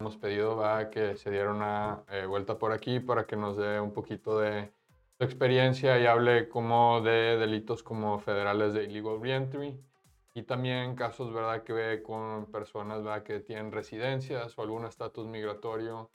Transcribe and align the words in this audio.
hemos 0.00 0.16
pedido 0.16 0.56
¿verdad? 0.56 0.90
que 0.90 1.16
se 1.16 1.30
diera 1.30 1.50
una 1.50 2.04
eh, 2.10 2.26
vuelta 2.26 2.58
por 2.58 2.72
aquí 2.72 3.00
para 3.00 3.26
que 3.26 3.36
nos 3.36 3.56
dé 3.56 3.80
un 3.80 3.92
poquito 3.92 4.38
de 4.38 4.70
su 5.18 5.24
experiencia 5.24 5.98
y 5.98 6.06
hable 6.06 6.48
como 6.48 7.00
de 7.00 7.36
delitos 7.36 7.82
como 7.82 8.18
federales 8.20 8.74
de 8.74 8.84
illegal 8.84 9.20
reentry 9.20 9.78
y 10.34 10.42
también 10.44 10.94
casos 10.94 11.32
verdad 11.32 11.64
que 11.64 11.72
ve 11.72 12.02
con 12.02 12.46
personas 12.46 13.02
¿verdad? 13.02 13.24
que 13.24 13.40
tienen 13.40 13.72
residencias 13.72 14.56
o 14.56 14.62
algún 14.62 14.84
estatus 14.84 15.26
migratorio 15.26 16.10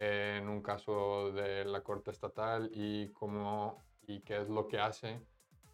en 0.00 0.48
un 0.48 0.62
caso 0.62 1.32
de 1.32 1.64
la 1.64 1.82
corte 1.82 2.10
estatal 2.10 2.70
y 2.72 3.08
cómo 3.10 3.84
y 4.06 4.20
qué 4.20 4.40
es 4.40 4.48
lo 4.48 4.66
que 4.66 4.80
hace 4.80 5.20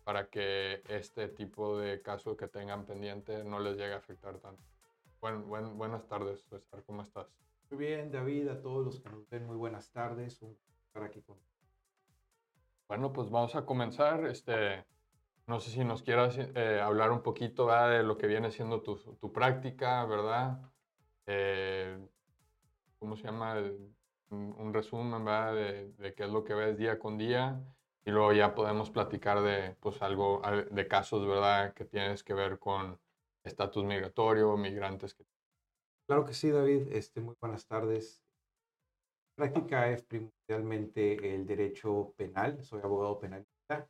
para 0.04 0.28
que 0.28 0.82
este 0.88 1.28
tipo 1.28 1.78
de 1.78 2.02
caso 2.02 2.36
que 2.36 2.48
tengan 2.48 2.84
pendiente 2.84 3.42
no 3.42 3.58
les 3.58 3.76
llegue 3.76 3.94
a 3.94 3.98
afectar 3.98 4.38
tanto. 4.38 4.62
Buen, 5.20 5.48
buen, 5.48 5.78
buenas 5.78 6.06
tardes, 6.06 6.42
César, 6.50 6.82
¿cómo 6.84 7.02
estás? 7.02 7.26
Muy 7.70 7.86
bien, 7.86 8.10
David, 8.10 8.48
a 8.48 8.60
todos 8.60 8.84
los 8.84 9.00
que 9.00 9.08
nos 9.08 9.28
ven, 9.28 9.46
muy 9.46 9.56
buenas 9.56 9.90
tardes. 9.90 10.40
Un 10.42 10.56
estar 10.86 11.02
aquí 11.02 11.22
con 11.22 11.38
Bueno, 12.86 13.12
pues 13.12 13.30
vamos 13.30 13.56
a 13.56 13.64
comenzar. 13.64 14.26
Este, 14.26 14.84
no 15.46 15.58
sé 15.60 15.70
si 15.70 15.84
nos 15.84 16.02
quieras 16.02 16.38
eh, 16.38 16.80
hablar 16.80 17.10
un 17.10 17.22
poquito 17.22 17.66
de 17.66 18.02
lo 18.02 18.16
que 18.16 18.26
viene 18.26 18.50
siendo 18.50 18.82
tu, 18.82 18.96
tu 18.96 19.32
práctica, 19.32 20.04
¿verdad? 20.04 20.60
Eh, 21.26 21.98
¿Cómo 22.98 23.16
se 23.16 23.24
llama? 23.24 23.56
Un, 24.30 24.54
un 24.58 24.74
resumen, 24.74 25.24
¿verdad? 25.24 25.54
De, 25.54 25.92
de, 25.92 26.14
qué 26.14 26.24
es 26.24 26.30
lo 26.30 26.44
que 26.44 26.54
ves 26.54 26.76
día 26.76 26.98
con 26.98 27.18
día 27.18 27.60
y 28.04 28.10
luego 28.10 28.32
ya 28.32 28.54
podemos 28.54 28.90
platicar 28.90 29.40
de 29.42 29.76
pues 29.80 30.02
algo 30.02 30.42
de 30.70 30.88
casos, 30.88 31.26
¿verdad? 31.26 31.72
Que 31.74 31.84
tienes 31.84 32.22
que 32.22 32.34
ver 32.34 32.58
con 32.58 32.98
estatus 33.42 33.84
migratorio, 33.84 34.56
migrantes. 34.56 35.16
Claro 36.06 36.26
que 36.26 36.34
sí, 36.34 36.50
David. 36.50 36.88
Este, 36.92 37.20
muy 37.20 37.34
buenas 37.40 37.66
tardes. 37.66 38.22
Práctica 39.36 39.90
es 39.90 40.02
primordialmente 40.02 41.34
el 41.34 41.46
derecho 41.46 42.12
penal. 42.16 42.62
Soy 42.62 42.80
abogado 42.82 43.18
penalista. 43.18 43.88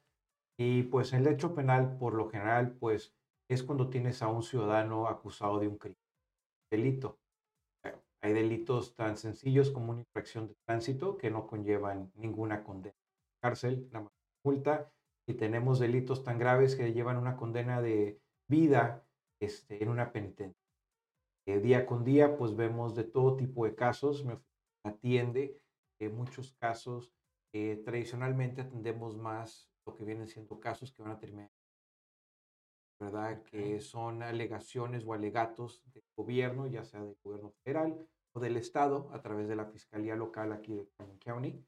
Y 0.56 0.84
pues 0.84 1.12
el 1.12 1.24
derecho 1.24 1.54
penal, 1.54 1.98
por 1.98 2.14
lo 2.14 2.30
general, 2.30 2.76
pues 2.78 3.12
es 3.50 3.62
cuando 3.62 3.90
tienes 3.90 4.22
a 4.22 4.28
un 4.28 4.42
ciudadano 4.42 5.08
acusado 5.08 5.58
de 5.58 5.68
un 5.68 5.76
crimen, 5.76 5.98
delito. 6.70 7.18
Hay 8.22 8.32
delitos 8.32 8.94
tan 8.94 9.18
sencillos 9.18 9.70
como 9.70 9.90
una 9.90 10.00
infracción 10.00 10.48
de 10.48 10.54
tránsito 10.66 11.18
que 11.18 11.30
no 11.30 11.46
conllevan 11.46 12.10
ninguna 12.14 12.64
condena 12.64 12.96
cárcel, 13.42 13.90
la 13.92 14.08
multa, 14.42 14.90
y 15.28 15.34
tenemos 15.34 15.78
delitos 15.78 16.24
tan 16.24 16.38
graves 16.38 16.76
que 16.76 16.94
llevan 16.94 17.18
una 17.18 17.36
condena 17.36 17.82
de 17.82 18.18
vida 18.48 19.06
este, 19.38 19.82
en 19.82 19.90
una 19.90 20.12
penitencia. 20.12 20.63
Eh, 21.46 21.60
día 21.60 21.86
con 21.86 22.04
día, 22.04 22.36
pues 22.36 22.56
vemos 22.56 22.94
de 22.94 23.04
todo 23.04 23.36
tipo 23.36 23.64
de 23.64 23.74
casos, 23.74 24.24
me 24.24 24.38
atiende 24.84 25.60
en 26.00 26.16
muchos 26.16 26.52
casos. 26.54 27.12
Eh, 27.52 27.82
tradicionalmente 27.84 28.62
atendemos 28.62 29.16
más 29.16 29.70
lo 29.86 29.94
que 29.94 30.04
vienen 30.04 30.26
siendo 30.26 30.58
casos 30.58 30.92
que 30.92 31.02
van 31.02 31.12
a 31.12 31.18
terminar, 31.18 31.50
¿verdad? 32.98 33.42
Que 33.44 33.80
son 33.80 34.22
alegaciones 34.22 35.04
o 35.06 35.12
alegatos 35.12 35.82
del 35.92 36.04
gobierno, 36.16 36.66
ya 36.66 36.84
sea 36.84 37.02
del 37.02 37.16
gobierno 37.22 37.52
federal 37.62 38.08
o 38.34 38.40
del 38.40 38.56
estado, 38.56 39.10
a 39.12 39.22
través 39.22 39.46
de 39.46 39.56
la 39.56 39.66
fiscalía 39.66 40.16
local 40.16 40.52
aquí 40.52 40.74
de 40.74 40.88
Cameron 40.96 41.18
County 41.18 41.64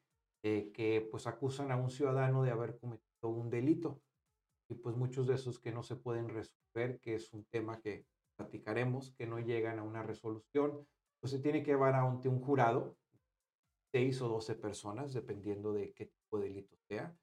eh, 0.48 0.70
que 0.72 1.00
pues 1.10 1.26
acusan 1.26 1.72
a 1.72 1.76
un 1.76 1.90
ciudadano 1.90 2.44
de 2.44 2.52
haber 2.52 2.78
cometido 2.78 3.30
un 3.30 3.50
delito. 3.50 4.00
Y 4.68 4.76
pues 4.76 4.96
muchos 4.96 5.26
de 5.26 5.34
esos 5.34 5.58
que 5.58 5.72
no 5.72 5.82
se 5.82 5.96
pueden 5.96 6.28
resolver, 6.28 7.00
que 7.00 7.16
es 7.16 7.32
un 7.32 7.44
tema 7.46 7.80
que 7.80 8.06
platicaremos, 8.36 9.12
que 9.12 9.26
no 9.26 9.38
llegan 9.38 9.78
a 9.78 9.82
una 9.82 10.02
resolución, 10.02 10.86
pues 11.20 11.32
se 11.32 11.38
tiene 11.38 11.62
que 11.62 11.72
llevar 11.72 11.94
a 11.94 12.04
un, 12.04 12.20
jurado, 12.40 12.96
seis 13.92 14.20
o 14.20 14.28
doce 14.28 14.54
personas, 14.54 15.12
dependiendo 15.12 15.72
de 15.72 15.92
qué 15.92 16.06
tipo 16.06 16.38
de 16.38 16.48
delito 16.48 16.76
sea, 16.88 17.16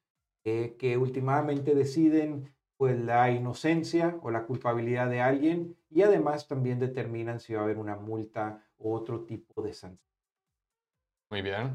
eh, 0.44 0.76
que 0.78 0.98
últimamente 0.98 1.76
deciden 1.76 2.54
pues 2.78 3.00
la 3.00 3.32
inocencia 3.32 4.20
o 4.24 4.32
la 4.32 4.46
culpabilidad 4.46 5.10
de 5.10 5.22
alguien 5.22 5.78
y 5.90 6.02
además 6.02 6.48
también 6.48 6.80
determinan 6.80 7.40
si 7.40 7.54
va 7.54 7.62
a 7.62 7.64
haber 7.64 7.78
una 7.78 7.96
multa 7.96 8.66
o 8.78 8.94
otro 8.94 9.24
tipo 9.24 9.62
de 9.62 9.74
sanción. 9.74 10.04
Muy 11.30 11.42
bien. 11.42 11.72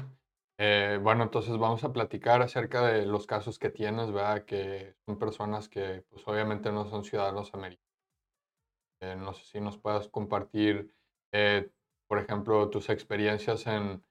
Eh, 0.57 0.99
bueno, 1.01 1.23
entonces 1.23 1.57
vamos 1.57 1.83
a 1.85 1.93
platicar 1.93 2.41
acerca 2.41 2.85
de 2.85 3.05
los 3.05 3.25
casos 3.25 3.57
que 3.57 3.69
tienes, 3.69 4.11
¿verdad? 4.11 4.43
Que 4.43 4.95
son 5.05 5.17
personas 5.17 5.69
que 5.69 6.03
pues 6.09 6.27
obviamente 6.27 6.71
no 6.71 6.85
son 6.89 7.05
ciudadanos 7.05 7.53
americanos. 7.53 7.88
Eh, 9.01 9.15
no 9.15 9.33
sé 9.33 9.45
si 9.45 9.61
nos 9.61 9.77
puedas 9.77 10.07
compartir, 10.09 10.93
eh, 11.33 11.71
por 12.07 12.19
ejemplo, 12.19 12.69
tus 12.69 12.89
experiencias 12.89 13.65
en 13.67 14.03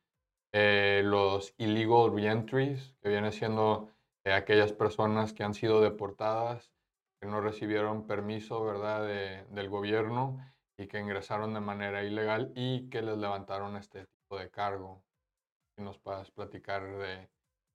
los 1.11 1.55
illegal 1.59 2.13
reentries, 2.15 2.97
que 3.03 3.11
viene 3.11 3.33
siendo 3.33 3.91
aquellas 4.25 4.73
personas 4.73 5.33
que 5.33 5.45
han 5.45 5.55
sido 5.55 5.81
deportadas, 5.81 6.73
que 7.21 7.29
no 7.29 7.41
recibieron 7.41 8.07
permiso, 8.07 8.65
¿verdad?, 8.65 9.07
del 9.51 9.69
gobierno 9.69 10.39
y 10.79 10.87
que 10.89 11.01
ingresaron 11.01 11.55
de 11.55 11.61
manera 11.61 12.03
ilegal 12.05 12.53
y 12.55 12.89
que 12.91 13.03
les 13.03 13.19
levantaron 13.19 13.77
este 13.77 14.07
tipo 14.07 14.39
de 14.39 14.51
cargo 14.51 15.05
nos 15.79 15.99
puedas 15.99 16.31
platicar 16.31 16.85
de, 16.99 17.31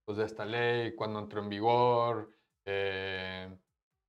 pues, 0.06 0.18
de 0.18 0.26
esta 0.26 0.46
ley, 0.46 0.96
cuándo 0.96 1.20
entró 1.20 1.42
en 1.42 1.50
vigor 1.50 2.32
eh, 2.66 3.58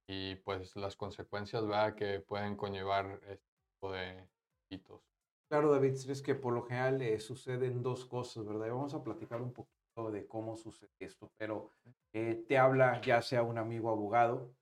y 0.07 0.37
pues 0.37 0.77
las 0.77 0.97
consecuencias 0.97 1.67
¿verdad? 1.67 1.95
que 1.95 2.21
pueden 2.21 2.57
conllevar 2.57 3.21
este 3.23 3.49
tipo 3.73 3.93
de 3.93 4.29
hitos. 4.71 5.03
Claro, 5.49 5.73
David, 5.73 5.95
es 6.09 6.23
que 6.23 6.35
por 6.35 6.53
lo 6.53 6.63
general 6.63 7.01
eh, 7.03 7.21
suceden 7.21 7.83
dos 7.83 8.07
cosas, 8.07 8.45
¿verdad? 8.45 8.69
Vamos 8.71 8.95
a 8.95 9.03
platicar 9.03 9.41
un 9.41 9.53
poquito 9.53 10.11
de 10.11 10.27
cómo 10.27 10.57
sucede 10.57 10.91
esto, 10.99 11.31
pero 11.37 11.71
eh, 12.13 12.45
te 12.49 12.59
habla 12.59 13.01
ya 13.01 13.23
sea 13.23 13.43
un 13.43 13.59
amigo 13.59 13.91
abogado 13.91 14.55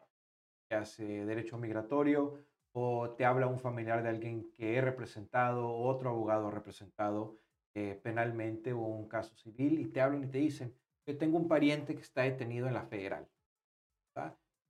que 0.69 0.77
hace 0.77 1.25
derecho 1.25 1.57
migratorio 1.57 2.39
o 2.73 3.11
te 3.11 3.25
habla 3.25 3.47
un 3.47 3.59
familiar 3.59 4.03
de 4.03 4.09
alguien 4.09 4.51
que 4.53 4.77
he 4.77 4.81
representado, 4.81 5.73
otro 5.73 6.11
abogado 6.11 6.51
representado, 6.51 7.39
eh, 7.75 7.99
penalmente 8.03 8.73
o 8.73 8.81
un 8.81 9.09
caso 9.09 9.35
civil 9.37 9.81
y 9.81 9.87
te 9.87 10.01
hablan 10.01 10.25
y 10.25 10.27
te 10.27 10.39
dicen, 10.39 10.75
yo 11.07 11.17
tengo 11.17 11.39
un 11.39 11.49
pariente 11.49 11.95
que 11.95 12.03
está 12.03 12.23
detenido 12.23 12.67
en 12.67 12.75
la 12.75 12.85
federal. 12.85 13.29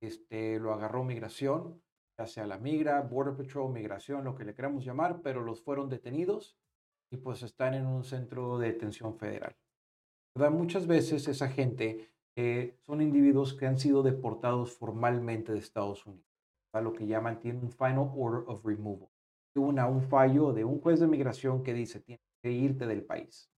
Este, 0.02 0.58
lo 0.58 0.72
agarró 0.72 1.04
migración, 1.04 1.80
ya 2.18 2.26
sea 2.26 2.44
la 2.46 2.58
migra, 2.58 3.00
Border 3.02 3.36
Patrol, 3.36 3.72
migración, 3.72 4.24
lo 4.24 4.34
que 4.34 4.44
le 4.44 4.54
queramos 4.54 4.84
llamar, 4.84 5.22
pero 5.22 5.42
los 5.42 5.62
fueron 5.62 5.88
detenidos 5.88 6.58
y 7.12 7.18
pues 7.18 7.42
están 7.42 7.74
en 7.74 7.86
un 7.86 8.02
centro 8.02 8.58
de 8.58 8.72
detención 8.72 9.16
federal. 9.16 9.56
Muchas 10.50 10.86
veces 10.86 11.28
esa 11.28 11.48
gente 11.48 12.10
eh, 12.36 12.78
son 12.86 13.00
individuos 13.00 13.54
que 13.54 13.66
han 13.66 13.78
sido 13.78 14.02
deportados 14.02 14.72
formalmente 14.72 15.52
de 15.52 15.58
Estados 15.58 16.04
Unidos, 16.06 16.26
lo 16.74 16.92
que 16.92 17.06
llaman, 17.06 17.38
tienen 17.38 17.62
un 17.62 17.70
Final 17.70 18.10
Order 18.16 18.44
of 18.48 18.64
Removal. 18.64 19.08
Una, 19.54 19.86
un 19.86 20.02
fallo 20.02 20.52
de 20.52 20.64
un 20.64 20.80
juez 20.80 20.98
de 20.98 21.06
migración 21.06 21.62
que 21.62 21.74
dice, 21.74 22.00
tiene 22.00 22.22
irte 22.42 22.86
del 22.86 23.04
país. 23.04 23.50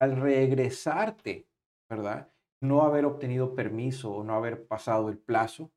Al 0.00 0.16
regresarte, 0.16 1.46
¿verdad? 1.88 2.32
No 2.60 2.82
haber 2.82 3.04
obtenido 3.04 3.54
permiso 3.54 4.12
o 4.12 4.24
no 4.24 4.34
haber 4.34 4.66
pasado 4.66 5.08
el 5.08 5.18
plazo 5.18 5.70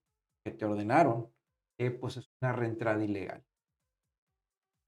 que 0.44 0.52
te 0.52 0.66
ordenaron, 0.66 1.32
eh, 1.80 1.92
pues 1.92 2.18
es 2.18 2.32
una 2.42 2.54
reentrada 2.54 3.04
ilegal. 3.04 3.44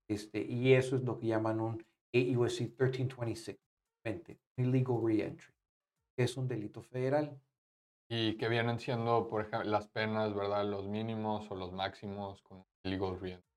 Este, 0.10 0.42
y 0.42 0.74
eso 0.74 0.96
es 0.96 1.04
lo 1.04 1.20
que 1.20 1.28
llaman 1.28 1.60
un 1.60 1.86
AUSC 2.14 2.62
1326, 2.80 3.58
illegal 4.58 5.02
reentry, 5.04 5.54
que 6.16 6.24
es 6.24 6.38
un 6.38 6.48
delito 6.48 6.82
federal. 6.82 7.40
Y 8.10 8.38
que 8.38 8.50
vienen 8.50 8.80
siendo, 8.80 9.28
por 9.28 9.42
ejemplo, 9.42 9.70
las 9.70 9.88
penas, 9.88 10.36
¿verdad? 10.36 10.66
Los 10.66 10.88
mínimos 10.88 11.50
o 11.50 11.56
los 11.56 11.72
máximos 11.72 12.42
con 12.44 12.64
illegal 12.84 13.20
reentry. 13.20 13.54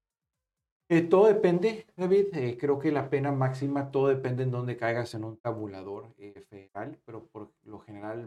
Eh, 0.89 1.03
todo 1.03 1.27
depende, 1.27 1.85
David. 1.97 2.27
Eh, 2.33 2.57
creo 2.57 2.79
que 2.79 2.93
la 2.93 3.11
pena 3.11 3.33
máxima, 3.33 3.91
todo 3.91 4.07
depende 4.07 4.45
en 4.45 4.53
dónde 4.53 4.77
caigas 4.77 5.15
en 5.15 5.25
un 5.25 5.37
tabulador 5.37 6.15
eh, 6.17 6.41
federal, 6.49 6.97
pero 7.05 7.27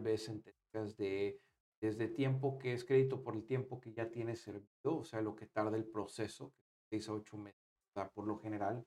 ves 0.02 0.24
sentencias 0.24 0.98
de 0.98 1.42
desde 1.82 2.08
tiempo 2.08 2.60
que 2.60 2.74
es 2.74 2.84
crédito 2.84 3.24
por 3.24 3.36
el 3.36 3.46
tiempo 3.46 3.80
que 3.80 3.94
ya 3.94 4.12
tienes 4.12 4.42
servido, 4.42 4.98
o 4.98 5.04
sea, 5.04 5.22
lo 5.22 5.36
que 5.36 5.46
tarda 5.46 5.78
el 5.78 5.86
proceso, 5.86 6.54
seis 6.90 7.08
a 7.08 7.14
ocho 7.14 7.38
meses, 7.38 7.64
por 8.14 8.28
lo 8.28 8.38
general, 8.40 8.86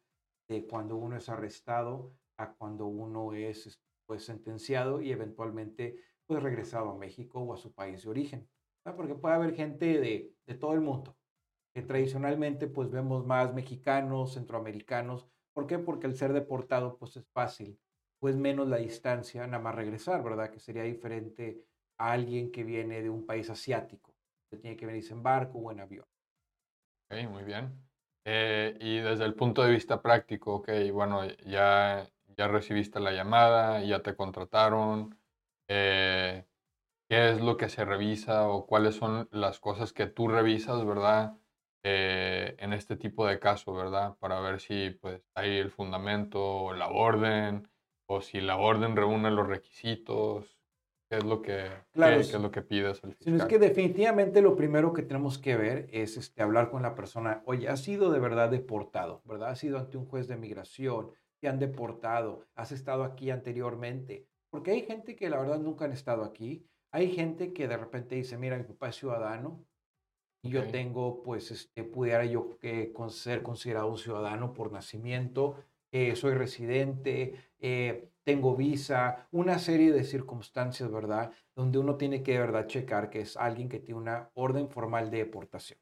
de 0.49 0.67
cuando 0.67 0.97
uno 0.97 1.17
es 1.17 1.29
arrestado 1.29 2.13
a 2.37 2.53
cuando 2.55 2.87
uno 2.87 3.33
es 3.33 3.81
pues, 4.07 4.25
sentenciado 4.25 5.01
y 5.01 5.13
eventualmente 5.13 5.97
pues 6.27 6.43
regresado 6.43 6.91
a 6.91 6.99
México 6.99 7.41
o 7.41 7.55
a 7.55 7.57
su 7.57 7.73
país 7.73 8.03
de 8.03 8.11
origen. 8.11 8.49
Porque 8.97 9.15
puede 9.15 9.35
haber 9.35 9.55
gente 9.55 9.99
de, 10.01 10.35
de 10.47 10.55
todo 10.55 10.75
el 10.75 10.81
mundo 10.81 11.17
que 11.75 11.83
tradicionalmente 11.83 12.67
pues 12.67 12.91
vemos 12.91 13.25
más 13.25 13.55
mexicanos, 13.55 14.35
centroamericanos. 14.35 15.27
¿Por 15.55 15.67
qué? 15.67 15.79
Porque 15.79 16.07
el 16.07 16.17
ser 16.17 16.33
deportado 16.33 16.99
pues 16.99 17.17
es 17.17 17.27
fácil, 17.31 17.79
pues 18.23 18.37
menos 18.37 18.69
la 18.69 18.77
distancia, 18.77 19.45
nada 19.49 19.61
más 19.61 19.75
regresar, 19.75 20.23
¿verdad? 20.23 20.49
Que 20.49 20.61
sería 20.61 20.85
diferente 20.85 21.65
a 21.99 22.13
alguien 22.13 22.53
que 22.53 22.63
viene 22.63 23.03
de 23.03 23.11
un 23.11 23.27
país 23.27 23.51
asiático, 23.51 24.15
que 24.49 24.59
tiene 24.59 24.77
que 24.77 24.87
venirse 24.87 25.13
en 25.13 25.25
barco 25.25 25.59
o 25.59 25.73
en 25.73 25.81
avión. 25.81 26.07
Ok, 27.11 27.29
muy 27.31 27.43
bien. 27.43 27.85
Eh, 28.25 28.77
y 28.81 28.99
desde 28.99 29.25
el 29.25 29.35
punto 29.35 29.65
de 29.65 29.73
vista 29.73 30.01
práctico, 30.01 30.55
ok, 30.55 30.71
bueno, 30.93 31.27
ya, 31.47 32.09
ya 32.37 32.47
recibiste 32.47 33.01
la 33.01 33.11
llamada, 33.11 33.83
ya 33.83 34.03
te 34.05 34.15
contrataron, 34.15 35.19
eh, 35.67 36.47
¿qué 37.09 37.31
es 37.33 37.41
lo 37.41 37.57
que 37.57 37.69
se 37.69 37.85
revisa 37.85 38.49
o 38.49 38.67
cuáles 38.69 38.95
son 38.97 39.29
las 39.33 39.61
cosas 39.61 39.93
que 39.93 40.07
tú 40.07 40.29
revisas, 40.29 40.87
verdad? 40.87 41.39
Eh, 41.83 42.55
en 42.61 42.73
este 42.73 42.97
tipo 42.97 43.27
de 43.27 43.41
casos, 43.41 43.77
¿verdad? 43.77 44.17
Para 44.21 44.41
ver 44.41 44.61
si 44.61 44.91
pues 44.91 45.23
hay 45.35 45.59
el 45.59 45.73
fundamento, 45.73 46.73
la 46.75 46.89
orden, 46.89 47.72
o 48.13 48.21
si 48.21 48.41
la 48.41 48.57
orden 48.57 48.95
reúne 48.97 49.31
los 49.31 49.47
requisitos, 49.47 50.59
qué 51.09 51.17
es 51.19 51.25
lo 51.25 51.43
que, 51.43 51.69
Claro, 51.93 52.17
qué- 52.17 52.21
es 52.23 52.33
lo 52.41 52.51
que 52.51 52.63
pides 52.63 53.03
al 53.05 53.15
Sino 53.21 53.37
es 53.37 53.43
fiscal. 53.43 53.49
que 53.49 53.59
definitivamente 53.59 54.41
lo 54.43 54.55
primero 54.57 54.93
que 54.93 55.03
tenemos 55.03 55.39
que 55.39 55.57
ver 55.57 55.89
es 55.93 56.17
este, 56.17 56.43
hablar 56.43 56.71
con 56.71 56.83
la 56.83 56.95
persona. 56.95 57.43
Oye, 57.47 57.69
has 57.69 57.81
sido 57.83 58.11
de 58.11 58.21
verdad 58.21 58.51
deportado, 58.51 59.23
¿verdad? 59.25 59.51
Has 59.51 59.65
ido 59.65 59.79
ante 59.79 59.97
un 59.97 60.07
juez 60.07 60.29
de 60.29 60.37
migración, 60.37 61.11
te 61.41 61.49
han 61.49 61.59
deportado, 61.59 62.47
has 62.55 62.73
estado 62.73 63.05
aquí 63.05 63.31
anteriormente. 63.31 64.27
Porque 64.51 64.71
hay 64.73 64.83
gente 64.83 65.17
que 65.17 65.31
la 65.31 65.39
verdad 65.39 65.59
nunca 65.59 65.87
han 65.87 65.93
estado 65.93 66.25
aquí. 66.25 66.67
Hay 66.93 67.11
gente 67.11 67.53
que 67.55 67.67
de 67.69 67.77
repente 67.79 68.15
dice, 68.17 68.37
mira, 68.37 68.57
mi 68.59 68.65
papá 68.65 68.91
es 68.91 68.97
ciudadano 68.97 69.65
y 70.45 70.51
yo 70.51 70.65
tengo, 70.71 71.23
pues, 71.23 71.51
este, 71.51 71.85
pudiera 71.85 72.25
yo 72.27 72.59
eh, 72.63 72.93
con- 72.93 73.11
ser 73.11 73.43
considerado 73.43 73.89
un 73.89 73.97
ciudadano 73.99 74.53
por 74.53 74.71
nacimiento, 74.73 75.57
eh, 75.93 76.17
soy 76.17 76.35
residente, 76.35 77.35
eh, 77.61 78.09
tengo 78.25 78.57
visa, 78.57 79.29
una 79.31 79.59
serie 79.59 79.93
de 79.93 80.05
circunstancias, 80.05 80.91
¿verdad? 80.91 81.33
Donde 81.55 81.79
uno 81.79 81.97
tiene 81.97 82.23
que 82.23 82.33
de 82.33 82.39
verdad 82.39 82.67
checar 82.67 83.11
que 83.11 83.21
es 83.21 83.37
alguien 83.37 83.69
que 83.69 83.79
tiene 83.79 84.01
una 84.01 84.31
orden 84.35 84.69
formal 84.69 85.11
de 85.11 85.19
deportación. 85.19 85.79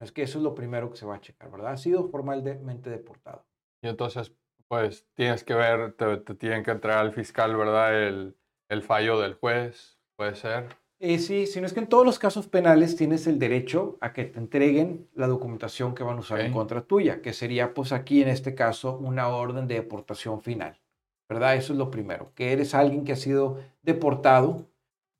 Es 0.00 0.12
que 0.12 0.22
eso 0.22 0.38
es 0.38 0.44
lo 0.44 0.54
primero 0.54 0.90
que 0.90 0.96
se 0.96 1.06
va 1.06 1.16
a 1.16 1.20
checar, 1.20 1.50
¿verdad? 1.50 1.72
Ha 1.72 1.76
sido 1.76 2.08
formalmente 2.08 2.90
deportado. 2.90 3.46
Y 3.82 3.88
entonces, 3.88 4.34
pues 4.68 5.06
tienes 5.14 5.44
que 5.44 5.54
ver, 5.54 5.92
te, 5.94 6.18
te 6.18 6.34
tienen 6.34 6.62
que 6.62 6.72
entrar 6.72 6.98
al 6.98 7.12
fiscal, 7.12 7.56
¿verdad? 7.56 8.02
El, 8.06 8.36
el 8.68 8.82
fallo 8.82 9.20
del 9.20 9.34
juez, 9.34 9.98
puede 10.16 10.34
ser. 10.34 10.76
Eh, 10.98 11.18
sí, 11.18 11.46
sino 11.46 11.66
es 11.66 11.74
que 11.74 11.80
en 11.80 11.88
todos 11.88 12.06
los 12.06 12.18
casos 12.18 12.46
penales 12.46 12.96
tienes 12.96 13.26
el 13.26 13.38
derecho 13.38 13.98
a 14.00 14.14
que 14.14 14.24
te 14.24 14.38
entreguen 14.38 15.08
la 15.14 15.26
documentación 15.26 15.94
que 15.94 16.02
van 16.02 16.16
a 16.16 16.20
usar 16.20 16.40
en 16.40 16.54
contra 16.54 16.80
tuya, 16.82 17.20
que 17.20 17.34
sería 17.34 17.74
pues 17.74 17.92
aquí 17.92 18.22
en 18.22 18.28
este 18.28 18.54
caso 18.54 18.96
una 18.96 19.28
orden 19.28 19.68
de 19.68 19.74
deportación 19.74 20.40
final, 20.40 20.80
¿verdad? 21.28 21.56
Eso 21.56 21.74
es 21.74 21.78
lo 21.78 21.90
primero, 21.90 22.32
que 22.34 22.52
eres 22.52 22.74
alguien 22.74 23.04
que 23.04 23.12
ha 23.12 23.16
sido 23.16 23.58
deportado, 23.82 24.66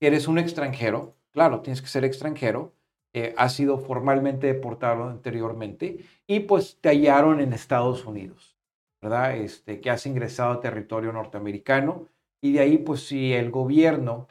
que 0.01 0.07
eres 0.07 0.29
un 0.29 0.39
extranjero, 0.39 1.15
claro, 1.31 1.61
tienes 1.61 1.83
que 1.83 1.89
ser 1.89 2.07
extranjero, 2.07 2.73
eh, 3.13 3.35
has 3.37 3.53
sido 3.55 3.77
formalmente 3.79 4.47
deportado 4.47 5.05
anteriormente 5.05 5.99
y 6.27 6.41
pues 6.41 6.79
te 6.81 6.89
hallaron 6.89 7.39
en 7.41 7.53
Estados 7.53 8.07
Unidos, 8.07 8.57
¿verdad? 9.03 9.37
Este, 9.37 9.83
que 9.83 9.91
has 9.91 10.07
ingresado 10.07 10.53
a 10.53 10.61
territorio 10.61 11.13
norteamericano 11.13 12.09
y 12.41 12.53
de 12.53 12.61
ahí 12.61 12.79
pues 12.79 13.07
si 13.07 13.35
el 13.35 13.51
gobierno 13.51 14.27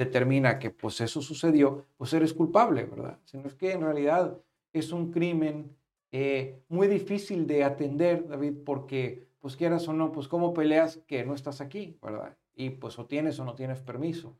determina 0.00 0.58
que 0.58 0.70
pues 0.70 0.98
eso 1.02 1.20
sucedió, 1.20 1.84
pues 1.98 2.14
eres 2.14 2.32
culpable, 2.32 2.84
¿verdad? 2.84 3.18
Sino 3.26 3.46
es 3.46 3.54
que 3.54 3.72
en 3.72 3.82
realidad 3.82 4.34
es 4.72 4.92
un 4.92 5.12
crimen 5.12 5.76
eh, 6.10 6.62
muy 6.70 6.88
difícil 6.88 7.46
de 7.46 7.64
atender, 7.64 8.26
David, 8.26 8.54
porque 8.64 9.28
pues 9.40 9.56
quieras 9.56 9.86
o 9.88 9.92
no, 9.92 10.10
pues 10.10 10.26
cómo 10.26 10.54
peleas 10.54 11.02
que 11.06 11.22
no 11.22 11.34
estás 11.34 11.60
aquí, 11.60 11.98
¿verdad? 12.00 12.34
Y 12.54 12.70
pues 12.70 12.98
o 12.98 13.04
tienes 13.04 13.38
o 13.40 13.44
no 13.44 13.54
tienes 13.54 13.82
permiso. 13.82 14.38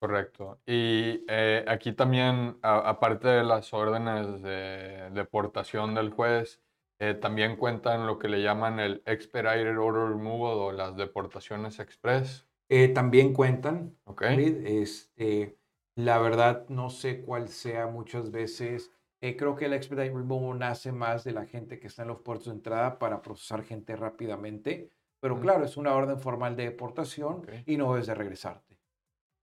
Correcto. 0.00 0.58
Y 0.66 1.24
eh, 1.28 1.64
aquí 1.68 1.92
también, 1.92 2.58
aparte 2.62 3.28
de 3.28 3.44
las 3.44 3.72
órdenes 3.72 4.42
de 4.42 5.10
deportación 5.12 5.94
del 5.94 6.10
juez, 6.10 6.60
eh, 6.98 7.14
también 7.14 7.56
cuentan 7.56 8.04
lo 8.04 8.18
que 8.18 8.28
le 8.28 8.42
llaman 8.42 8.80
el 8.80 9.00
Expedited 9.06 9.78
Order 9.78 10.08
Removal 10.08 10.58
o 10.58 10.72
las 10.72 10.96
deportaciones 10.96 11.78
express. 11.78 12.45
Eh, 12.68 12.88
también 12.88 13.32
cuentan, 13.32 13.96
¿Ok? 14.04 14.22
David, 14.22 14.66
este, 14.66 15.58
la 15.94 16.18
verdad 16.18 16.68
no 16.68 16.90
sé 16.90 17.20
cuál 17.22 17.48
sea 17.48 17.86
muchas 17.86 18.30
veces. 18.30 18.90
eh, 19.22 19.36
creo 19.36 19.56
que 19.56 19.64
el 19.66 19.72
expedite 19.72 20.12
removal 20.14 20.58
nace 20.58 20.92
más 20.92 21.24
de 21.24 21.32
la 21.32 21.46
gente 21.46 21.78
que 21.80 21.86
está 21.86 22.02
en 22.02 22.08
los 22.08 22.20
puertos 22.20 22.46
de 22.48 22.52
entrada 22.52 22.98
para 22.98 23.22
procesar 23.22 23.62
gente 23.64 23.96
rápidamente, 23.96 24.90
pero 25.20 25.40
claro, 25.40 25.64
es 25.64 25.76
una 25.76 25.94
orden 25.94 26.18
formal 26.20 26.54
de 26.56 26.64
deportación 26.64 27.46
y 27.66 27.76
no 27.78 27.96
es 27.96 28.06
de 28.06 28.14
regresarte. 28.14 28.78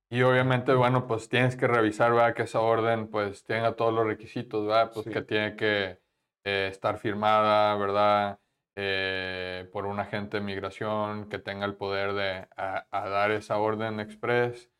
Y 0.10 0.22
obviamente, 0.22 0.74
bueno, 0.76 1.08
pues 1.08 1.28
tienes 1.28 1.56
que 1.56 1.68
revisar, 1.68 2.12
¿verdad? 2.14 2.36
Que 2.36 2.44
esa 2.44 2.60
orden 2.62 3.08
pues 3.10 3.44
tenga 3.44 3.76
todos 3.76 3.94
los 3.94 4.06
requisitos, 4.06 4.66
¿verdad? 4.68 4.92
Pues 4.94 5.06
Sí. 5.06 5.12
que 5.12 5.22
tiene 5.24 5.56
que 5.56 6.00
eh, 6.46 6.68
estar 6.72 6.98
firmada, 7.00 7.76
¿verdad? 7.78 8.40
Eh, 8.76 9.70
por 9.72 9.86
un 9.86 10.00
agente 10.00 10.38
de 10.38 10.44
migración 10.44 11.30
que 11.30 11.38
tenga 11.40 11.66
el 11.66 11.76
poder 11.76 12.14
de 12.14 12.48
a- 12.58 12.88
a 12.92 13.10
dar 13.10 13.32
esa 13.32 13.58
orden 13.60 14.00
express. 14.00 14.72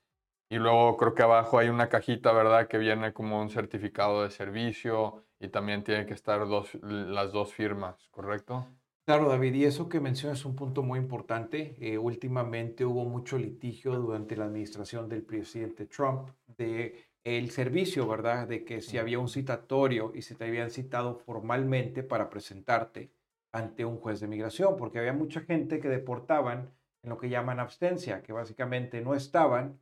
Y 0.50 0.58
luego 0.58 0.98
creo 0.98 1.16
que 1.16 1.24
abajo 1.24 1.60
hay 1.60 1.70
una 1.70 1.90
cajita, 1.90 2.32
¿verdad? 2.32 2.68
Que 2.68 2.78
viene 2.78 3.14
como 3.14 3.42
un 3.42 3.50
certificado 3.50 4.24
de 4.24 4.32
servicio 4.32 5.26
y 5.40 5.50
también 5.50 5.84
tiene 5.84 6.06
que 6.06 6.14
estar 6.14 6.48
dos, 6.48 6.76
las 6.84 7.32
dos 7.34 7.54
firmas, 7.54 8.08
¿correcto? 8.12 8.68
Claro, 9.06 9.28
David, 9.28 9.54
y 9.56 9.66
eso 9.66 9.90
que 9.90 10.00
mencionas 10.00 10.40
es 10.40 10.46
un 10.46 10.56
punto 10.56 10.82
muy 10.82 10.98
importante. 10.98 11.76
Eh, 11.80 11.98
últimamente 11.98 12.86
hubo 12.86 13.04
mucho 13.06 13.38
litigio 13.38 13.94
durante 14.00 14.38
la 14.38 14.46
administración 14.46 15.10
del 15.10 15.24
presidente 15.24 15.86
Trump 15.88 16.30
de 16.48 17.10
el 17.26 17.52
servicio, 17.52 18.08
¿verdad? 18.08 18.48
De 18.48 18.64
que 18.64 18.82
si 18.82 18.98
había 18.98 19.20
un 19.20 19.28
citatorio 19.30 20.12
y 20.16 20.22
se 20.22 20.36
te 20.36 20.46
habían 20.46 20.70
citado 20.72 21.16
formalmente 21.16 22.04
para 22.04 22.30
presentarte 22.30 23.12
ante 23.54 23.86
un 23.86 23.98
juez 23.98 24.20
de 24.20 24.28
migración, 24.28 24.76
porque 24.76 25.00
había 25.00 25.14
mucha 25.14 25.42
gente 25.42 25.80
que 25.80 25.88
deportaban 25.88 26.72
en 27.04 27.10
lo 27.10 27.18
que 27.18 27.30
llaman 27.30 27.60
abstencia, 27.60 28.22
que 28.22 28.34
básicamente 28.34 29.02
no 29.02 29.14
estaban 29.14 29.80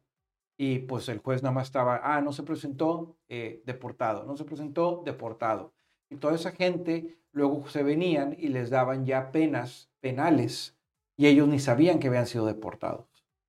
y 0.57 0.79
pues 0.79 1.09
el 1.09 1.19
juez 1.19 1.41
nada 1.41 1.56
más 1.56 1.68
estaba, 1.68 2.01
ah, 2.03 2.21
no 2.21 2.33
se 2.33 2.44
presentó, 2.44 3.18
eh, 3.29 3.63
deportado, 3.65 4.25
no 4.25 4.38
se 4.38 4.44
presentó, 4.44 5.01
deportado. 5.03 5.73
Y 6.09 6.18
toda 6.18 6.35
esa 6.35 6.51
gente 6.51 7.18
luego 7.31 7.68
se 7.68 7.81
venían 7.81 8.35
y 8.38 8.50
les 8.50 8.69
daban 8.69 9.06
ya 9.06 9.31
penas 9.31 9.89
penales 10.01 10.77
y 11.17 11.27
ellos 11.27 11.47
ni 11.47 11.59
sabían 11.59 12.00
que 12.00 12.09
habían 12.09 12.27
sido 12.27 12.45
deportados. 12.45 13.07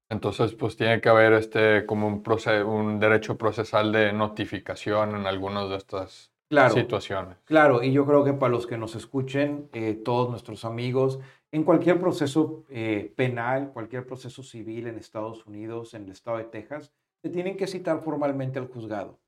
Entonces, 0.08 0.54
pues 0.54 0.76
tiene 0.76 1.00
que 1.00 1.08
haber 1.08 1.32
este 1.32 1.84
como 1.86 2.06
un, 2.06 2.22
un 2.66 3.00
derecho 3.00 3.36
procesal 3.36 3.92
de 3.92 4.12
notificación 4.12 5.16
en 5.16 5.26
algunas 5.26 5.68
de 5.70 5.76
estas 5.76 6.31
Claro, 6.52 6.74
situaciones. 6.74 7.38
claro, 7.44 7.82
y 7.82 7.92
yo 7.92 8.04
creo 8.04 8.24
que 8.24 8.34
para 8.34 8.52
los 8.52 8.66
que 8.66 8.76
nos 8.76 8.94
escuchen, 8.94 9.70
eh, 9.72 9.94
todos 9.94 10.28
nuestros 10.28 10.66
amigos, 10.66 11.18
en 11.50 11.64
cualquier 11.64 11.98
proceso 11.98 12.64
eh, 12.68 13.10
penal, 13.16 13.72
cualquier 13.72 14.06
proceso 14.06 14.42
civil 14.42 14.86
en 14.86 14.98
Estados 14.98 15.46
Unidos, 15.46 15.94
en 15.94 16.04
el 16.04 16.10
estado 16.10 16.36
de 16.36 16.44
Texas, 16.44 16.92
te 17.22 17.30
tienen 17.30 17.56
que 17.56 17.66
citar 17.66 18.02
formalmente 18.02 18.58
al 18.58 18.68
juzgado. 18.68 19.18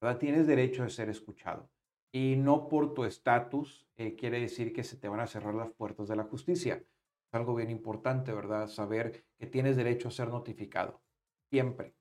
¿verdad? 0.00 0.18
Tienes 0.18 0.46
derecho 0.46 0.82
de 0.82 0.88
ser 0.88 1.10
escuchado. 1.10 1.68
Y 2.10 2.36
no 2.36 2.68
por 2.68 2.94
tu 2.94 3.04
estatus 3.04 3.86
eh, 3.96 4.16
quiere 4.16 4.40
decir 4.40 4.72
que 4.72 4.82
se 4.82 4.96
te 4.96 5.08
van 5.08 5.20
a 5.20 5.26
cerrar 5.26 5.54
las 5.54 5.70
puertas 5.70 6.08
de 6.08 6.16
la 6.16 6.24
justicia. 6.24 6.76
Es 6.76 7.34
algo 7.34 7.54
bien 7.54 7.70
importante, 7.70 8.32
¿verdad? 8.32 8.68
Saber 8.68 9.24
que 9.38 9.46
tienes 9.46 9.76
derecho 9.76 10.08
a 10.08 10.10
ser 10.10 10.28
notificado. 10.28 11.02
Siempre. 11.50 11.94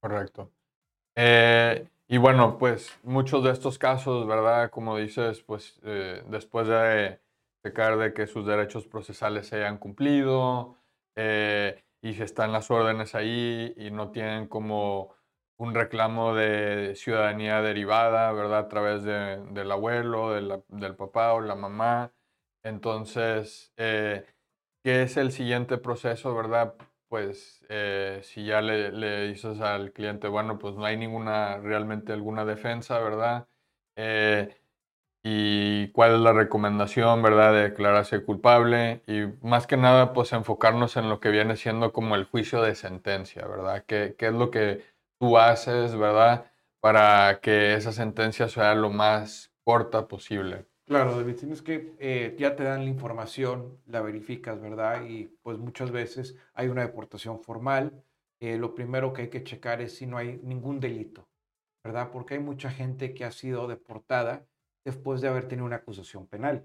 Correcto. 0.00 0.50
Eh, 1.14 1.88
y 2.08 2.18
bueno, 2.18 2.58
pues 2.58 2.96
muchos 3.02 3.42
de 3.44 3.50
estos 3.50 3.78
casos, 3.78 4.26
¿verdad? 4.26 4.70
Como 4.70 4.96
dices, 4.96 5.42
pues 5.42 5.80
eh, 5.84 6.22
después 6.28 6.68
de 6.68 7.20
de 7.62 8.14
que 8.14 8.26
sus 8.28 8.46
derechos 8.46 8.86
procesales 8.86 9.48
se 9.48 9.56
hayan 9.56 9.78
cumplido 9.78 10.76
eh, 11.16 11.84
y 12.00 12.14
si 12.14 12.22
están 12.22 12.52
las 12.52 12.70
órdenes 12.70 13.14
ahí 13.16 13.74
y 13.76 13.90
no 13.90 14.10
tienen 14.12 14.46
como 14.46 15.14
un 15.58 15.74
reclamo 15.74 16.32
de 16.34 16.94
ciudadanía 16.94 17.62
derivada, 17.62 18.30
¿verdad? 18.32 18.60
A 18.60 18.68
través 18.68 19.02
de- 19.02 19.38
del 19.52 19.72
abuelo, 19.72 20.30
del 20.68 20.96
papá 20.96 21.32
o 21.34 21.40
la 21.40 21.56
mamá. 21.56 22.12
Entonces, 22.62 23.72
eh, 23.76 24.24
¿qué 24.84 25.02
es 25.02 25.16
el 25.16 25.32
siguiente 25.32 25.78
proceso, 25.78 26.34
verdad? 26.36 26.74
Pues 27.08 27.64
eh, 27.68 28.20
si 28.24 28.44
ya 28.44 28.60
le, 28.60 29.28
dices 29.28 29.60
al 29.60 29.92
cliente, 29.92 30.26
bueno, 30.28 30.58
pues 30.58 30.74
no 30.74 30.84
hay 30.84 30.96
ninguna, 30.96 31.58
realmente 31.58 32.12
alguna 32.12 32.44
defensa, 32.44 32.98
¿verdad? 32.98 33.46
Eh, 33.96 34.56
y 35.24 35.88
cuál 35.92 36.14
es 36.16 36.20
la 36.20 36.32
recomendación, 36.32 37.22
¿verdad? 37.22 37.52
De 37.54 37.62
declararse 37.64 38.24
culpable 38.24 39.02
y 39.06 39.26
más 39.46 39.66
que 39.66 39.76
nada, 39.76 40.12
pues 40.12 40.32
enfocarnos 40.32 40.96
en 40.96 41.08
lo 41.08 41.20
que 41.20 41.30
viene 41.30 41.56
siendo 41.56 41.92
como 41.92 42.16
el 42.16 42.24
juicio 42.24 42.62
de 42.62 42.74
sentencia, 42.76 43.46
¿verdad? 43.46 43.84
¿Qué, 43.86 44.16
qué 44.18 44.28
es 44.28 44.34
lo 44.34 44.50
que 44.50 44.84
tú 45.18 45.38
haces, 45.38 45.96
¿verdad? 45.96 46.50
Para 46.80 47.40
que 47.40 47.74
esa 47.74 47.92
sentencia 47.92 48.48
sea 48.48 48.74
lo 48.74 48.90
más 48.90 49.52
corta 49.64 50.08
posible. 50.08 50.66
Claro, 50.86 51.16
David, 51.16 51.34
tienes 51.36 51.62
que, 51.62 51.94
eh, 51.98 52.36
ya 52.38 52.54
te 52.54 52.62
dan 52.62 52.84
la 52.84 52.90
información, 52.90 53.80
la 53.86 54.02
verificas, 54.02 54.60
¿verdad? 54.60 55.04
Y 55.04 55.24
pues 55.42 55.58
muchas 55.58 55.90
veces 55.90 56.36
hay 56.54 56.68
una 56.68 56.82
deportación 56.82 57.40
formal. 57.40 58.02
eh, 58.38 58.58
lo 58.58 58.74
primero 58.74 59.12
que 59.14 59.22
hay 59.22 59.28
que 59.30 59.42
checar 59.42 59.80
es 59.80 59.94
si 59.96 60.06
no 60.06 60.18
hay 60.18 60.38
ningún 60.42 60.78
delito, 60.78 61.26
¿verdad? 61.84 62.10
Porque 62.12 62.34
hay 62.34 62.40
mucha 62.40 62.70
gente 62.70 63.14
que 63.14 63.24
ha 63.24 63.32
sido 63.32 63.66
deportada 63.68 64.46
después 64.84 65.20
de 65.22 65.28
haber 65.28 65.48
tenido 65.48 65.64
una 65.66 65.76
acusación 65.76 66.26
penal. 66.26 66.62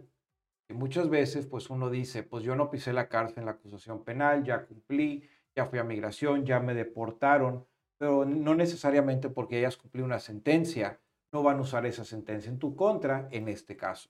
Y 0.69 0.73
muchas 0.73 1.09
veces, 1.09 1.47
pues 1.47 1.69
uno 1.69 1.89
dice, 1.89 2.23
pues 2.23 2.43
yo 2.43 2.55
no 2.55 2.69
pisé 2.71 2.93
la 2.93 3.09
cárcel 3.09 3.39
en 3.39 3.45
la 3.45 3.51
acusación 3.51 4.03
penal, 4.03 4.43
ya 4.43 4.65
cumplí, 4.65 5.27
ya 5.55 5.65
fui 5.65 5.79
a 5.79 5.83
migración, 5.83 6.45
ya 6.45 6.59
me 6.59 6.73
deportaron, 6.73 7.65
pero 7.97 8.25
no 8.25 8.55
necesariamente 8.55 9.29
porque 9.29 9.57
hayas 9.57 9.77
cumplido 9.77 10.05
una 10.05 10.19
sentencia, 10.19 10.99
no 11.31 11.43
van 11.43 11.57
a 11.57 11.61
usar 11.61 11.85
esa 11.85 12.03
sentencia 12.03 12.49
en 12.49 12.59
tu 12.59 12.75
contra 12.75 13.27
en 13.31 13.47
este 13.47 13.77
caso, 13.77 14.09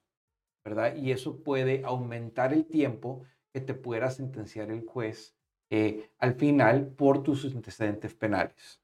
¿verdad? 0.66 0.96
Y 0.96 1.12
eso 1.12 1.44
puede 1.44 1.84
aumentar 1.84 2.54
el 2.54 2.66
tiempo 2.66 3.24
que 3.54 3.62
te 3.62 3.74
pueda 3.74 4.10
sentenciar 4.10 4.72
el 4.72 4.86
juez 4.86 5.36
eh, 5.70 6.10
al 6.20 6.34
final 6.34 6.88
por 6.88 7.24
tus 7.24 7.46
antecedentes 7.46 8.14
penales. 8.14 8.82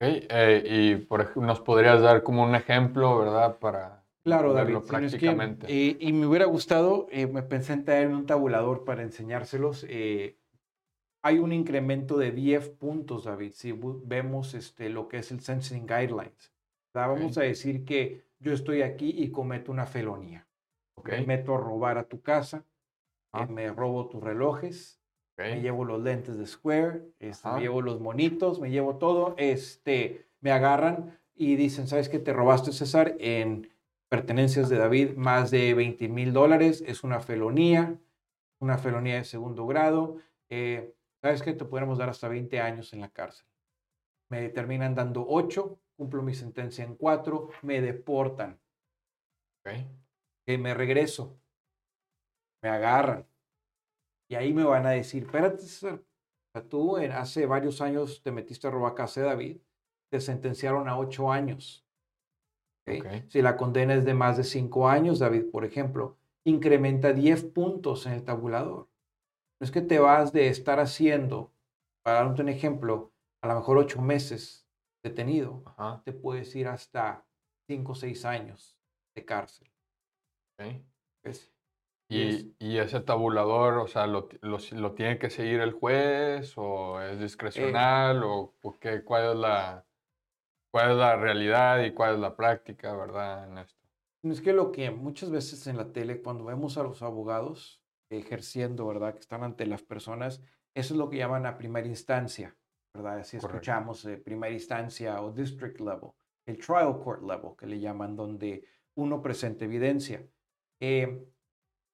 Okay, 0.00 0.26
eh, 0.30 0.62
y 0.64 0.96
por 0.96 1.20
ejemplo, 1.20 1.42
nos 1.42 1.60
podrías 1.60 2.00
dar 2.00 2.22
como 2.22 2.44
un 2.44 2.54
ejemplo, 2.54 3.18
¿verdad? 3.18 3.58
Para 3.58 4.04
claro, 4.24 4.52
David, 4.52 4.78
prácticamente. 4.86 5.66
Eh, 5.68 5.96
y 6.00 6.12
me 6.12 6.26
hubiera 6.26 6.46
gustado, 6.46 7.08
me 7.12 7.42
pensé 7.42 7.74
en 7.74 7.84
traer 7.84 8.08
un 8.08 8.26
tabulador 8.26 8.84
para 8.84 9.02
enseñárselos. 9.02 9.84
hay 9.84 11.38
un 11.38 11.52
incremento 11.52 12.16
de 12.16 12.30
10 12.30 12.68
puntos, 12.70 13.24
David, 13.24 13.52
si 13.54 13.72
vemos 13.72 14.54
este, 14.54 14.88
lo 14.88 15.08
que 15.08 15.18
es 15.18 15.30
el 15.32 15.40
Sentencing 15.40 15.86
Guidelines. 15.86 16.52
Vamos 16.92 17.38
a 17.38 17.42
decir 17.42 17.84
que 17.84 18.24
yo 18.38 18.52
estoy 18.52 18.82
aquí 18.82 19.14
y 19.16 19.30
cometo 19.30 19.72
una 19.72 19.86
felonía. 19.86 20.46
Okay. 20.94 21.20
Me 21.20 21.38
meto 21.38 21.54
a 21.54 21.58
robar 21.58 21.98
a 21.98 22.04
tu 22.04 22.22
casa, 22.22 22.64
ah. 23.32 23.46
me 23.46 23.68
robo 23.70 24.08
tus 24.08 24.22
relojes, 24.22 25.00
me 25.36 25.60
llevo 25.60 25.84
los 25.84 26.02
lentes 26.02 26.36
de 26.36 26.46
Square, 26.46 27.02
este, 27.20 27.48
me 27.50 27.60
llevo 27.60 27.80
los 27.80 28.00
monitos, 28.00 28.58
me 28.60 28.70
llevo 28.70 28.96
todo, 28.96 29.34
este, 29.38 30.26
me 30.40 30.50
agarran 30.50 31.16
y 31.36 31.54
dicen, 31.54 31.86
¿sabes 31.86 32.08
qué 32.08 32.18
te 32.18 32.32
robaste, 32.32 32.72
César? 32.72 33.14
En 33.20 33.70
pertenencias 34.08 34.68
de 34.68 34.78
David, 34.78 35.16
más 35.16 35.52
de 35.52 35.74
20 35.74 36.08
mil 36.08 36.32
dólares, 36.32 36.82
es 36.86 37.04
una 37.04 37.20
felonía, 37.20 37.96
una 38.58 38.78
felonía 38.78 39.16
de 39.16 39.24
segundo 39.24 39.66
grado. 39.66 40.16
Eh, 40.48 40.94
¿Sabes 41.22 41.42
qué? 41.42 41.52
Te 41.52 41.64
podemos 41.64 41.98
dar 41.98 42.08
hasta 42.08 42.28
20 42.28 42.60
años 42.60 42.92
en 42.92 43.00
la 43.00 43.10
cárcel. 43.10 43.46
Me 44.30 44.48
terminan 44.48 44.94
dando 44.94 45.24
8, 45.28 45.78
cumplo 45.98 46.22
mi 46.22 46.34
sentencia 46.34 46.84
en 46.84 46.94
4, 46.94 47.50
me 47.62 47.80
deportan. 47.80 48.60
Okay. 49.60 49.90
Que 50.46 50.56
me 50.56 50.72
regreso, 50.72 51.36
me 52.62 52.70
agarran, 52.70 53.26
y 54.30 54.36
ahí 54.36 54.52
me 54.52 54.64
van 54.64 54.86
a 54.86 54.90
decir, 54.90 55.24
espérate, 55.24 55.64
tú 56.68 56.96
hace 56.96 57.46
varios 57.46 57.80
años 57.80 58.22
te 58.22 58.30
metiste 58.30 58.66
a 58.66 58.70
robar 58.70 58.94
casa 58.94 59.20
de 59.20 59.26
David, 59.26 59.60
te 60.10 60.20
sentenciaron 60.20 60.88
a 60.88 60.98
ocho 60.98 61.32
años. 61.32 61.84
Si 63.28 63.42
la 63.42 63.56
condena 63.56 63.94
es 63.94 64.04
de 64.04 64.14
más 64.14 64.36
de 64.36 64.44
cinco 64.44 64.88
años, 64.88 65.18
David, 65.18 65.50
por 65.50 65.64
ejemplo, 65.64 66.16
incrementa 66.44 67.12
10 67.12 67.44
puntos 67.44 68.06
en 68.06 68.12
el 68.12 68.24
tabulador. 68.24 68.88
No 69.60 69.64
es 69.64 69.70
que 69.70 69.82
te 69.82 69.98
vas 69.98 70.32
de 70.32 70.48
estar 70.48 70.80
haciendo, 70.80 71.52
para 72.02 72.24
darte 72.24 72.40
un 72.40 72.48
ejemplo, 72.48 73.12
a 73.42 73.48
lo 73.48 73.56
mejor 73.56 73.76
ocho 73.76 74.00
meses 74.00 74.67
detenido, 75.02 75.64
te 76.04 76.12
puedes 76.12 76.54
ir 76.56 76.68
hasta 76.68 77.24
cinco 77.66 77.92
o 77.92 77.94
seis 77.94 78.24
años 78.24 78.78
de 79.14 79.24
cárcel. 79.24 79.70
Okay. 80.54 80.84
Y, 82.10 82.54
y, 82.58 82.78
ese 82.78 83.00
tabulador, 83.00 83.74
o 83.78 83.86
sea, 83.86 84.06
lo, 84.06 84.28
lo, 84.40 84.94
tiene 84.94 85.18
que 85.18 85.28
seguir 85.28 85.60
el 85.60 85.72
juez 85.72 86.54
o 86.56 87.02
es 87.02 87.16
eh 87.16 87.22
discrecional 87.22 88.22
o 88.24 88.54
qué, 88.80 89.04
cuál, 89.04 89.32
es 89.32 89.36
la, 89.36 89.86
cuál 90.70 90.92
es 90.92 90.96
la 90.96 91.16
realidad 91.16 91.84
y 91.84 91.92
cuál 91.92 92.14
es 92.14 92.20
la 92.20 92.34
práctica, 92.34 92.96
¿verdad? 92.96 93.48
En 93.48 93.58
esto. 93.58 93.78
Es 94.22 94.40
que 94.40 94.54
lo 94.54 94.72
que 94.72 94.90
muchas 94.90 95.30
veces 95.30 95.66
en 95.66 95.76
la 95.76 95.92
tele, 95.92 96.22
cuando 96.22 96.46
vemos 96.46 96.78
a 96.78 96.82
los 96.82 97.02
abogados 97.02 97.82
ejerciendo, 98.10 98.86
¿verdad? 98.86 99.12
Que 99.12 99.20
están 99.20 99.44
ante 99.44 99.66
las 99.66 99.82
personas, 99.82 100.42
eso 100.74 100.94
es 100.94 100.98
lo 100.98 101.10
que 101.10 101.18
llaman 101.18 101.44
a 101.44 101.58
primera 101.58 101.86
instancia, 101.86 102.56
¿verdad? 102.92 103.24
Si 103.24 103.36
escuchamos 103.36 104.04
eh, 104.04 104.16
primera 104.16 104.52
instancia 104.52 105.20
o 105.22 105.32
district 105.32 105.80
level, 105.80 106.10
el 106.46 106.58
trial 106.58 106.98
court 107.02 107.22
level, 107.22 107.56
que 107.56 107.66
le 107.66 107.78
llaman, 107.78 108.16
donde 108.16 108.64
uno 108.94 109.22
presenta 109.22 109.64
evidencia. 109.64 110.26
Eh, 110.80 111.26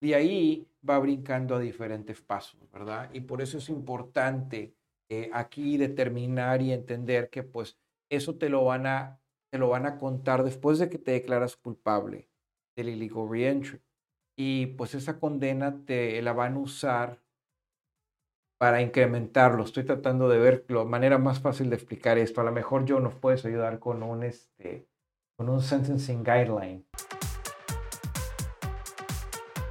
de 0.00 0.14
ahí 0.14 0.68
va 0.88 0.98
brincando 0.98 1.56
a 1.56 1.60
diferentes 1.60 2.20
pasos, 2.20 2.60
¿verdad? 2.70 3.10
Y 3.12 3.20
por 3.20 3.40
eso 3.40 3.58
es 3.58 3.68
importante 3.68 4.74
eh, 5.08 5.30
aquí 5.32 5.76
determinar 5.76 6.62
y 6.62 6.72
entender 6.72 7.30
que 7.30 7.42
pues 7.42 7.78
eso 8.10 8.36
te 8.36 8.48
lo 8.48 8.64
van 8.64 8.86
a, 8.86 9.20
te 9.50 9.58
lo 9.58 9.68
van 9.68 9.86
a 9.86 9.98
contar 9.98 10.44
después 10.44 10.78
de 10.78 10.88
que 10.88 10.98
te 10.98 11.12
declaras 11.12 11.56
culpable 11.56 12.28
del 12.76 12.90
illegal 12.90 13.28
reentry. 13.28 13.80
Y 14.36 14.66
pues 14.66 14.94
esa 14.94 15.18
condena 15.18 15.84
te 15.84 16.20
la 16.20 16.32
van 16.32 16.54
a 16.54 16.58
usar 16.60 17.23
para 18.64 18.80
incrementarlo. 18.80 19.62
Estoy 19.62 19.84
tratando 19.84 20.26
de 20.26 20.38
ver 20.38 20.64
la 20.68 20.84
manera 20.84 21.18
más 21.18 21.38
fácil 21.38 21.68
de 21.68 21.76
explicar 21.76 22.16
esto. 22.16 22.40
A 22.40 22.44
lo 22.44 22.50
mejor 22.50 22.86
yo 22.86 22.98
nos 22.98 23.14
puedes 23.14 23.44
ayudar 23.44 23.78
con 23.78 24.02
un, 24.02 24.22
este, 24.22 24.86
con 25.36 25.50
un 25.50 25.60
sentencing 25.60 26.24
guideline. 26.24 26.86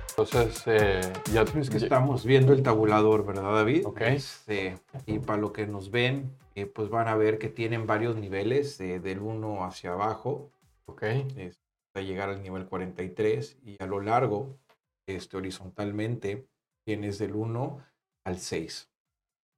Entonces, 0.09 0.62
eh, 0.67 1.01
ya 1.33 1.41
es 1.41 1.71
que 1.71 1.77
estamos 1.77 2.23
viendo 2.23 2.53
el 2.53 2.62
tabulador, 2.62 3.25
¿verdad, 3.25 3.51
David? 3.51 3.83
Ok. 3.88 4.01
Este, 4.01 4.77
y 5.07 5.17
para 5.17 5.41
lo 5.41 5.51
que 5.53 5.65
nos 5.65 5.89
ven, 5.89 6.38
eh, 6.53 6.67
pues 6.67 6.89
van 6.89 7.07
a 7.07 7.15
ver 7.15 7.39
que 7.39 7.50
tienen 7.50 7.88
varios 7.88 8.15
niveles, 8.15 8.77
del 8.77 9.21
1 9.21 9.65
hacia 9.65 9.93
abajo. 9.93 10.51
Ok. 10.85 11.01
hasta 11.01 12.01
llegar 12.01 12.29
al 12.29 12.43
nivel 12.43 12.67
43 12.67 13.57
y 13.63 13.81
a 13.81 13.88
lo 13.88 14.01
largo, 14.01 14.59
este, 15.07 15.35
horizontalmente, 15.35 16.45
tienes 16.85 17.17
del 17.17 17.33
1 17.33 17.92
al 18.25 18.39
6. 18.39 18.89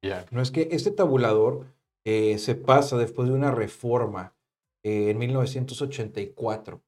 Ya. 0.04 0.26
No 0.32 0.42
es 0.42 0.52
que 0.52 0.70
este 0.72 0.92
tabulador 0.92 1.66
eh, 2.06 2.38
se 2.38 2.56
pasa 2.56 2.98
después 2.98 3.28
de 3.28 3.34
una 3.34 3.52
reforma 3.52 4.36
en 4.84 5.18
1984 5.18 6.82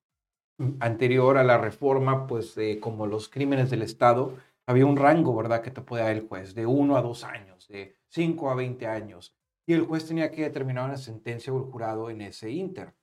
anterior 0.80 1.38
a 1.38 1.44
la 1.44 1.58
reforma, 1.58 2.28
pues 2.28 2.56
como 2.80 3.08
los 3.08 3.30
crímenes 3.30 3.70
del 3.70 3.82
Estado, 3.82 4.38
había 4.68 4.86
un 4.86 4.98
rango, 4.98 5.36
¿verdad?, 5.36 5.62
que 5.62 5.72
te 5.72 5.82
podía 5.82 6.06
dar 6.06 6.16
el 6.16 6.28
juez, 6.28 6.56
de 6.56 6.66
1 6.66 6.98
a 6.98 7.02
2 7.02 7.24
años, 7.24 7.68
de 7.68 7.96
5 8.10 8.50
a 8.50 8.56
20 8.56 8.88
años. 8.88 9.36
Y 9.68 9.74
el 9.74 9.84
juez 9.84 10.06
tenía 10.08 10.32
que 10.32 10.44
determinar 10.44 10.86
una 10.86 10.98
sentencia 10.98 11.54
o 11.54 11.58
el 11.58 11.72
jurado 11.72 12.10
en 12.10 12.22
ese 12.22 12.52
inter. 12.52 12.96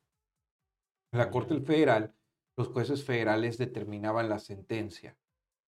En 1.13 1.19
la 1.19 1.31
Corte 1.31 1.61
Federal, 1.61 2.15
los 2.57 2.69
jueces 2.69 3.05
federales 3.05 3.59
determinaban 3.59 4.29
la 4.29 4.39
sentencia. 4.39 5.17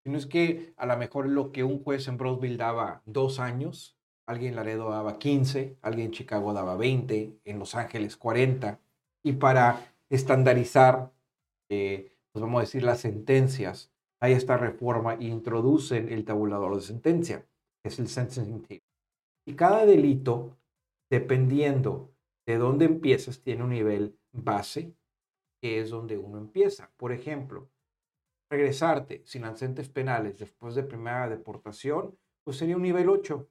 Y 0.06 0.10
no 0.10 0.16
es 0.16 0.26
que 0.26 0.72
a 0.76 0.86
lo 0.86 0.96
mejor 0.96 1.28
lo 1.28 1.52
que 1.52 1.64
un 1.64 1.82
juez 1.82 2.08
en 2.08 2.16
Brosville 2.16 2.56
daba 2.56 3.02
dos 3.04 3.40
años, 3.40 3.98
alguien 4.26 4.50
en 4.50 4.56
Laredo 4.56 4.88
daba 4.88 5.18
15, 5.18 5.76
alguien 5.82 6.06
en 6.06 6.12
Chicago 6.12 6.54
daba 6.54 6.76
20, 6.76 7.40
en 7.44 7.58
Los 7.58 7.74
Ángeles 7.74 8.16
40. 8.16 8.80
Y 9.22 9.32
para 9.32 9.94
estandarizar 10.08 11.12
eh, 11.68 12.12
pues 12.36 12.42
vamos 12.42 12.58
a 12.58 12.64
decir, 12.64 12.82
las 12.82 13.00
sentencias, 13.00 13.90
hay 14.20 14.34
esta 14.34 14.56
reforma 14.56 15.14
e 15.14 15.24
introducen 15.24 16.10
el 16.10 16.24
tabulador 16.26 16.74
de 16.76 16.82
sentencia, 16.82 17.46
que 17.82 17.88
es 17.88 17.98
el 17.98 18.08
sentencing 18.08 18.60
table. 18.62 18.82
Y 19.46 19.54
cada 19.54 19.86
delito, 19.86 20.56
dependiendo 21.10 22.12
de 22.46 22.58
dónde 22.58 22.84
empiezas, 22.84 23.40
tiene 23.40 23.64
un 23.64 23.70
nivel 23.70 24.18
base, 24.32 24.94
que 25.62 25.80
es 25.80 25.90
donde 25.90 26.18
uno 26.18 26.36
empieza. 26.36 26.90
Por 26.96 27.12
ejemplo, 27.12 27.70
regresarte 28.48 29.22
sin 29.24 29.44
antecedentes 29.44 29.88
penales 29.88 30.38
después 30.38 30.74
de 30.74 30.82
primera 30.82 31.28
deportación, 31.28 32.18
pues 32.44 32.56
sería 32.56 32.76
un 32.76 32.82
nivel 32.82 33.08
8, 33.08 33.48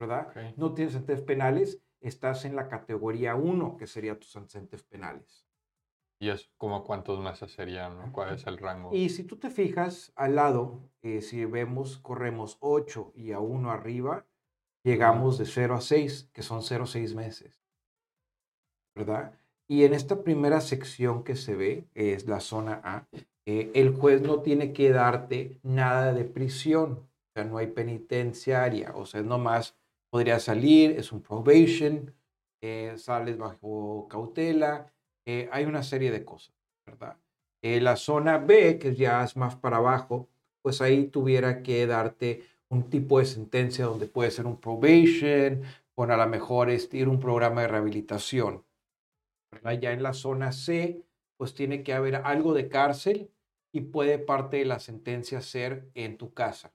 ¿verdad? 0.00 0.28
No 0.56 0.74
tienes 0.74 0.94
antecedentes 0.94 1.26
penales, 1.26 1.82
estás 2.00 2.44
en 2.44 2.56
la 2.56 2.68
categoría 2.68 3.34
1, 3.34 3.76
que 3.76 3.86
sería 3.86 4.18
tus 4.18 4.34
antecedentes 4.36 4.82
penales. 4.84 5.46
¿Y 6.20 6.30
es 6.30 6.50
como 6.56 6.82
cuántos 6.82 7.20
meses 7.20 7.52
serían? 7.52 8.10
¿Cuál 8.10 8.34
es 8.34 8.46
el 8.46 8.58
rango? 8.58 8.90
Y 8.92 9.10
si 9.10 9.22
tú 9.22 9.36
te 9.36 9.50
fijas 9.50 10.12
al 10.16 10.34
lado, 10.34 10.80
eh, 11.02 11.20
si 11.22 11.44
vemos, 11.44 11.98
corremos 11.98 12.56
8 12.60 13.12
y 13.14 13.32
a 13.32 13.38
1 13.38 13.70
arriba, 13.70 14.26
llegamos 14.82 15.38
de 15.38 15.46
0 15.46 15.76
a 15.76 15.80
6, 15.80 16.30
que 16.32 16.42
son 16.42 16.62
0 16.62 16.84
a 16.84 16.86
6 16.88 17.14
meses. 17.14 17.62
¿Verdad? 18.96 19.38
Y 19.68 19.84
en 19.84 19.94
esta 19.94 20.24
primera 20.24 20.60
sección 20.60 21.22
que 21.22 21.36
se 21.36 21.54
ve, 21.54 21.86
es 21.94 22.26
la 22.26 22.40
zona 22.40 22.80
A, 22.82 23.06
eh, 23.48 23.70
el 23.72 23.94
juez 23.94 24.20
no 24.20 24.42
tiene 24.42 24.74
que 24.74 24.90
darte 24.90 25.58
nada 25.62 26.12
de 26.12 26.26
prisión, 26.26 26.92
o 26.92 27.32
sea, 27.34 27.44
no 27.44 27.56
hay 27.56 27.68
penitenciaria, 27.68 28.92
o 28.94 29.06
sea, 29.06 29.22
nomás 29.22 29.74
podría 30.10 30.38
salir, 30.38 30.90
es 30.98 31.12
un 31.12 31.22
probation, 31.22 32.14
eh, 32.60 32.92
sales 32.98 33.38
bajo 33.38 34.06
cautela, 34.10 34.92
eh, 35.24 35.48
hay 35.50 35.64
una 35.64 35.82
serie 35.82 36.10
de 36.10 36.26
cosas, 36.26 36.54
¿verdad? 36.84 37.16
Eh, 37.62 37.80
la 37.80 37.96
zona 37.96 38.36
B, 38.36 38.78
que 38.78 38.94
ya 38.94 39.24
es 39.24 39.34
más 39.34 39.56
para 39.56 39.78
abajo, 39.78 40.28
pues 40.60 40.82
ahí 40.82 41.06
tuviera 41.06 41.62
que 41.62 41.86
darte 41.86 42.42
un 42.68 42.90
tipo 42.90 43.18
de 43.18 43.24
sentencia 43.24 43.86
donde 43.86 44.08
puede 44.08 44.30
ser 44.30 44.44
un 44.44 44.60
probation, 44.60 45.62
o 45.94 46.04
a 46.04 46.16
lo 46.18 46.26
mejor 46.26 46.68
es 46.68 46.92
ir 46.92 47.08
un 47.08 47.18
programa 47.18 47.62
de 47.62 47.68
rehabilitación. 47.68 48.62
¿verdad? 49.50 49.80
Ya 49.80 49.92
en 49.92 50.02
la 50.02 50.12
zona 50.12 50.52
C, 50.52 51.02
pues 51.38 51.54
tiene 51.54 51.82
que 51.82 51.94
haber 51.94 52.16
algo 52.16 52.52
de 52.52 52.68
cárcel 52.68 53.30
y 53.72 53.82
puede 53.82 54.18
parte 54.18 54.58
de 54.58 54.64
la 54.64 54.78
sentencia 54.78 55.40
ser 55.40 55.90
en 55.94 56.16
tu 56.16 56.32
casa. 56.32 56.72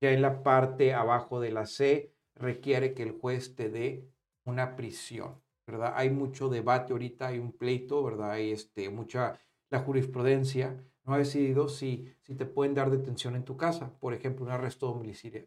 Ya 0.00 0.12
en 0.12 0.22
la 0.22 0.42
parte 0.42 0.94
abajo 0.94 1.40
de 1.40 1.52
la 1.52 1.66
C 1.66 2.12
requiere 2.34 2.94
que 2.94 3.02
el 3.02 3.12
juez 3.12 3.54
te 3.54 3.70
dé 3.70 4.08
una 4.44 4.76
prisión, 4.76 5.42
¿verdad? 5.66 5.94
Hay 5.96 6.10
mucho 6.10 6.48
debate 6.48 6.92
ahorita, 6.92 7.28
hay 7.28 7.38
un 7.38 7.52
pleito, 7.52 8.02
¿verdad? 8.04 8.32
Hay 8.32 8.52
este, 8.52 8.88
mucha, 8.90 9.38
la 9.70 9.80
jurisprudencia 9.80 10.76
no 11.04 11.14
ha 11.14 11.18
decidido 11.18 11.68
si, 11.68 12.12
si 12.22 12.34
te 12.34 12.46
pueden 12.46 12.74
dar 12.74 12.90
detención 12.90 13.36
en 13.36 13.44
tu 13.44 13.56
casa, 13.56 13.92
por 13.98 14.12
ejemplo, 14.12 14.44
un 14.44 14.50
arresto 14.50 15.00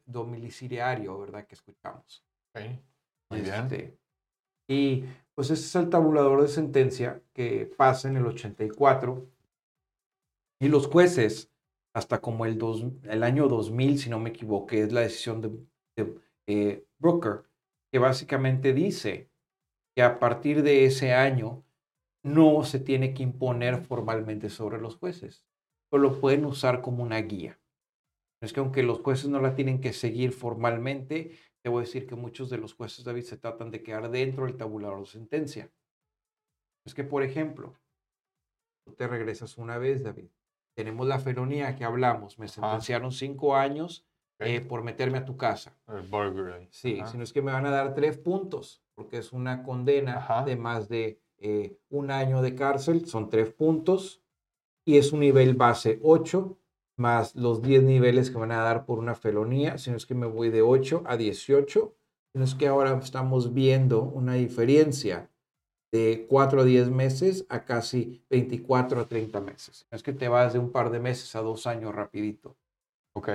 domiciliario, 0.05 1.19
¿verdad? 1.19 1.45
Que 1.45 1.55
escuchamos. 1.55 2.25
Muy 3.29 3.41
bien. 3.41 3.65
Este, 3.65 3.97
y 4.67 5.03
pues 5.33 5.49
ese 5.49 5.65
es 5.65 5.75
el 5.75 5.89
tabulador 5.89 6.41
de 6.41 6.47
sentencia 6.47 7.21
que 7.33 7.65
pasa 7.77 8.07
en 8.07 8.17
el 8.17 8.25
84. 8.25 9.27
Y 10.59 10.67
los 10.67 10.87
jueces, 10.87 11.51
hasta 11.93 12.21
como 12.21 12.45
el, 12.45 12.57
dos, 12.57 12.85
el 13.03 13.23
año 13.23 13.47
2000, 13.47 13.99
si 13.99 14.09
no 14.09 14.19
me 14.19 14.29
equivoco, 14.29 14.75
es 14.75 14.91
la 14.91 15.01
decisión 15.01 15.41
de, 15.41 15.49
de 15.95 16.15
eh, 16.47 16.85
Brooker, 16.97 17.43
que 17.91 17.99
básicamente 17.99 18.73
dice 18.73 19.29
que 19.95 20.03
a 20.03 20.19
partir 20.19 20.61
de 20.63 20.85
ese 20.85 21.13
año 21.13 21.63
no 22.23 22.63
se 22.63 22.79
tiene 22.79 23.13
que 23.13 23.23
imponer 23.23 23.77
formalmente 23.85 24.49
sobre 24.49 24.79
los 24.79 24.97
jueces, 24.97 25.45
solo 25.89 26.19
pueden 26.19 26.45
usar 26.45 26.81
como 26.81 27.03
una 27.03 27.19
guía. 27.21 27.59
Es 28.41 28.53
que 28.53 28.59
aunque 28.59 28.83
los 28.83 28.99
jueces 28.99 29.29
no 29.29 29.41
la 29.41 29.55
tienen 29.55 29.81
que 29.81 29.93
seguir 29.93 30.31
formalmente, 30.31 31.37
a 31.77 31.79
decir 31.79 32.07
que 32.07 32.15
muchos 32.15 32.49
de 32.49 32.57
los 32.57 32.73
jueces, 32.73 33.05
David, 33.05 33.23
se 33.23 33.37
tratan 33.37 33.71
de 33.71 33.83
quedar 33.83 34.09
dentro 34.09 34.45
del 34.45 34.57
tabulador 34.57 35.01
de 35.01 35.05
sentencia. 35.05 35.71
Es 36.85 36.93
que, 36.93 37.03
por 37.03 37.23
ejemplo, 37.23 37.75
tú 38.85 38.93
te 38.93 39.07
regresas 39.07 39.57
una 39.57 39.77
vez, 39.77 40.03
David. 40.03 40.29
Tenemos 40.79 41.05
la 41.09 41.19
felonía 41.19 41.75
que 41.75 41.83
hablamos. 41.83 42.39
Me 42.39 42.47
sentenciaron 42.47 43.11
cinco 43.11 43.53
años 43.53 44.05
eh, 44.39 44.61
por 44.61 44.81
meterme 44.81 45.17
a 45.17 45.25
tu 45.25 45.35
casa. 45.35 45.75
El 45.89 46.03
Sí, 46.71 47.01
sino 47.11 47.21
es 47.21 47.33
que 47.33 47.41
me 47.41 47.51
van 47.51 47.65
a 47.65 47.69
dar 47.69 47.93
tres 47.95 48.17
puntos, 48.17 48.81
porque 48.95 49.17
es 49.17 49.33
una 49.33 49.61
condena 49.63 50.25
de 50.45 50.55
más 50.55 50.87
de 50.87 51.19
eh, 51.37 51.77
un 51.89 52.11
año 52.11 52.41
de 52.41 52.55
cárcel, 52.55 53.05
son 53.07 53.29
tres 53.29 53.51
puntos, 53.51 54.23
y 54.85 54.95
es 54.95 55.11
un 55.11 55.19
nivel 55.19 55.53
base 55.53 55.99
8, 56.01 56.57
más 56.95 57.35
los 57.35 57.61
10 57.61 57.83
niveles 57.83 58.31
que 58.31 58.37
van 58.37 58.53
a 58.53 58.63
dar 58.63 58.85
por 58.85 58.99
una 58.99 59.15
felonía, 59.15 59.77
sino 59.77 59.97
es 59.97 60.05
que 60.05 60.15
me 60.15 60.27
voy 60.27 60.49
de 60.49 60.61
8 60.61 61.03
a 61.05 61.17
18, 61.17 61.93
sino 62.31 62.45
es 62.45 62.55
que 62.55 62.69
ahora 62.69 62.97
estamos 63.03 63.53
viendo 63.53 64.01
una 64.01 64.35
diferencia 64.35 65.29
de 65.91 66.25
4 66.29 66.61
a 66.61 66.63
10 66.63 66.89
meses 66.89 67.45
a 67.49 67.65
casi 67.65 68.23
24 68.29 69.01
a 69.01 69.05
30 69.07 69.41
meses. 69.41 69.87
Es 69.91 70.03
que 70.03 70.13
te 70.13 70.27
vas 70.27 70.53
de 70.53 70.59
un 70.59 70.71
par 70.71 70.91
de 70.91 70.99
meses 70.99 71.35
a 71.35 71.41
dos 71.41 71.67
años 71.67 71.95
rapidito. 71.95 72.55
Ok. 73.15 73.29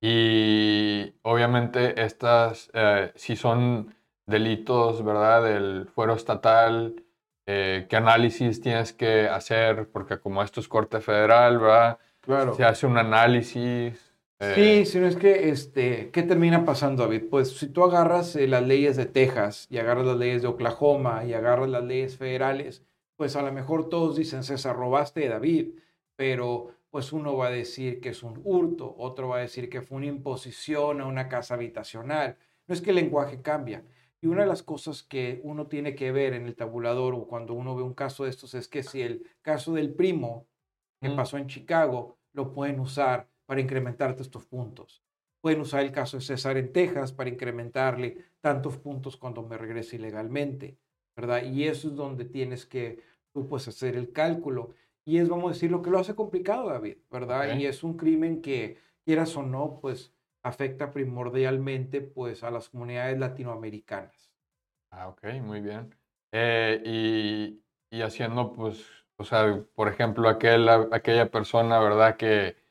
Y 0.00 1.14
obviamente 1.22 2.02
estas, 2.02 2.70
eh, 2.74 3.12
si 3.14 3.36
son 3.36 3.94
delitos, 4.26 5.04
¿verdad? 5.04 5.44
Del 5.44 5.86
fuero 5.86 6.14
estatal, 6.14 7.02
eh, 7.46 7.86
¿qué 7.88 7.96
análisis 7.96 8.60
tienes 8.60 8.92
que 8.92 9.28
hacer? 9.28 9.88
Porque 9.90 10.18
como 10.18 10.42
esto 10.42 10.60
es 10.60 10.68
corte 10.68 11.00
federal, 11.00 11.58
¿verdad? 11.58 11.98
Claro. 12.20 12.54
Se 12.54 12.64
hace 12.64 12.86
un 12.86 12.98
análisis. 12.98 14.11
Eh. 14.42 14.84
Sí, 14.84 14.90
sino 14.90 15.06
es 15.06 15.14
que, 15.14 15.50
este, 15.50 16.10
¿qué 16.10 16.24
termina 16.24 16.64
pasando, 16.64 17.04
David? 17.04 17.28
Pues 17.30 17.56
si 17.56 17.68
tú 17.68 17.84
agarras 17.84 18.34
las 18.34 18.66
leyes 18.66 18.96
de 18.96 19.06
Texas 19.06 19.68
y 19.70 19.78
agarras 19.78 20.04
las 20.04 20.16
leyes 20.16 20.42
de 20.42 20.48
Oklahoma 20.48 21.24
y 21.24 21.32
agarras 21.32 21.68
las 21.68 21.84
leyes 21.84 22.16
federales, 22.16 22.84
pues 23.16 23.36
a 23.36 23.42
lo 23.42 23.52
mejor 23.52 23.88
todos 23.88 24.16
dicen, 24.16 24.42
César, 24.42 24.74
robaste 24.74 25.28
David, 25.28 25.74
pero 26.16 26.74
pues 26.90 27.12
uno 27.12 27.36
va 27.36 27.46
a 27.46 27.50
decir 27.50 28.00
que 28.00 28.08
es 28.08 28.24
un 28.24 28.40
hurto, 28.42 28.92
otro 28.98 29.28
va 29.28 29.36
a 29.36 29.42
decir 29.42 29.70
que 29.70 29.80
fue 29.80 29.98
una 29.98 30.06
imposición 30.06 31.00
a 31.00 31.06
una 31.06 31.28
casa 31.28 31.54
habitacional. 31.54 32.36
No 32.66 32.74
es 32.74 32.80
que 32.80 32.90
el 32.90 32.96
lenguaje 32.96 33.42
cambia. 33.42 33.84
Y 34.20 34.26
una 34.26 34.42
de 34.42 34.48
las 34.48 34.64
cosas 34.64 35.04
que 35.04 35.40
uno 35.44 35.68
tiene 35.68 35.94
que 35.94 36.10
ver 36.10 36.34
en 36.34 36.46
el 36.46 36.56
tabulador 36.56 37.14
o 37.14 37.28
cuando 37.28 37.54
uno 37.54 37.76
ve 37.76 37.84
un 37.84 37.94
caso 37.94 38.24
de 38.24 38.30
estos 38.30 38.54
es 38.54 38.66
que 38.66 38.82
si 38.82 39.02
el 39.02 39.24
caso 39.40 39.72
del 39.72 39.94
primo 39.94 40.48
que 41.00 41.10
mm. 41.10 41.16
pasó 41.16 41.38
en 41.38 41.46
Chicago 41.46 42.18
lo 42.32 42.52
pueden 42.52 42.80
usar 42.80 43.28
para 43.52 43.60
incrementarte 43.60 44.22
estos 44.22 44.46
puntos. 44.46 45.04
Pueden 45.42 45.60
usar 45.60 45.82
el 45.82 45.92
caso 45.92 46.16
de 46.16 46.22
César 46.22 46.56
en 46.56 46.72
Texas 46.72 47.12
para 47.12 47.28
incrementarle 47.28 48.16
tantos 48.40 48.78
puntos 48.78 49.18
cuando 49.18 49.42
me 49.42 49.58
regrese 49.58 49.96
ilegalmente, 49.96 50.78
¿verdad? 51.14 51.42
Y 51.42 51.64
eso 51.64 51.88
es 51.88 51.94
donde 51.94 52.24
tienes 52.24 52.64
que 52.64 53.02
tú 53.30 53.46
puedes 53.46 53.68
hacer 53.68 53.94
el 53.94 54.10
cálculo. 54.10 54.70
Y 55.04 55.18
es, 55.18 55.28
vamos 55.28 55.50
a 55.50 55.52
decir, 55.52 55.70
lo 55.70 55.82
que 55.82 55.90
lo 55.90 55.98
hace 55.98 56.14
complicado, 56.14 56.70
David, 56.70 56.96
¿verdad? 57.10 57.58
Y 57.58 57.66
es 57.66 57.84
un 57.84 57.98
crimen 57.98 58.40
que, 58.40 58.78
quieras 59.04 59.36
o 59.36 59.42
no, 59.42 59.80
pues 59.82 60.14
afecta 60.42 60.90
primordialmente 60.90 62.00
pues 62.00 62.44
a 62.44 62.50
las 62.50 62.70
comunidades 62.70 63.18
latinoamericanas. 63.18 64.32
Ah, 64.90 65.08
ok, 65.08 65.24
muy 65.42 65.60
bien. 65.60 65.94
Eh, 66.32 66.80
y, 66.86 67.62
y, 67.94 68.00
haciendo 68.00 68.50
pues, 68.54 68.82
o 69.16 69.24
sea, 69.24 69.62
por 69.74 69.88
ejemplo, 69.88 70.30
aquel, 70.30 70.70
aquella 70.70 71.30
persona, 71.30 71.78
¿verdad? 71.80 72.16
Que 72.16 72.61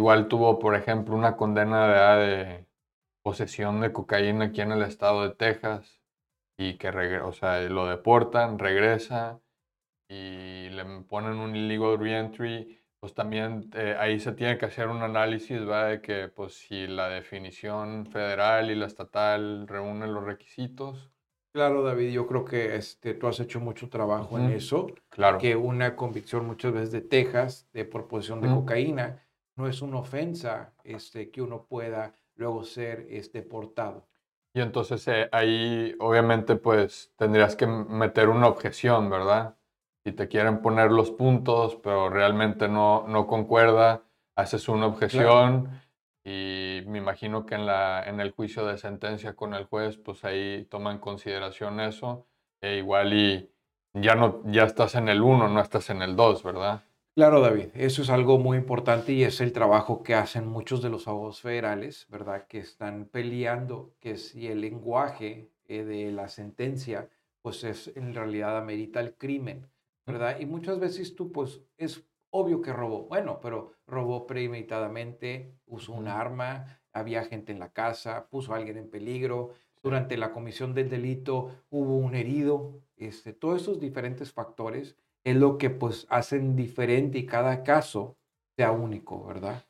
igual 0.00 0.28
tuvo, 0.28 0.58
por 0.58 0.74
ejemplo, 0.74 1.14
una 1.14 1.36
condena 1.36 2.16
de 2.16 2.66
posesión 3.22 3.80
de 3.80 3.92
cocaína 3.92 4.46
aquí 4.46 4.62
en 4.62 4.72
el 4.72 4.82
estado 4.82 5.22
de 5.22 5.34
Texas 5.34 6.00
y 6.58 6.78
que, 6.78 6.88
o 7.18 7.32
sea, 7.32 7.60
lo 7.68 7.86
deportan, 7.86 8.58
regresa 8.58 9.40
y 10.08 10.70
le 10.70 10.84
ponen 11.02 11.36
un 11.36 11.54
illegal 11.54 11.98
reentry, 11.98 12.80
pues 12.98 13.14
también 13.14 13.70
eh, 13.74 13.94
ahí 13.98 14.18
se 14.20 14.32
tiene 14.32 14.56
que 14.56 14.66
hacer 14.66 14.88
un 14.88 15.02
análisis, 15.02 15.60
¿va? 15.68 15.86
De 15.86 16.00
que 16.00 16.28
pues 16.28 16.54
si 16.54 16.86
la 16.86 17.08
definición 17.08 18.06
federal 18.06 18.70
y 18.70 18.74
la 18.74 18.86
estatal 18.86 19.68
reúnen 19.68 20.14
los 20.14 20.24
requisitos. 20.24 21.10
Claro, 21.52 21.82
David, 21.82 22.10
yo 22.10 22.26
creo 22.26 22.44
que 22.44 22.76
este, 22.76 23.12
tú 23.12 23.26
has 23.26 23.38
hecho 23.40 23.60
mucho 23.60 23.90
trabajo 23.90 24.38
en 24.38 24.50
eso. 24.50 24.86
Claro. 25.10 25.38
Que 25.38 25.56
una 25.56 25.94
convicción 25.96 26.46
muchas 26.46 26.72
veces 26.72 26.92
de 26.92 27.00
Texas 27.02 27.68
de 27.72 27.84
proposición 27.84 28.40
de 28.40 28.48
cocaína 28.48 29.20
no 29.60 29.68
es 29.68 29.82
una 29.82 29.98
ofensa 29.98 30.72
este, 30.84 31.30
que 31.30 31.42
uno 31.42 31.66
pueda 31.66 32.14
luego 32.34 32.64
ser 32.64 33.06
deportado. 33.32 34.06
Y 34.54 34.60
entonces 34.60 35.06
eh, 35.08 35.28
ahí 35.30 35.94
obviamente 36.00 36.56
pues 36.56 37.12
tendrías 37.16 37.54
que 37.54 37.66
meter 37.66 38.28
una 38.28 38.48
objeción, 38.48 39.10
¿verdad? 39.10 39.56
si 40.04 40.12
te 40.12 40.28
quieren 40.28 40.62
poner 40.62 40.90
los 40.90 41.10
puntos, 41.10 41.76
pero 41.76 42.08
realmente 42.08 42.68
no, 42.68 43.04
no 43.06 43.26
concuerda, 43.26 44.02
haces 44.34 44.68
una 44.68 44.86
objeción 44.86 45.82
y 46.24 46.82
me 46.86 46.98
imagino 46.98 47.44
que 47.44 47.54
en, 47.54 47.66
la, 47.66 48.02
en 48.04 48.20
el 48.20 48.30
juicio 48.30 48.64
de 48.66 48.78
sentencia 48.78 49.34
con 49.34 49.54
el 49.54 49.64
juez, 49.64 49.98
pues 49.98 50.24
ahí 50.24 50.66
toma 50.70 50.92
en 50.92 50.98
consideración 50.98 51.80
eso, 51.80 52.26
e 52.60 52.76
igual 52.76 53.12
y 53.12 53.50
ya, 53.92 54.14
no, 54.14 54.42
ya 54.46 54.64
estás 54.64 54.94
en 54.94 55.08
el 55.08 55.20
1, 55.20 55.48
no 55.48 55.60
estás 55.60 55.90
en 55.90 56.02
el 56.02 56.16
2, 56.16 56.42
¿verdad? 56.42 56.82
Claro, 57.16 57.40
David, 57.40 57.68
eso 57.74 58.02
es 58.02 58.10
algo 58.10 58.38
muy 58.38 58.56
importante 58.56 59.12
y 59.12 59.24
es 59.24 59.40
el 59.40 59.52
trabajo 59.52 60.02
que 60.02 60.14
hacen 60.14 60.46
muchos 60.46 60.80
de 60.82 60.88
los 60.90 61.06
abogados 61.08 61.40
federales, 61.40 62.06
¿verdad? 62.08 62.46
Que 62.46 62.58
están 62.58 63.06
peleando 63.06 63.94
que 64.00 64.16
si 64.16 64.46
el 64.46 64.60
lenguaje 64.60 65.50
eh, 65.66 65.84
de 65.84 66.12
la 66.12 66.28
sentencia, 66.28 67.10
pues 67.42 67.64
es 67.64 67.88
en 67.96 68.14
realidad 68.14 68.56
amerita 68.56 69.00
el 69.00 69.14
crimen. 69.16 69.68
¿verdad? 70.06 70.40
Y 70.40 70.46
muchas 70.46 70.78
veces 70.80 71.14
tú, 71.14 71.30
pues, 71.30 71.60
es 71.76 72.04
obvio 72.30 72.60
que 72.62 72.72
robó. 72.72 73.06
Bueno, 73.06 73.38
pero 73.40 73.72
robó 73.86 74.26
premeditadamente, 74.26 75.54
usó 75.66 75.92
un 75.92 76.08
arma, 76.08 76.80
había 76.92 77.24
gente 77.24 77.52
en 77.52 77.58
la 77.60 77.72
casa, 77.72 78.28
puso 78.30 78.52
a 78.54 78.56
alguien 78.56 78.76
en 78.78 78.90
peligro. 78.90 79.50
Durante 79.82 80.16
la 80.16 80.32
comisión 80.32 80.74
del 80.74 80.88
delito 80.90 81.50
hubo 81.70 81.96
un 81.98 82.14
herido. 82.14 82.80
Este, 82.96 83.32
todos 83.32 83.62
esos 83.62 83.78
diferentes 83.80 84.32
factores 84.32 84.96
es 85.24 85.36
lo 85.36 85.58
que 85.58 85.70
pues 85.70 86.06
hacen 86.10 86.56
diferente 86.56 87.18
y 87.18 87.26
cada 87.26 87.62
caso 87.62 88.16
sea 88.56 88.72
único, 88.72 89.24
¿verdad? 89.26 89.64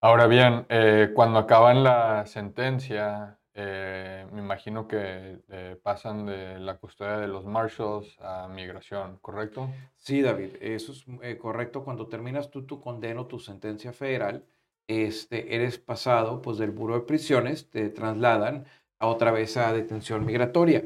Ahora 0.00 0.26
bien, 0.26 0.66
eh, 0.68 1.10
cuando 1.14 1.38
acaban 1.38 1.84
la 1.84 2.26
sentencia, 2.26 3.38
eh, 3.54 4.26
me 4.32 4.40
imagino 4.40 4.88
que 4.88 5.38
eh, 5.48 5.76
pasan 5.80 6.26
de 6.26 6.58
la 6.58 6.76
custodia 6.78 7.18
de 7.18 7.28
los 7.28 7.46
marshals 7.46 8.18
a 8.20 8.48
migración, 8.48 9.18
¿correcto? 9.20 9.70
Sí, 9.96 10.20
David, 10.20 10.56
eso 10.60 10.92
es 10.92 11.36
correcto. 11.36 11.84
Cuando 11.84 12.08
terminas 12.08 12.50
tú 12.50 12.66
tu 12.66 12.80
condeno, 12.80 13.26
tu 13.26 13.38
sentencia 13.38 13.92
federal, 13.92 14.44
este, 14.88 15.54
eres 15.54 15.78
pasado 15.78 16.42
pues, 16.42 16.58
del 16.58 16.72
Buro 16.72 16.94
de 16.94 17.02
Prisiones, 17.02 17.70
te 17.70 17.88
trasladan 17.88 18.66
a 18.98 19.06
otra 19.06 19.30
vez 19.30 19.56
a 19.56 19.72
detención 19.72 20.26
migratoria. 20.26 20.84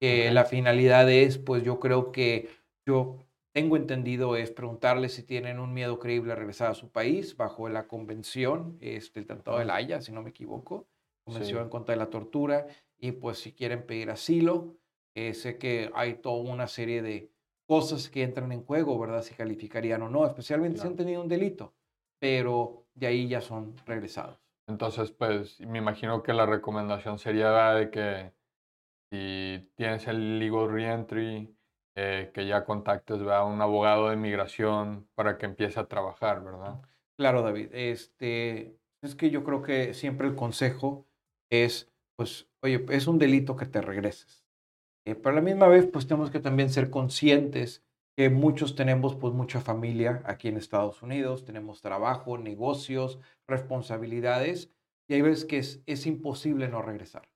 La 0.00 0.44
finalidad 0.44 1.10
es, 1.10 1.38
pues 1.38 1.64
yo 1.64 1.80
creo 1.80 2.12
que 2.12 2.50
yo 2.86 3.27
tengo 3.58 3.76
entendido 3.76 4.36
es 4.36 4.52
preguntarles 4.52 5.14
si 5.14 5.24
tienen 5.24 5.58
un 5.58 5.74
miedo 5.74 5.98
creíble 5.98 6.32
a 6.32 6.36
regresar 6.36 6.70
a 6.70 6.74
su 6.74 6.90
país 6.90 7.36
bajo 7.36 7.68
la 7.68 7.88
convención, 7.88 8.78
este, 8.80 9.18
el 9.18 9.26
Tratado 9.26 9.58
de 9.58 9.64
la 9.64 9.74
Haya, 9.74 10.00
si 10.00 10.12
no 10.12 10.22
me 10.22 10.30
equivoco 10.30 10.86
Convención 11.24 11.64
en 11.64 11.68
contra 11.68 11.94
de 11.94 11.98
la 11.98 12.08
tortura, 12.08 12.68
y 12.96 13.12
pues 13.12 13.38
si 13.38 13.52
quieren 13.52 13.84
pedir 13.84 14.10
asilo, 14.10 14.76
eh, 15.14 15.34
sé 15.34 15.58
que 15.58 15.90
hay 15.94 16.14
toda 16.14 16.40
una 16.50 16.68
serie 16.68 17.02
de, 17.02 17.32
cosas 17.66 18.08
que 18.08 18.22
entran 18.22 18.50
en 18.52 18.64
juego, 18.64 18.98
¿verdad? 18.98 19.22
Si 19.22 19.34
calificarían 19.34 20.00
o 20.02 20.08
no, 20.08 20.24
especialmente 20.24 20.80
si 20.80 20.86
han 20.86 20.96
tenido 20.96 21.20
un 21.20 21.28
delito, 21.28 21.74
pero 22.18 22.86
de 22.94 23.08
ahí 23.08 23.28
ya 23.28 23.42
son 23.42 23.76
regresados. 23.84 24.40
Entonces, 24.66 25.10
pues 25.10 25.60
me 25.60 25.78
imagino 25.78 26.22
que 26.22 26.32
la 26.32 26.46
recomendación 26.46 27.18
sería 27.18 27.74
de 27.74 27.90
que 27.90 28.32
si 29.10 29.70
tienes 29.74 30.06
el 30.06 30.38
legal 30.38 30.70
reentry, 30.70 31.57
eh, 32.00 32.30
que 32.32 32.46
ya 32.46 32.64
contactes 32.64 33.20
a 33.22 33.44
un 33.44 33.60
abogado 33.60 34.08
de 34.08 34.14
migración 34.14 35.08
para 35.16 35.36
que 35.36 35.46
empiece 35.46 35.80
a 35.80 35.88
trabajar, 35.88 36.44
¿verdad? 36.44 36.80
Claro, 37.16 37.42
David. 37.42 37.70
Este, 37.72 38.78
es 39.02 39.16
que 39.16 39.30
yo 39.30 39.42
creo 39.42 39.62
que 39.62 39.94
siempre 39.94 40.28
el 40.28 40.36
consejo 40.36 41.08
es, 41.50 41.90
pues, 42.16 42.48
oye, 42.62 42.86
es 42.90 43.08
un 43.08 43.18
delito 43.18 43.56
que 43.56 43.66
te 43.66 43.80
regreses. 43.80 44.46
Eh, 45.08 45.16
pero 45.16 45.30
a 45.30 45.40
la 45.40 45.42
misma 45.42 45.66
vez, 45.66 45.88
pues 45.92 46.06
tenemos 46.06 46.30
que 46.30 46.38
también 46.38 46.70
ser 46.70 46.88
conscientes 46.88 47.84
que 48.16 48.30
muchos 48.30 48.76
tenemos 48.76 49.16
pues 49.16 49.34
mucha 49.34 49.60
familia 49.60 50.22
aquí 50.24 50.46
en 50.46 50.56
Estados 50.56 51.02
Unidos, 51.02 51.44
tenemos 51.44 51.82
trabajo, 51.82 52.38
negocios, 52.38 53.18
responsabilidades, 53.48 54.70
y 55.08 55.14
hay 55.14 55.22
veces 55.22 55.44
que 55.44 55.58
es, 55.58 55.82
es 55.86 56.06
imposible 56.06 56.68
no 56.68 56.80
regresar. 56.80 57.28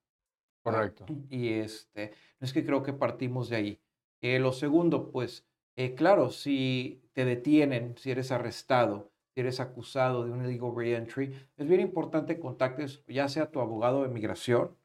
Correcto. 0.63 1.07
Y 1.31 1.49
este, 1.55 2.13
es 2.39 2.53
que 2.53 2.65
creo 2.65 2.85
que 2.85 2.93
partimos 2.93 3.49
de 3.49 3.57
ahí. 3.57 3.81
Eh, 4.23 4.39
lo 4.39 4.53
segundo, 4.53 5.11
pues, 5.11 5.45
eh, 5.77 5.95
claro, 5.95 6.31
si 6.31 7.03
te 7.13 7.25
detienen, 7.25 7.97
si 7.99 8.11
eres 8.13 8.31
arrestado, 8.31 9.11
si 9.35 9.41
eres 9.41 9.61
acusado 9.61 10.25
de 10.25 10.31
un 10.31 10.45
illegal 10.45 10.73
reentry, 10.77 11.35
es 11.57 11.67
bien 11.69 11.81
importante 11.81 12.39
contactes 12.39 13.05
ya 13.09 13.29
sea 13.29 13.51
tu 13.51 13.61
abogado 13.61 14.03
de 14.03 14.09
migración 14.09 14.77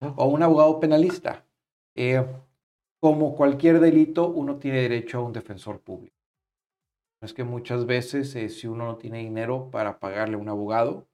o 0.00 0.26
un 0.26 0.42
abogado 0.42 0.78
penalista. 0.80 1.44
Eh, 1.96 2.24
como 3.00 3.34
cualquier 3.36 3.80
delito, 3.80 4.28
uno 4.28 4.58
tiene 4.58 4.82
derecho 4.82 5.18
a 5.18 5.22
un 5.22 5.32
defensor 5.32 5.80
público. 5.80 6.16
Es 7.20 7.32
que 7.32 7.44
muchas 7.44 7.86
veces, 7.86 8.34
eh, 8.36 8.48
si 8.48 8.66
uno 8.66 8.84
no 8.84 8.96
tiene 8.96 9.18
dinero 9.18 9.70
para 9.70 9.98
pagarle 9.98 10.36
a 10.36 10.38
un 10.38 10.48
abogado, 10.48 11.08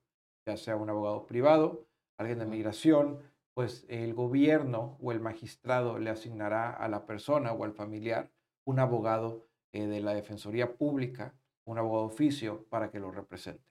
ya 0.46 0.56
sea 0.56 0.76
un 0.76 0.90
abogado 0.90 1.26
privado, 1.26 1.86
alguien 2.18 2.40
de 2.40 2.46
migración, 2.46 3.20
pues 3.54 3.84
el 3.88 4.14
gobierno 4.14 4.98
o 5.00 5.12
el 5.12 5.20
magistrado 5.20 5.98
le 5.98 6.10
asignará 6.10 6.70
a 6.70 6.88
la 6.88 7.06
persona 7.06 7.52
o 7.52 7.64
al 7.64 7.72
familiar 7.72 8.30
un 8.64 8.78
abogado 8.78 9.46
eh, 9.72 9.86
de 9.86 10.00
la 10.00 10.14
Defensoría 10.14 10.76
Pública, 10.76 11.34
un 11.64 11.78
abogado 11.78 12.04
oficio, 12.04 12.66
para 12.68 12.90
que 12.90 13.00
lo 13.00 13.10
represente. 13.10 13.64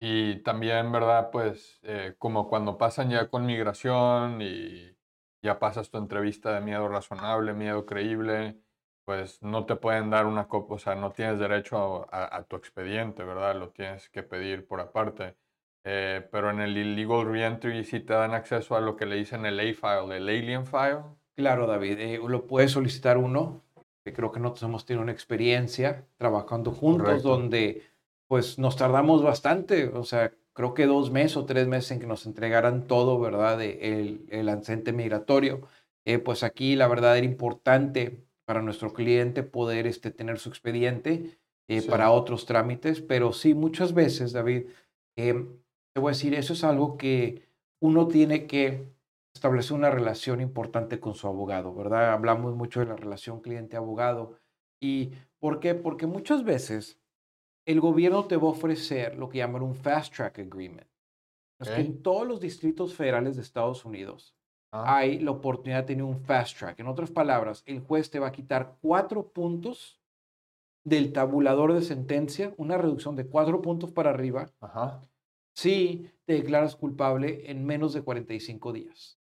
Y 0.00 0.42
también, 0.42 0.90
¿verdad? 0.92 1.30
Pues 1.30 1.78
eh, 1.82 2.14
como 2.18 2.48
cuando 2.48 2.78
pasan 2.78 3.10
ya 3.10 3.28
con 3.28 3.44
migración 3.44 4.40
y 4.40 4.96
ya 5.42 5.58
pasas 5.58 5.90
tu 5.90 5.98
entrevista 5.98 6.54
de 6.54 6.60
miedo 6.60 6.88
razonable, 6.88 7.52
miedo 7.52 7.84
creíble, 7.86 8.58
pues 9.04 9.42
no 9.42 9.66
te 9.66 9.76
pueden 9.76 10.10
dar 10.10 10.26
una 10.26 10.48
copia, 10.48 10.76
o 10.76 10.78
sea, 10.78 10.94
no 10.94 11.12
tienes 11.12 11.38
derecho 11.38 12.06
a, 12.12 12.44
tu 12.44 12.56
expediente, 12.56 13.24
¿verdad? 13.24 13.56
Lo 13.56 13.70
tienes 13.70 14.08
que 14.10 14.22
pedir 14.22 14.66
por 14.66 14.80
aparte. 14.80 15.36
Eh, 15.84 16.26
pero 16.30 16.50
en 16.50 16.60
el 16.60 16.76
illegal 16.76 17.26
reentry 17.26 17.84
sí 17.84 18.00
te 18.00 18.12
dan 18.12 18.34
acceso 18.34 18.76
a 18.76 18.80
lo 18.80 18.96
que 18.96 19.06
le 19.06 19.16
dicen 19.16 19.46
el 19.46 19.58
A-file, 19.58 20.16
el 20.16 20.28
alien 20.28 20.66
file. 20.66 21.00
Claro, 21.36 21.66
David, 21.66 21.98
eh, 21.98 22.20
lo 22.26 22.46
puede 22.46 22.68
solicitar 22.68 23.16
uno. 23.16 23.62
Que 24.04 24.12
creo 24.12 24.32
que 24.32 24.40
nosotros 24.40 24.62
hemos 24.64 24.86
tenido 24.86 25.02
una 25.02 25.12
experiencia 25.12 26.06
trabajando 26.16 26.72
juntos 26.72 27.22
donde 27.22 27.82
pues 28.26 28.58
nos 28.58 28.76
tardamos 28.76 29.22
bastante, 29.22 29.88
o 29.88 30.04
sea, 30.04 30.32
creo 30.54 30.72
que 30.72 30.86
dos 30.86 31.10
meses 31.10 31.36
o 31.36 31.44
tres 31.44 31.66
meses 31.66 31.90
en 31.90 32.00
que 32.00 32.06
nos 32.06 32.24
entregaran 32.26 32.86
todo, 32.86 33.20
¿verdad? 33.20 33.60
El, 33.60 34.24
el 34.30 34.48
ancente 34.48 34.92
migratorio. 34.92 35.68
Eh, 36.06 36.18
pues 36.18 36.42
aquí 36.42 36.76
la 36.76 36.88
verdad 36.88 37.18
era 37.18 37.26
importante 37.26 38.24
para 38.44 38.62
nuestro 38.62 38.92
cliente 38.92 39.42
poder 39.42 39.86
este, 39.86 40.10
tener 40.10 40.38
su 40.38 40.48
expediente 40.48 41.38
eh, 41.68 41.82
para 41.82 42.10
otros 42.10 42.46
trámites, 42.46 43.00
pero 43.00 43.32
sí, 43.32 43.54
muchas 43.54 43.94
veces, 43.94 44.32
David, 44.32 44.66
eh, 45.16 45.46
te 45.92 46.00
voy 46.00 46.10
a 46.10 46.16
decir, 46.16 46.34
eso 46.34 46.52
es 46.52 46.64
algo 46.64 46.96
que 46.96 47.48
uno 47.80 48.08
tiene 48.08 48.46
que 48.46 48.92
establecer 49.34 49.76
una 49.76 49.90
relación 49.90 50.40
importante 50.40 51.00
con 51.00 51.14
su 51.14 51.26
abogado, 51.26 51.74
¿verdad? 51.74 52.12
Hablamos 52.12 52.54
mucho 52.54 52.80
de 52.80 52.86
la 52.86 52.96
relación 52.96 53.40
cliente-abogado. 53.40 54.38
¿Y 54.80 55.12
por 55.38 55.60
qué? 55.60 55.74
Porque 55.74 56.06
muchas 56.06 56.44
veces 56.44 57.00
el 57.66 57.80
gobierno 57.80 58.26
te 58.26 58.36
va 58.36 58.48
a 58.48 58.52
ofrecer 58.52 59.16
lo 59.16 59.28
que 59.28 59.38
llaman 59.38 59.62
un 59.62 59.74
Fast 59.74 60.14
Track 60.14 60.40
Agreement. 60.40 60.88
Es 61.60 61.68
que 61.68 61.80
en 61.80 62.02
todos 62.02 62.26
los 62.26 62.40
distritos 62.40 62.94
federales 62.94 63.36
de 63.36 63.42
Estados 63.42 63.84
Unidos 63.84 64.34
ah. 64.72 64.96
hay 64.96 65.18
la 65.18 65.32
oportunidad 65.32 65.80
de 65.80 65.88
tener 65.88 66.04
un 66.04 66.18
Fast 66.18 66.58
Track. 66.58 66.80
En 66.80 66.86
otras 66.86 67.10
palabras, 67.10 67.62
el 67.66 67.80
juez 67.80 68.10
te 68.10 68.18
va 68.18 68.28
a 68.28 68.32
quitar 68.32 68.78
cuatro 68.80 69.28
puntos 69.28 70.00
del 70.84 71.12
tabulador 71.12 71.74
de 71.74 71.82
sentencia, 71.82 72.54
una 72.56 72.78
reducción 72.78 73.14
de 73.14 73.26
cuatro 73.26 73.60
puntos 73.60 73.90
para 73.90 74.10
arriba, 74.10 74.50
si 75.60 76.10
te 76.24 76.34
declaras 76.34 76.76
culpable 76.76 77.50
en 77.50 77.64
menos 77.64 77.92
de 77.92 78.02
45 78.02 78.72
días. 78.72 79.18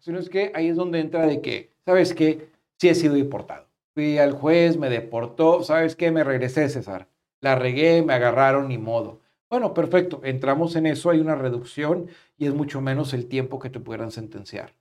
Sino 0.00 0.18
es 0.18 0.28
que 0.28 0.50
ahí 0.54 0.68
es 0.68 0.76
donde 0.76 1.00
entra 1.00 1.26
de 1.26 1.40
que, 1.40 1.72
¿sabes 1.84 2.14
qué? 2.14 2.48
Sí 2.78 2.88
he 2.88 2.94
sido 2.94 3.14
deportado. 3.14 3.68
Fui 3.94 4.18
al 4.18 4.32
juez, 4.32 4.76
me 4.76 4.90
deportó, 4.90 5.62
¿sabes 5.62 5.94
qué? 5.94 6.10
Me 6.10 6.24
regresé, 6.24 6.68
César 6.68 7.08
la 7.42 7.56
regué, 7.56 8.02
me 8.02 8.14
agarraron, 8.14 8.68
ni 8.68 8.78
modo. 8.78 9.20
Bueno, 9.50 9.74
perfecto, 9.74 10.20
entramos 10.24 10.76
en 10.76 10.86
eso, 10.86 11.10
hay 11.10 11.18
una 11.18 11.34
reducción 11.34 12.08
y 12.38 12.46
es 12.46 12.54
mucho 12.54 12.80
menos 12.80 13.12
el 13.12 13.26
tiempo 13.26 13.58
que 13.58 13.68
te 13.68 13.80
puedan 13.80 14.10
sentenciar. 14.10 14.72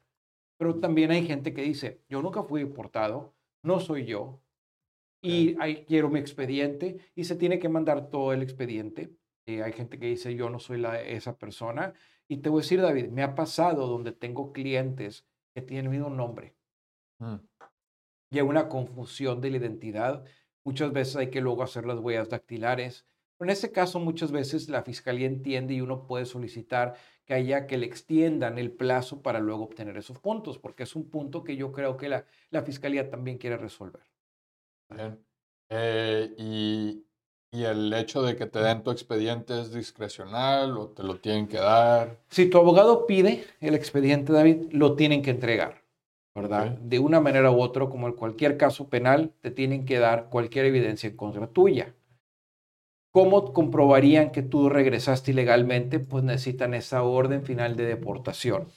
Pero 0.58 0.76
también 0.76 1.12
hay 1.12 1.26
gente 1.26 1.54
que 1.54 1.64
dice, 1.64 2.00
yo 2.08 2.22
nunca 2.22 2.44
fui 2.44 2.64
deportado, 2.64 3.34
no 3.64 3.80
soy 3.80 4.06
yo, 4.06 4.40
y 5.24 5.56
quiero 5.88 6.10
mi 6.10 6.20
expediente 6.20 7.00
y 7.16 7.26
se 7.26 7.36
tiene 7.36 7.60
que 7.60 7.70
mandar 7.70 8.10
todo 8.10 8.32
el 8.32 8.42
expediente. 8.42 9.10
Eh, 9.46 9.64
hay 9.64 9.74
gente 9.74 10.00
que 10.00 10.08
dice, 10.08 10.36
yo 10.36 10.50
no 10.50 10.60
soy 10.60 10.80
la, 10.80 11.02
esa 11.02 11.38
persona. 11.38 11.94
Y 12.28 12.38
te 12.38 12.50
voy 12.50 12.60
a 12.60 12.64
decir, 12.64 12.82
David, 12.82 13.10
me 13.10 13.24
ha 13.24 13.36
pasado 13.36 13.88
donde 13.88 14.12
tengo 14.12 14.54
clientes 14.54 15.26
que 15.54 15.62
tienen 15.62 15.86
el 15.86 15.92
mismo 15.92 16.10
nombre. 16.10 16.56
Mm. 17.20 17.36
Y 18.32 18.40
hay 18.40 18.46
una 18.46 18.70
confusión 18.70 19.42
de 19.42 19.52
la 19.52 19.58
identidad 19.58 20.26
Muchas 20.64 20.94
veces 20.94 21.16
hay 21.16 21.30
que 21.30 21.42
luego 21.42 21.64
hacer 21.64 21.86
las 21.86 22.00
huellas 22.00 22.30
dactilares. 22.30 23.06
Pero 23.38 23.50
en 23.50 23.54
ese 23.54 23.72
caso, 23.72 24.00
muchas 24.00 24.32
veces 24.32 24.70
la 24.70 24.84
fiscalía 24.84 25.26
entiende 25.26 25.74
y 25.74 25.82
uno 25.82 26.06
puede 26.06 26.26
solicitar 26.26 26.96
que 27.26 27.34
haya 27.34 27.66
que 27.66 27.78
le 27.78 27.88
extiendan 27.88 28.60
el 28.60 28.72
plazo 28.72 29.22
para 29.24 29.40
luego 29.40 29.64
obtener 29.64 29.98
esos 29.98 30.20
puntos, 30.20 30.60
porque 30.60 30.84
es 30.84 30.96
un 30.96 31.10
punto 31.10 31.44
que 31.44 31.56
yo 31.56 31.72
creo 31.72 31.98
que 31.98 32.10
la, 32.10 32.26
la 32.52 32.62
fiscalía 32.62 33.10
también 33.10 33.40
quiere 33.40 33.58
resolver. 33.58 34.04
Bien. 34.90 35.20
Eh, 35.70 36.36
y, 36.38 37.06
y, 37.52 37.64
el 37.64 37.94
hecho 37.94 38.22
de 38.22 38.36
que 38.36 38.46
te 38.46 38.60
den 38.60 38.84
tu 38.84 38.92
expediente 38.92 39.60
es 39.60 39.74
discrecional 39.74 40.78
o 40.78 40.88
te 40.88 41.04
lo 41.04 41.20
tienen 41.20 41.48
que 41.48 41.58
dar? 41.58 42.18
Si 42.30 42.50
tu 42.50 42.58
abogado 42.58 43.06
pide 43.06 43.46
el 43.60 43.76
expediente, 43.76 44.34
David, 44.34 44.72
lo 44.72 44.96
tienen 44.96 45.22
que 45.22 45.32
entregar. 45.32 45.82
¿verdad? 46.34 46.78
De 46.78 47.00
una 47.00 47.20
manera 47.20 47.52
u 47.52 47.60
otra, 47.62 47.88
como 47.88 48.08
en 48.08 48.14
cualquier 48.14 48.58
caso 48.58 48.90
penal, 48.90 49.34
te 49.42 49.52
tienen 49.52 49.86
que 49.86 50.00
dar 50.00 50.30
cualquier 50.30 50.66
evidencia 50.66 51.10
en 51.10 51.18
contra 51.18 51.48
tuya. 51.48 51.94
¿Cómo 53.12 53.52
comprobarían 53.52 54.32
que 54.32 54.42
tú 54.42 54.70
regresaste 54.70 55.32
ilegalmente? 55.32 56.00
Pues 56.00 56.24
necesitan 56.24 56.74
esa 56.74 57.04
orden 57.04 57.44
final 57.44 57.76
de 57.76 57.86
deportación. 57.86 58.68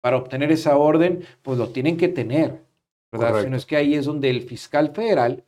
Para 0.00 0.16
obtener 0.16 0.50
esa 0.50 0.76
orden, 0.76 1.24
pues 1.42 1.58
lo 1.58 1.68
tienen 1.68 1.96
que 1.96 2.08
tener, 2.08 2.64
¿verdad? 3.12 3.42
Sino 3.42 3.56
es 3.56 3.66
que 3.66 3.76
ahí 3.76 3.94
es 3.94 4.04
donde 4.04 4.30
el 4.30 4.42
fiscal 4.42 4.92
federal 4.92 5.44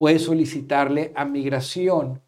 puede 0.00 0.18
solicitarle 0.18 1.12
a 1.14 1.26
migración 1.26 2.22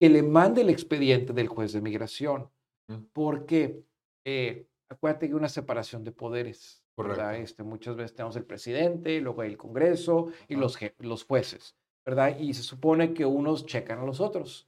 que 0.00 0.08
le 0.08 0.22
mande 0.22 0.62
el 0.62 0.70
expediente 0.70 1.34
del 1.34 1.46
juez 1.46 1.74
de 1.74 1.82
migración. 1.82 2.48
Porque 3.12 3.84
eh, 4.24 4.66
acuérdate 4.88 5.26
que 5.26 5.32
hay 5.32 5.36
una 5.36 5.50
separación 5.50 6.04
de 6.04 6.12
poderes. 6.12 6.82
Este, 7.36 7.62
muchas 7.62 7.96
veces 7.96 8.16
tenemos 8.16 8.34
el 8.36 8.44
presidente, 8.44 9.20
luego 9.20 9.42
el 9.42 9.58
Congreso 9.58 10.28
y 10.48 10.56
los, 10.56 10.78
los 11.00 11.24
jueces, 11.24 11.76
¿verdad? 12.04 12.36
Y 12.38 12.54
se 12.54 12.62
supone 12.62 13.12
que 13.12 13.26
unos 13.26 13.66
checan 13.66 13.98
a 13.98 14.06
los 14.06 14.20
otros. 14.20 14.66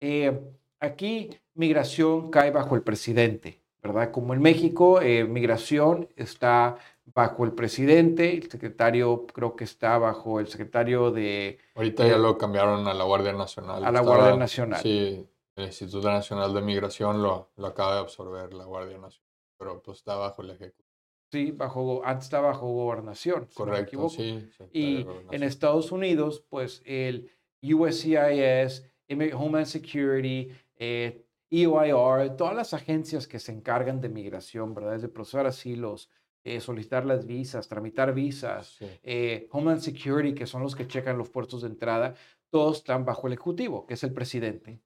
Eh, 0.00 0.38
aquí 0.80 1.30
migración 1.54 2.32
cae 2.32 2.50
bajo 2.50 2.74
el 2.74 2.82
presidente, 2.82 3.62
¿verdad? 3.80 4.10
Como 4.10 4.34
en 4.34 4.42
México, 4.42 5.00
eh, 5.00 5.24
migración 5.24 6.08
está 6.16 6.76
bajo 7.14 7.44
el 7.44 7.52
presidente, 7.52 8.34
el 8.34 8.50
secretario 8.50 9.26
creo 9.26 9.56
que 9.56 9.64
está 9.64 9.98
bajo 9.98 10.40
el 10.40 10.48
secretario 10.48 11.10
de... 11.10 11.58
Ahorita 11.74 12.06
ya 12.06 12.18
lo 12.18 12.36
cambiaron 12.36 12.86
a 12.86 12.94
la 12.94 13.04
Guardia 13.04 13.32
Nacional. 13.32 13.84
A 13.84 13.90
la 13.90 14.00
Guardia 14.00 14.36
Nacional. 14.36 14.80
Sí, 14.82 15.26
el 15.54 15.64
Instituto 15.64 16.10
Nacional 16.10 16.52
de 16.52 16.60
Migración 16.60 17.22
lo, 17.22 17.50
lo 17.56 17.66
acaba 17.68 17.94
de 17.94 18.00
absorber 18.00 18.52
la 18.52 18.64
Guardia 18.64 18.98
Nacional, 18.98 19.30
pero 19.56 19.82
pues 19.82 19.98
está 19.98 20.16
bajo 20.16 20.42
el 20.42 20.50
Ejecutivo. 20.50 20.86
Sí, 21.32 21.50
bajo, 21.50 22.02
antes 22.04 22.26
estaba 22.26 22.48
bajo 22.48 22.68
gobernación. 22.68 23.48
Correcto, 23.54 24.08
sí. 24.08 24.48
Y 24.72 25.06
en 25.32 25.42
Estados 25.42 25.90
Unidos, 25.90 26.44
pues 26.48 26.82
el 26.84 27.30
USCIS, 27.62 28.84
Homeland 29.08 29.66
Security, 29.66 30.50
eh, 30.76 31.24
EOIR, 31.50 32.36
todas 32.36 32.54
las 32.54 32.74
agencias 32.74 33.26
que 33.26 33.38
se 33.38 33.52
encargan 33.52 34.00
de 34.00 34.08
migración, 34.08 34.74
¿verdad? 34.74 35.00
de 35.00 35.08
procesar 35.08 35.46
asilos, 35.46 36.10
eh, 36.46 36.60
solicitar 36.60 37.04
las 37.04 37.26
visas, 37.26 37.66
tramitar 37.66 38.14
visas, 38.14 38.78
eh, 39.02 39.48
Homeland 39.50 39.80
Security, 39.80 40.32
que 40.32 40.46
son 40.46 40.62
los 40.62 40.76
que 40.76 40.86
checan 40.86 41.18
los 41.18 41.28
puertos 41.28 41.62
de 41.62 41.68
entrada, 41.68 42.14
todos 42.50 42.76
están 42.76 43.04
bajo 43.04 43.26
el 43.26 43.32
Ejecutivo, 43.32 43.84
que 43.84 43.94
es 43.94 44.04
el 44.04 44.12
presidente. 44.12 44.80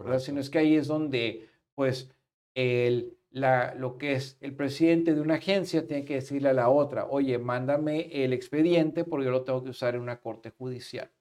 ¿verdad? 0.00 0.18
Sino 0.18 0.40
es 0.40 0.50
que 0.50 0.58
ahí 0.58 0.74
es 0.74 0.88
donde, 0.88 1.48
pues, 1.76 2.10
el, 2.54 3.16
la, 3.30 3.74
lo 3.76 3.98
que 3.98 4.14
es 4.14 4.36
el 4.40 4.56
presidente 4.56 5.14
de 5.14 5.20
una 5.20 5.34
agencia 5.34 5.86
tiene 5.86 6.04
que 6.04 6.14
decirle 6.14 6.48
a 6.48 6.54
la 6.54 6.70
otra, 6.70 7.06
oye, 7.06 7.38
mándame 7.38 8.24
el 8.24 8.32
expediente 8.32 9.04
porque 9.04 9.26
yo 9.26 9.30
lo 9.30 9.44
tengo 9.44 9.62
que 9.62 9.70
usar 9.70 9.94
en 9.94 10.00
una 10.00 10.20
corte 10.20 10.50
judicial. 10.50 11.12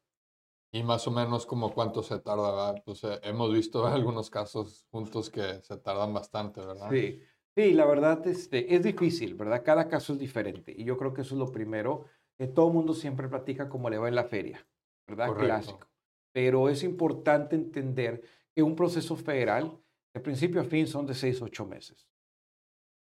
Y 0.71 0.82
más 0.82 1.08
o 1.08 1.12
menos 1.12 1.45
como 1.45 1.74
cuánto 1.74 2.02
se 2.02 2.19
tarda, 2.19 2.76
pues 2.84 3.04
eh, 3.04 3.19
hemos 3.21 3.54
visto 3.54 3.86
algunos 3.86 4.32
casos 4.32 4.88
juntos 4.89 5.30
que 5.30 5.62
se 5.62 5.78
tardan 5.78 6.12
bastante, 6.12 6.60
¿verdad? 6.65 6.89
Sí, 6.89 7.21
sí, 7.56 7.74
la 7.74 7.86
verdad 7.86 8.26
este, 8.28 8.76
es 8.76 8.84
difícil, 8.84 9.36
¿verdad? 9.36 9.63
Cada 9.63 9.88
caso 9.88 10.13
es 10.13 10.20
diferente 10.20 10.74
y 10.76 10.84
yo 10.84 10.98
creo 10.98 11.13
que 11.13 11.22
eso 11.22 11.36
es 11.36 11.39
lo 11.39 11.52
primero, 11.52 12.06
que 12.38 12.48
todo 12.48 12.68
el 12.68 12.74
mundo 12.74 12.94
siempre 12.94 13.30
platica 13.30 13.70
cómo 13.70 13.89
le 13.89 13.98
va 13.98 14.08
en 14.08 14.15
la 14.15 14.26
feria, 14.26 14.65
¿verdad? 15.08 15.34
Clásico. 15.36 15.88
Pero 16.34 16.70
es 16.70 16.84
importante 16.84 17.56
entender 17.56 18.22
que 18.54 18.62
un 18.62 18.76
proceso 18.76 19.15
federal, 19.15 19.78
de 20.13 20.22
principio 20.22 20.62
a 20.62 20.65
fin, 20.65 20.88
son 20.88 21.06
de 21.06 21.13
seis, 21.13 21.41
ocho 21.41 21.65
meses. 21.65 22.10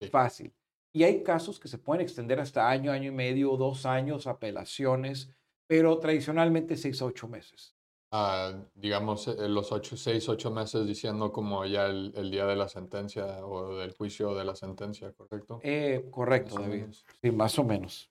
Fácil. 0.09 0.53
Y 0.91 1.03
hay 1.03 1.23
casos 1.23 1.59
que 1.59 1.67
se 1.67 1.77
pueden 1.77 2.01
extender 2.01 2.39
hasta 2.39 2.67
año, 2.67 2.91
año 2.91 3.09
y 3.09 3.15
medio, 3.15 3.55
dos 3.57 3.85
años, 3.85 4.25
apelaciones, 4.25 5.29
pero 5.67 5.99
tradicionalmente 5.99 6.75
seis 6.75 7.01
a 7.01 7.05
ocho 7.05 7.27
meses. 7.27 7.75
Ah, 8.11 8.53
digamos, 8.73 9.27
eh, 9.27 9.47
los 9.47 9.71
ocho, 9.71 9.95
seis, 9.95 10.27
ocho 10.29 10.49
meses 10.49 10.85
diciendo 10.87 11.31
como 11.31 11.63
ya 11.65 11.85
el, 11.85 12.31
día 12.31 12.45
de 12.47 12.55
la 12.55 12.67
sentencia 12.67 13.45
o 13.45 13.75
del 13.75 13.91
juicio 13.91 14.33
de 14.33 14.45
la 14.45 14.55
sentencia, 14.55 15.11
¿correcto? 15.13 15.59
Eh, 15.61 16.07
correcto, 16.09 16.55
David. 16.55 16.85
Sí, 17.21 17.31
más 17.31 17.59
o 17.59 17.63
menos. 17.63 18.09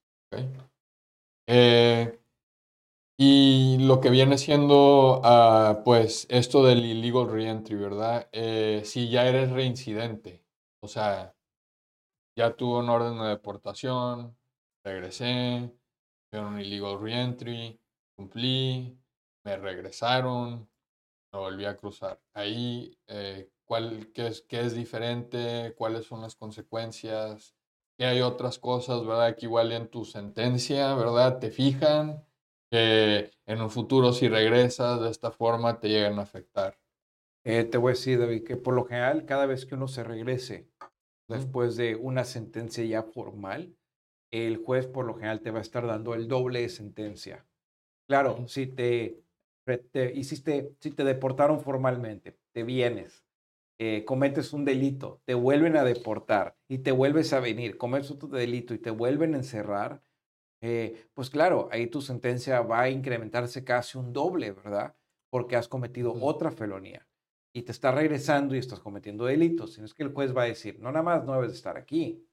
Eh, 1.49 2.17
y 3.19 3.79
lo 3.81 4.01
que 4.01 4.11
viene 4.11 4.39
siendo, 4.39 5.21
ah, 5.25 5.83
pues, 5.85 6.29
esto 6.31 6.65
del 6.65 6.85
illegal 6.85 7.29
reentry, 7.29 7.75
¿verdad? 7.75 8.29
si 8.85 9.11
ya 9.11 9.27
eres 9.27 9.51
reincidente, 9.51 10.45
o 10.81 10.87
sea, 10.87 11.35
ya 12.37 12.55
tuvo 12.55 12.79
un 12.79 12.89
orden 12.89 13.19
de 13.19 13.31
deportación, 13.31 14.37
regresé, 14.85 15.73
un 16.31 16.61
illegal 16.61 17.01
reentry, 17.01 17.81
cumplí, 18.15 18.97
me 19.45 19.57
regresaron, 19.57 20.69
me 21.33 21.39
volví 21.39 21.65
a 21.65 21.77
cruzar. 21.77 22.21
Ahí, 22.35 22.99
eh, 23.07 23.51
¿cuál, 23.65 24.11
qué, 24.13 24.29
es, 24.29 24.43
¿qué 24.43 24.61
es 24.61 24.75
diferente? 24.75 25.75
¿Cuáles 25.77 26.07
son 26.07 26.23
las 26.23 26.37
consecuencias? 26.37 27.55
¿Qué 27.97 28.07
hay 28.07 28.21
otras 28.21 28.59
cosas, 28.59 29.05
verdad? 29.05 29.37
Que 29.37 29.47
igual 29.47 29.73
en 29.73 29.89
tu 29.89 30.05
sentencia, 30.05 30.95
¿verdad? 30.95 31.39
Te 31.39 31.51
fijan 31.51 32.25
que 32.71 33.31
en 33.47 33.61
un 33.61 33.71
futuro 33.71 34.13
si 34.13 34.29
regresas 34.29 35.01
de 35.01 35.11
esta 35.11 35.31
forma 35.31 35.81
te 35.81 35.89
llegan 35.89 36.19
a 36.19 36.23
afectar. 36.23 36.79
Eh, 37.45 37.65
te 37.65 37.79
voy 37.79 37.91
a 37.91 37.95
decir, 37.95 38.19
David, 38.19 38.45
que 38.45 38.57
por 38.57 38.75
lo 38.75 38.85
general 38.85 39.25
cada 39.25 39.47
vez 39.47 39.65
que 39.65 39.75
uno 39.75 39.89
se 39.89 40.05
regrese 40.05 40.69
después 41.29 41.77
de 41.77 41.97
una 41.97 42.25
sentencia 42.25 42.85
ya 42.85 43.03
formal, 43.03 43.77
el 44.31 44.59
juez 44.59 44.87
por 44.87 45.07
lo 45.07 45.15
general 45.15 45.41
te 45.41 45.51
va 45.51 45.59
a 45.59 45.63
estar 45.63 45.87
dando 45.87 46.15
el 46.15 46.29
doble 46.29 46.63
de 46.63 46.69
sentencia. 46.69 47.47
Claro, 48.07 48.47
si 48.49 48.67
te, 48.67 49.23
hiciste, 50.15 50.75
si 50.81 50.91
te 50.91 51.05
deportaron 51.05 51.61
formalmente, 51.61 52.39
te 52.53 52.63
vienes, 52.63 53.25
eh, 53.79 54.05
cometes 54.05 54.53
un 54.53 54.65
delito, 54.65 55.23
te 55.25 55.35
vuelven 55.35 55.77
a 55.77 55.85
deportar 55.85 56.57
y 56.69 56.79
te 56.79 56.93
vuelves 56.93 57.33
a 57.33 57.41
venir, 57.41 57.79
cometes 57.79 58.11
otro 58.11 58.29
delito 58.29 58.75
y 58.75 58.79
te 58.79 58.91
vuelven 58.91 59.35
a 59.35 59.39
encerrar, 59.39 60.03
eh, 60.61 61.07
pues 61.15 61.31
claro, 61.31 61.69
ahí 61.71 61.87
tu 61.87 62.03
sentencia 62.03 62.61
va 62.63 62.83
a 62.83 62.91
incrementarse 62.91 63.65
casi 63.65 63.99
un 63.99 64.13
doble, 64.13 64.53
¿verdad? 64.53 64.97
Porque 65.31 65.57
has 65.57 65.69
cometido 65.69 66.13
otra 66.21 66.51
felonía 66.51 67.07
y 67.53 67.63
te 67.63 67.73
está 67.73 67.93
regresando 67.93 68.55
y 68.55 68.59
estás 68.59 68.81
cometiendo 68.81 69.25
delitos. 69.27 69.75
Sino 69.75 69.87
es 69.87 69.95
que 69.95 70.03
el 70.03 70.13
juez 70.13 70.37
va 70.37 70.43
a 70.43 70.47
decir, 70.47 70.79
no 70.81 70.91
nada 70.91 71.03
más 71.03 71.25
no 71.25 71.35
debes 71.35 71.53
estar 71.53 71.77
aquí, 71.77 72.27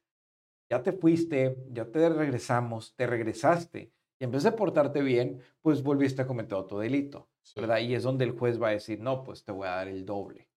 ya 0.70 0.82
te 0.82 0.94
fuiste, 0.94 1.58
ya 1.72 1.86
te 1.86 2.10
regresamos, 2.10 2.96
te 2.96 3.08
regresaste, 3.08 3.92
y 4.20 4.24
en 4.24 4.32
vez 4.32 4.44
de 4.44 4.52
portarte 4.52 5.02
bien, 5.02 5.42
pues 5.62 5.84
volviste 5.84 6.22
a 6.22 6.28
cometer 6.28 6.56
otro 6.56 6.80
delito, 6.80 7.30
¿verdad? 7.56 7.80
Y 7.80 7.96
es 7.96 8.04
donde 8.04 8.26
el 8.26 8.38
juez 8.38 8.62
va 8.62 8.70
a 8.70 8.72
decir, 8.72 9.00
no, 9.00 9.24
pues 9.24 9.44
te 9.44 9.52
voy 9.52 9.68
a 9.68 9.72
dar 9.72 9.88
el 9.88 10.06
doble. 10.06 10.50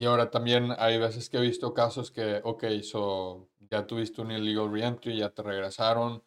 Y 0.00 0.06
ahora 0.06 0.30
también 0.30 0.72
hay 0.78 0.98
veces 0.98 1.28
que 1.28 1.38
he 1.38 1.40
visto 1.40 1.74
casos 1.74 2.10
que, 2.10 2.40
ok, 2.44 2.64
so, 2.82 3.48
ya 3.70 3.86
tuviste 3.86 4.20
un 4.20 4.30
illegal 4.30 4.70
reentry, 4.70 5.18
ya 5.18 5.30
te 5.30 5.42
regresaron, 5.42 6.22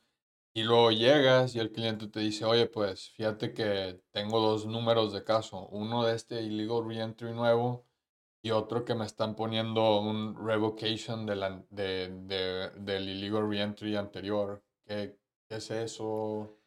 y 0.54 0.64
luego 0.64 0.92
llegas 0.92 1.56
y 1.56 1.60
el 1.60 1.72
cliente 1.72 2.08
te 2.08 2.20
dice, 2.20 2.44
oye, 2.44 2.68
pues 2.68 3.10
fíjate 3.12 3.54
que 3.54 4.02
tengo 4.12 4.40
dos 4.42 4.66
números 4.66 5.14
de 5.14 5.24
caso, 5.24 5.68
uno 5.70 6.06
de 6.06 6.16
este 6.16 6.42
illegal 6.42 6.86
reentry 6.86 7.32
nuevo 7.34 7.86
y 8.44 8.52
otro 8.52 8.84
que 8.84 8.96
me 8.96 9.06
están 9.06 9.36
poniendo 9.36 10.02
un 10.02 10.36
revocation 10.36 11.26
de 11.26 11.36
la, 11.36 11.64
de, 11.70 12.10
de, 12.24 12.70
del 12.82 13.10
illegal 13.10 13.48
reentry 13.50 13.96
anterior. 13.96 14.62
¿Qué, 14.86 15.18
¿Qué, 15.48 15.56
es 15.56 15.72
eso? 15.72 16.58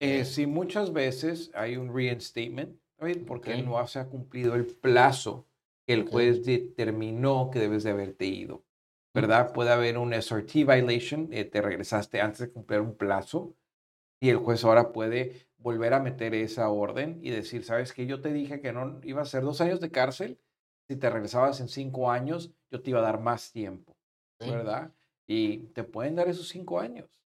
Eh, 0.00 0.24
sí, 0.24 0.46
muchas 0.46 0.92
veces 0.92 1.50
hay 1.54 1.76
un 1.76 1.94
reinstatement, 1.94 2.78
porque 3.26 3.62
no 3.62 3.86
se 3.86 3.98
ha 3.98 4.08
cumplido 4.08 4.54
el 4.54 4.66
plazo 4.66 5.46
que 5.86 5.94
el 5.94 6.08
juez 6.08 6.44
determinó 6.44 7.50
que 7.52 7.58
debes 7.58 7.84
de 7.84 7.90
haberte 7.90 8.26
ido. 8.26 8.64
¿Verdad? 9.14 9.52
Puede 9.52 9.70
haber 9.70 9.96
un 9.96 10.12
SRT 10.12 10.64
violation, 10.64 11.28
eh, 11.30 11.44
te 11.44 11.62
regresaste 11.62 12.20
antes 12.20 12.40
de 12.40 12.50
cumplir 12.50 12.80
un 12.80 12.96
plazo 12.96 13.54
y 14.20 14.30
el 14.30 14.38
juez 14.38 14.64
ahora 14.64 14.92
puede 14.92 15.46
volver 15.58 15.94
a 15.94 16.00
meter 16.00 16.34
esa 16.34 16.68
orden 16.68 17.20
y 17.22 17.30
decir, 17.30 17.64
¿sabes 17.64 17.92
qué? 17.92 18.06
Yo 18.06 18.20
te 18.20 18.32
dije 18.32 18.60
que 18.60 18.72
no 18.72 19.00
iba 19.04 19.22
a 19.22 19.26
ser 19.26 19.42
dos 19.44 19.60
años 19.60 19.80
de 19.80 19.90
cárcel 19.90 20.40
si 20.88 20.96
te 20.96 21.10
regresabas 21.10 21.60
en 21.60 21.68
cinco 21.68 22.10
años, 22.10 22.52
yo 22.70 22.82
te 22.82 22.90
iba 22.90 22.98
a 23.00 23.02
dar 23.02 23.20
más 23.20 23.52
tiempo, 23.52 23.96
¿verdad? 24.38 24.92
Y 25.26 25.58
te 25.68 25.84
pueden 25.84 26.14
dar 26.14 26.28
esos 26.28 26.48
cinco 26.48 26.78
años. 26.78 27.23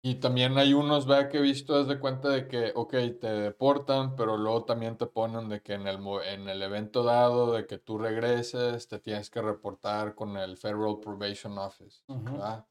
Y 0.00 0.16
también 0.16 0.56
hay 0.58 0.74
unos, 0.74 1.06
vea, 1.06 1.28
que 1.28 1.38
he 1.38 1.40
visto, 1.40 1.80
es 1.80 1.88
de 1.88 1.98
cuenta 1.98 2.28
de 2.28 2.46
que, 2.46 2.72
ok, 2.74 2.92
te 3.20 3.26
deportan, 3.26 4.14
pero 4.14 4.36
luego 4.36 4.64
también 4.64 4.96
te 4.96 5.06
ponen 5.06 5.48
de 5.48 5.60
que 5.60 5.74
en 5.74 5.88
el, 5.88 5.98
en 6.26 6.48
el 6.48 6.62
evento 6.62 7.02
dado 7.02 7.52
de 7.52 7.66
que 7.66 7.78
tú 7.78 7.98
regreses, 7.98 8.86
te 8.86 9.00
tienes 9.00 9.28
que 9.28 9.42
reportar 9.42 10.14
con 10.14 10.36
el 10.36 10.56
Federal 10.56 11.00
Probation 11.02 11.58
Office, 11.58 12.04
¿verdad? 12.06 12.66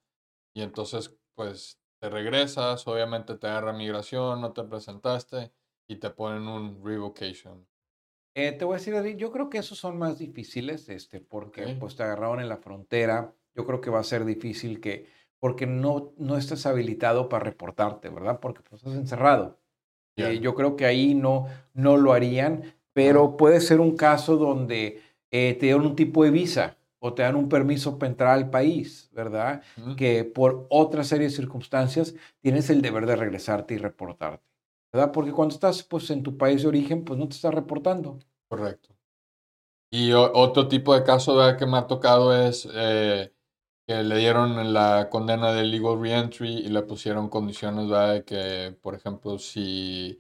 Y 0.54 0.62
entonces, 0.62 1.14
pues, 1.36 1.82
te 2.00 2.10
regresas, 2.10 2.88
obviamente 2.88 3.36
te 3.36 3.48
agarra 3.48 3.74
migración, 3.74 4.40
no 4.40 4.54
te 4.54 4.64
presentaste 4.64 5.52
y 5.88 5.98
te 5.98 6.10
ponen 6.12 6.48
un 6.48 6.84
revocation. 6.84 7.68
Eh, 8.36 8.52
te 8.52 8.66
voy 8.66 8.76
a 8.76 8.78
decir, 8.78 9.18
yo 9.18 9.32
creo 9.32 9.50
que 9.50 9.58
esos 9.58 9.80
son 9.80 9.98
más 9.98 10.20
difíciles, 10.20 10.88
este, 10.90 11.20
porque 11.20 11.76
pues 11.80 11.96
te 11.96 12.04
agarraron 12.04 12.40
en 12.40 12.50
la 12.50 12.58
frontera. 12.58 13.34
Yo 13.56 13.66
creo 13.66 13.82
que 13.82 13.90
va 13.90 14.00
a 14.00 14.04
ser 14.04 14.26
difícil 14.26 14.80
que, 14.80 15.08
porque 15.40 15.68
no, 15.68 16.14
no 16.18 16.38
estás 16.38 16.66
habilitado 16.66 17.30
para 17.30 17.46
reportarte, 17.46 18.10
¿verdad? 18.10 18.40
Porque 18.40 18.62
pues, 18.62 18.82
estás 18.82 18.96
encerrado. 18.96 19.60
Eh, 20.16 20.40
yo 20.40 20.56
creo 20.56 20.76
que 20.76 20.86
ahí 20.86 21.14
no, 21.14 21.48
no 21.74 21.98
lo 21.98 22.14
harían, 22.14 22.64
pero 22.94 23.38
puede 23.38 23.62
ser 23.62 23.80
un 23.80 23.96
caso 23.96 24.38
donde 24.38 25.02
eh, 25.30 25.56
te 25.60 25.70
dan 25.70 25.82
un 25.82 25.96
tipo 25.96 26.24
de 26.24 26.32
visa 26.32 26.78
o 27.00 27.14
te 27.14 27.22
dan 27.22 27.36
un 27.36 27.48
permiso 27.48 28.00
para 28.00 28.12
entrar 28.12 28.34
al 28.34 28.50
país, 28.50 29.10
¿verdad? 29.14 29.62
Que 29.96 30.24
por 30.24 30.66
otra 30.70 31.04
serie 31.04 31.28
de 31.28 31.34
circunstancias 31.34 32.16
tienes 32.42 32.72
el 32.72 32.82
deber 32.82 33.06
de 33.06 33.16
regresarte 33.16 33.76
y 33.76 33.78
reportarte. 33.78 34.48
¿verdad? 34.92 35.12
Porque 35.12 35.32
cuando 35.32 35.54
estás 35.54 35.84
pues, 35.84 36.10
en 36.10 36.24
tu 36.24 36.38
país 36.38 36.62
de 36.62 36.68
origen, 36.68 37.04
pues 37.04 37.20
no 37.20 37.28
te 37.28 37.36
estás 37.36 37.54
reportando. 37.54 38.20
Correcto. 38.48 38.90
Y 39.92 40.12
otro 40.12 40.68
tipo 40.68 40.94
de 40.94 41.04
caso 41.04 41.36
¿verdad? 41.36 41.58
que 41.58 41.66
me 41.66 41.78
ha 41.78 41.88
tocado 41.88 42.36
es 42.36 42.68
eh, 42.74 43.32
que 43.88 44.04
le 44.04 44.18
dieron 44.18 44.74
la 44.74 45.10
condena 45.10 45.54
de 45.54 45.64
legal 45.64 46.00
reentry 46.02 46.58
y 46.58 46.68
le 46.70 46.82
pusieron 46.84 47.30
condiciones 47.30 47.90
de 47.90 48.24
que, 48.26 48.78
por 48.82 48.96
ejemplo, 48.96 49.40
si 49.40 50.20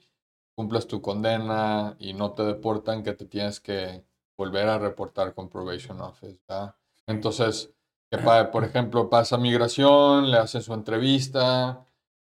cumples 0.56 0.88
tu 0.88 1.02
condena 1.02 1.96
y 2.00 2.14
no 2.14 2.34
te 2.34 2.44
deportan, 2.44 3.04
que 3.04 3.14
te 3.14 3.26
tienes 3.26 3.60
que 3.60 4.06
volver 4.38 4.70
a 4.70 4.80
reportar 4.80 5.34
con 5.34 5.50
Probation 5.50 6.00
Office. 6.02 6.40
¿verdad? 6.48 6.76
Entonces, 7.08 7.74
que 8.10 8.18
por 8.18 8.64
ejemplo, 8.64 9.10
pasa 9.10 9.38
migración, 9.38 10.32
le 10.32 10.38
hacen 10.38 10.62
su 10.62 10.74
entrevista 10.74 11.86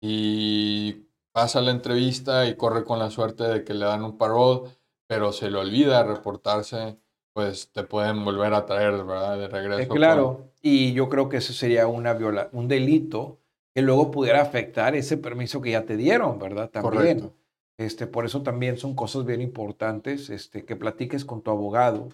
y 0.00 1.06
pasa 1.32 1.62
la 1.62 1.70
entrevista 1.70 2.46
y 2.46 2.56
corre 2.56 2.84
con 2.84 2.98
la 2.98 3.10
suerte 3.10 3.44
de 3.44 3.64
que 3.64 3.72
le 3.72 3.86
dan 3.86 4.04
un 4.04 4.18
parole, 4.18 4.70
pero 5.06 5.32
se 5.32 5.50
le 5.50 5.58
olvida 5.58 6.04
reportarse, 6.04 6.98
pues 7.32 7.70
te 7.72 7.82
pueden 7.84 8.24
volver 8.24 8.52
a 8.54 8.66
traer, 8.66 9.04
¿verdad? 9.04 9.38
De 9.38 9.48
regreso. 9.48 9.82
Eh, 9.82 9.88
claro, 9.88 10.52
y 10.60 10.92
yo 10.92 11.08
creo 11.08 11.28
que 11.28 11.38
eso 11.38 11.52
sería 11.52 11.86
una 11.86 12.14
viola 12.14 12.48
un 12.52 12.68
delito 12.68 13.40
que 13.74 13.82
luego 13.82 14.10
pudiera 14.10 14.42
afectar 14.42 14.94
ese 14.94 15.16
permiso 15.16 15.60
que 15.62 15.70
ya 15.70 15.84
te 15.84 15.96
dieron, 15.96 16.38
¿verdad? 16.38 16.70
También. 16.70 16.92
Correcto. 16.92 17.34
Este, 17.78 18.06
por 18.06 18.26
eso 18.26 18.42
también 18.42 18.76
son 18.76 18.94
cosas 18.94 19.24
bien 19.24 19.40
importantes 19.40 20.28
este, 20.30 20.64
que 20.64 20.76
platiques 20.76 21.24
con 21.24 21.42
tu 21.42 21.50
abogado, 21.50 22.10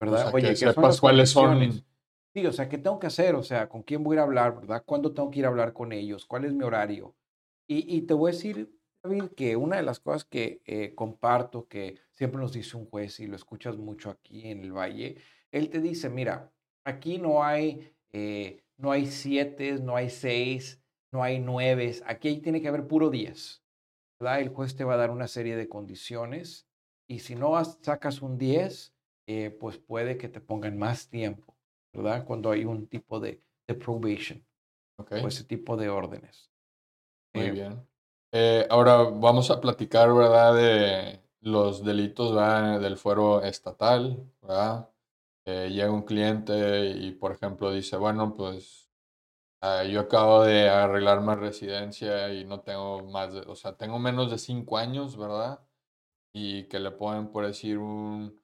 ¿verdad? 0.00 0.34
Oye, 0.34 0.48
que 0.48 0.56
sepas 0.56 1.00
cuáles 1.00 1.30
son 1.30 1.84
Sí, 2.32 2.46
o 2.46 2.52
sea, 2.52 2.68
¿qué 2.68 2.78
tengo 2.78 3.00
que 3.00 3.08
hacer? 3.08 3.34
O 3.34 3.42
sea, 3.42 3.68
¿con 3.68 3.82
quién 3.82 4.04
voy 4.04 4.14
a 4.14 4.16
ir 4.16 4.20
a 4.20 4.22
hablar, 4.24 4.54
verdad? 4.54 4.84
¿Cuándo 4.86 5.12
tengo 5.12 5.30
que 5.30 5.40
ir 5.40 5.46
a 5.46 5.48
hablar 5.48 5.72
con 5.72 5.92
ellos? 5.92 6.26
¿Cuál 6.26 6.44
es 6.44 6.52
mi 6.52 6.62
horario? 6.62 7.16
Y, 7.66 7.96
y 7.96 8.02
te 8.02 8.14
voy 8.14 8.30
a 8.30 8.34
decir, 8.34 8.72
David, 9.02 9.30
que 9.36 9.56
una 9.56 9.76
de 9.76 9.82
las 9.82 10.00
cosas 10.00 10.24
que 10.24 10.60
eh, 10.66 10.94
comparto, 10.94 11.66
que 11.68 11.98
siempre 12.12 12.40
nos 12.40 12.52
dice 12.52 12.76
un 12.76 12.86
juez 12.86 13.20
y 13.20 13.26
lo 13.26 13.36
escuchas 13.36 13.76
mucho 13.76 14.10
aquí 14.10 14.48
en 14.48 14.62
el 14.62 14.72
Valle, 14.72 15.16
él 15.50 15.70
te 15.70 15.80
dice, 15.80 16.10
mira, 16.10 16.52
aquí 16.84 17.18
no 17.18 17.42
hay, 17.42 17.92
eh, 18.12 18.62
no 18.76 18.92
hay 18.92 19.06
siete, 19.06 19.78
no 19.80 19.96
hay 19.96 20.10
seis, 20.10 20.82
no 21.12 21.22
hay 21.22 21.38
nueve, 21.38 21.94
aquí 22.06 22.40
tiene 22.40 22.60
que 22.60 22.68
haber 22.68 22.86
puro 22.86 23.10
diez. 23.10 23.62
¿verdad? 24.18 24.40
El 24.40 24.50
juez 24.50 24.76
te 24.76 24.84
va 24.84 24.94
a 24.94 24.98
dar 24.98 25.10
una 25.10 25.28
serie 25.28 25.56
de 25.56 25.68
condiciones 25.68 26.68
y 27.08 27.20
si 27.20 27.34
no 27.34 27.62
sacas 27.64 28.20
un 28.20 28.36
10, 28.36 28.94
eh, 29.26 29.50
pues 29.50 29.78
puede 29.78 30.18
que 30.18 30.28
te 30.28 30.40
pongan 30.40 30.76
más 30.76 31.08
tiempo. 31.08 31.56
¿verdad? 31.92 32.24
Cuando 32.24 32.50
hay 32.50 32.64
un 32.64 32.86
tipo 32.86 33.20
de, 33.20 33.42
de 33.66 33.74
probation 33.74 34.44
o 34.96 35.28
ese 35.28 35.44
tipo 35.44 35.76
de 35.76 35.88
órdenes. 35.88 36.50
Muy 37.32 37.46
eh, 37.46 37.50
bien. 37.50 37.89
Eh, 38.32 38.66
ahora 38.70 39.02
vamos 39.02 39.50
a 39.50 39.60
platicar, 39.60 40.12
¿verdad? 40.14 40.54
De 40.54 41.20
los 41.40 41.84
delitos 41.84 42.34
del 42.80 42.96
fuero 42.96 43.42
estatal, 43.42 44.24
¿verdad? 44.40 44.88
Eh, 45.46 45.70
llega 45.70 45.90
un 45.90 46.02
cliente 46.04 46.90
y, 46.90 47.12
por 47.12 47.32
ejemplo, 47.32 47.72
dice, 47.72 47.96
bueno, 47.96 48.34
pues 48.36 48.90
ah, 49.62 49.84
yo 49.84 50.00
acabo 50.02 50.44
de 50.44 50.68
arreglar 50.70 51.22
mi 51.22 51.34
residencia 51.34 52.32
y 52.34 52.44
no 52.44 52.60
tengo 52.62 53.02
más, 53.04 53.34
de, 53.34 53.40
o 53.42 53.56
sea, 53.56 53.76
tengo 53.76 53.98
menos 53.98 54.30
de 54.30 54.38
cinco 54.38 54.78
años, 54.78 55.16
¿verdad? 55.18 55.60
Y 56.32 56.64
que 56.68 56.80
le 56.80 56.92
pueden, 56.92 57.32
por 57.32 57.46
decir, 57.46 57.78
un, 57.78 58.40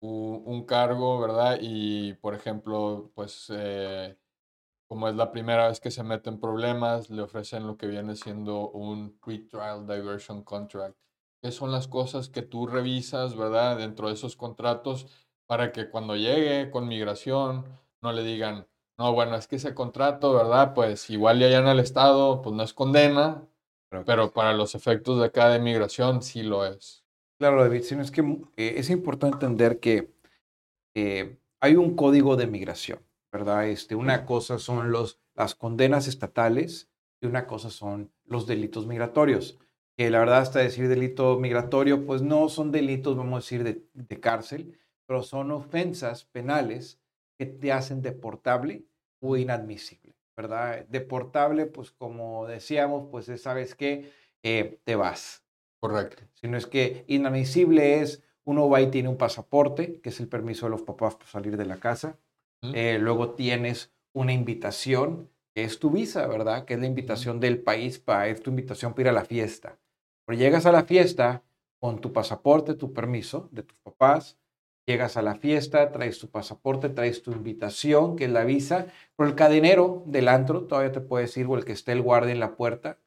un, 0.00 0.64
cargo, 0.66 1.20
¿verdad? 1.20 1.58
Y, 1.60 2.14
por 2.14 2.34
ejemplo, 2.34 3.10
pues 3.14 3.48
eh, 3.54 4.16
como 4.88 5.08
es 5.08 5.16
la 5.16 5.32
primera 5.32 5.68
vez 5.68 5.80
que 5.80 5.90
se 5.90 6.02
mete 6.02 6.30
en 6.30 6.40
problemas, 6.40 7.10
le 7.10 7.22
ofrecen 7.22 7.66
lo 7.66 7.76
que 7.76 7.86
viene 7.86 8.16
siendo 8.16 8.70
un 8.70 9.18
pre-trial 9.18 9.86
diversion 9.86 10.42
contract, 10.42 10.96
que 11.42 11.50
son 11.50 11.72
las 11.72 11.88
cosas 11.88 12.28
que 12.28 12.42
tú 12.42 12.66
revisas, 12.66 13.36
¿verdad? 13.36 13.78
Dentro 13.78 14.08
de 14.08 14.14
esos 14.14 14.36
contratos 14.36 15.06
para 15.46 15.72
que 15.72 15.90
cuando 15.90 16.16
llegue 16.16 16.70
con 16.70 16.88
migración 16.88 17.64
no 18.02 18.12
le 18.12 18.22
digan, 18.22 18.66
no, 18.98 19.12
bueno, 19.12 19.36
es 19.36 19.46
que 19.46 19.56
ese 19.56 19.74
contrato, 19.74 20.32
¿verdad? 20.32 20.72
Pues 20.74 21.10
igual 21.10 21.38
ya 21.38 21.58
en 21.58 21.66
el 21.66 21.80
Estado, 21.80 22.40
pues 22.42 22.54
no 22.54 22.62
es 22.62 22.72
condena, 22.72 23.46
pero 24.04 24.32
para 24.32 24.52
los 24.52 24.74
efectos 24.74 25.18
de 25.18 25.26
acá 25.26 25.48
de 25.50 25.58
migración 25.58 26.22
sí 26.22 26.42
lo 26.42 26.64
es. 26.64 27.04
Claro, 27.38 27.62
David, 27.62 27.82
sino 27.82 28.02
es 28.02 28.10
que 28.10 28.22
eh, 28.56 28.74
es 28.76 28.88
importante 28.88 29.44
entender 29.44 29.80
que 29.80 30.10
eh, 30.94 31.38
hay 31.60 31.76
un 31.76 31.94
código 31.94 32.36
de 32.36 32.46
migración, 32.46 33.05
¿verdad? 33.32 33.68
Este, 33.68 33.94
una 33.94 34.24
cosa 34.24 34.58
son 34.58 34.90
los, 34.90 35.20
las 35.34 35.54
condenas 35.54 36.08
estatales 36.08 36.88
y 37.20 37.26
una 37.26 37.46
cosa 37.46 37.70
son 37.70 38.12
los 38.24 38.46
delitos 38.46 38.86
migratorios. 38.86 39.58
Que 39.96 40.10
la 40.10 40.18
verdad, 40.18 40.40
hasta 40.40 40.58
decir 40.58 40.88
delito 40.88 41.38
migratorio, 41.38 42.04
pues 42.04 42.22
no 42.22 42.48
son 42.48 42.70
delitos, 42.70 43.16
vamos 43.16 43.34
a 43.34 43.44
decir, 43.44 43.64
de, 43.64 43.82
de 43.94 44.20
cárcel, 44.20 44.78
pero 45.06 45.22
son 45.22 45.50
ofensas 45.50 46.24
penales 46.24 47.00
que 47.38 47.46
te 47.46 47.72
hacen 47.72 48.02
deportable 48.02 48.84
o 49.20 49.36
inadmisible, 49.36 50.14
¿verdad? 50.36 50.86
Deportable, 50.88 51.66
pues 51.66 51.90
como 51.90 52.46
decíamos, 52.46 53.08
pues 53.10 53.26
sabes 53.40 53.74
que 53.74 54.10
eh, 54.42 54.78
te 54.84 54.96
vas, 54.96 55.46
Correcto. 55.80 56.24
Sino 56.34 56.56
es 56.56 56.66
que 56.66 57.04
inadmisible 57.06 58.00
es, 58.00 58.22
uno 58.44 58.68
va 58.68 58.80
y 58.80 58.90
tiene 58.90 59.08
un 59.08 59.16
pasaporte, 59.16 60.00
que 60.00 60.08
es 60.08 60.20
el 60.20 60.28
permiso 60.28 60.66
de 60.66 60.70
los 60.70 60.82
papás 60.82 61.14
para 61.16 61.30
salir 61.30 61.56
de 61.56 61.66
la 61.66 61.76
casa. 61.76 62.18
Eh, 62.74 62.98
luego 62.98 63.34
tienes 63.34 63.92
una 64.14 64.32
invitación, 64.32 65.30
que 65.54 65.64
es 65.64 65.78
tu 65.78 65.90
visa, 65.90 66.26
¿verdad? 66.26 66.64
Que 66.64 66.74
es 66.74 66.80
la 66.80 66.86
invitación 66.86 67.40
del 67.40 67.62
país, 67.62 67.98
para, 67.98 68.28
es 68.28 68.42
tu 68.42 68.50
invitación 68.50 68.92
para 68.92 69.02
ir 69.02 69.08
a 69.08 69.12
la 69.12 69.24
fiesta. 69.24 69.78
Pero 70.26 70.38
llegas 70.38 70.66
a 70.66 70.72
la 70.72 70.84
fiesta 70.84 71.44
con 71.80 72.00
tu 72.00 72.12
pasaporte, 72.12 72.74
tu 72.74 72.92
permiso 72.92 73.48
de 73.52 73.62
tus 73.62 73.78
papás, 73.78 74.38
llegas 74.86 75.16
a 75.16 75.22
la 75.22 75.34
fiesta, 75.34 75.92
traes 75.92 76.18
tu 76.18 76.30
pasaporte, 76.30 76.88
traes 76.88 77.22
tu 77.22 77.32
invitación, 77.32 78.16
que 78.16 78.24
es 78.24 78.30
la 78.30 78.44
visa, 78.44 78.86
pero 79.16 79.28
el 79.28 79.34
cadenero 79.34 80.02
del 80.06 80.28
antro 80.28 80.66
todavía 80.66 80.92
te 80.92 81.00
puede 81.00 81.24
decir, 81.24 81.46
o 81.46 81.56
el 81.56 81.64
que 81.64 81.72
esté 81.72 81.92
el 81.92 82.02
guardia 82.02 82.32
en 82.32 82.40
la 82.40 82.56
puerta, 82.56 82.98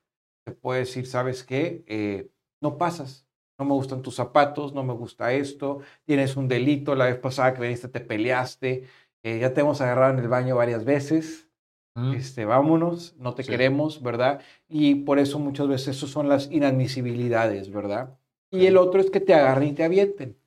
te 0.45 0.51
puede 0.53 0.81
decir, 0.81 1.07
¿sabes 1.07 1.43
qué? 1.43 1.83
Eh, 1.87 2.29
no 2.61 2.77
pasas. 2.77 3.25
No 3.59 3.65
me 3.65 3.73
gustan 3.73 4.01
tus 4.01 4.15
zapatos, 4.15 4.73
no 4.73 4.83
me 4.83 4.93
gusta 4.93 5.33
esto, 5.33 5.81
tienes 6.05 6.37
un 6.37 6.47
delito, 6.47 6.95
la 6.95 7.05
vez 7.05 7.17
pasada 7.17 7.53
que 7.53 7.61
viniste 7.61 7.89
te 7.89 7.99
peleaste, 7.99 8.85
eh, 9.23 9.39
ya 9.39 9.53
te 9.53 9.61
hemos 9.61 9.81
agarrado 9.81 10.13
en 10.13 10.19
el 10.19 10.27
baño 10.27 10.55
varias 10.55 10.85
veces, 10.85 11.49
mm. 11.95 12.13
este, 12.13 12.45
vámonos, 12.45 13.15
no 13.17 13.33
te 13.33 13.43
queremos, 13.43 14.01
¿verdad? 14.01 14.41
Y 14.67 14.95
por 14.95 15.19
eso 15.19 15.39
muchas 15.39 15.67
veces 15.67 15.97
eso 15.97 16.07
son 16.07 16.29
las 16.29 16.51
inadmisibilidades, 16.51 17.71
¿verdad? 17.71 18.17
Y 18.51 18.65
el 18.65 18.77
otro 18.77 19.01
es 19.01 19.09
que 19.11 19.19
te 19.19 19.33
agarren 19.33 19.69
y 19.69 19.73
te 19.73 19.83
avienten, 19.83 20.37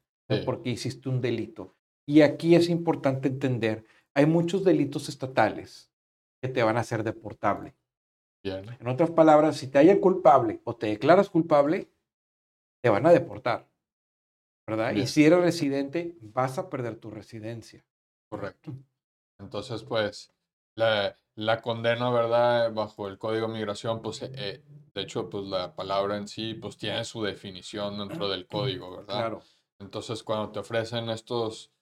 porque 0.44 0.70
hiciste 0.70 1.08
un 1.08 1.20
delito. 1.20 1.76
Y 2.06 2.22
aquí 2.22 2.54
es 2.54 2.68
importante 2.68 3.28
entender, 3.28 3.84
hay 4.14 4.26
muchos 4.26 4.64
delitos 4.64 5.08
estatales 5.08 5.92
que 6.40 6.48
te 6.48 6.62
van 6.62 6.76
a 6.76 6.80
hacer 6.80 7.04
deportable. 7.04 7.74
En 8.44 8.88
otras 8.88 9.10
palabras, 9.10 9.56
si 9.56 9.68
te 9.68 9.78
hallan 9.78 10.00
culpable 10.00 10.60
o 10.64 10.74
te 10.74 10.88
declaras 10.88 11.30
culpable, 11.30 11.88
te 12.82 12.90
van 12.90 13.06
a 13.06 13.12
deportar, 13.12 13.68
¿verdad? 14.66 14.94
Y 14.94 15.06
si 15.06 15.24
eres 15.24 15.40
residente, 15.40 16.16
vas 16.20 16.58
a 16.58 16.68
perder 16.68 16.96
tu 16.96 17.10
residencia. 17.10 17.84
Correcto. 18.32 18.72
Entonces, 19.38 19.82
pues, 19.82 20.32
la, 20.74 21.14
la 21.34 21.60
condena, 21.60 22.08
¿verdad? 22.08 22.72
Bajo 22.72 23.06
el 23.06 23.18
Código 23.18 23.46
de 23.46 23.52
Migración, 23.52 24.00
pues, 24.00 24.22
eh, 24.22 24.64
de 24.94 25.02
hecho, 25.02 25.28
pues 25.28 25.44
la 25.44 25.74
palabra 25.74 26.16
en 26.16 26.26
sí, 26.26 26.54
pues 26.54 26.78
tiene 26.78 27.04
su 27.04 27.22
definición 27.22 27.98
dentro 27.98 28.30
del 28.30 28.46
código, 28.46 28.90
¿verdad? 28.96 29.18
Claro. 29.18 29.42
Entonces, 29.78 30.22
cuando 30.22 30.50
te 30.50 30.60
ofrecen 30.60 31.10
estos 31.10 31.72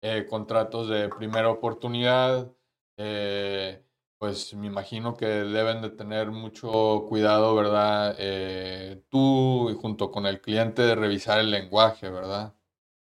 eh, 0.00 0.26
contratos 0.30 0.88
de 0.88 1.08
primera 1.08 1.50
oportunidad, 1.50 2.52
eh, 2.96 3.82
pues 4.18 4.54
me 4.54 4.68
imagino 4.68 5.16
que 5.16 5.26
deben 5.26 5.82
de 5.82 5.90
tener 5.90 6.30
mucho 6.30 7.04
cuidado, 7.08 7.52
¿verdad? 7.56 8.14
Eh, 8.20 9.02
tú 9.08 9.70
y 9.70 9.74
junto 9.74 10.12
con 10.12 10.24
el 10.26 10.40
cliente 10.40 10.82
de 10.82 10.94
revisar 10.94 11.40
el 11.40 11.50
lenguaje, 11.50 12.10
¿verdad? 12.10 12.54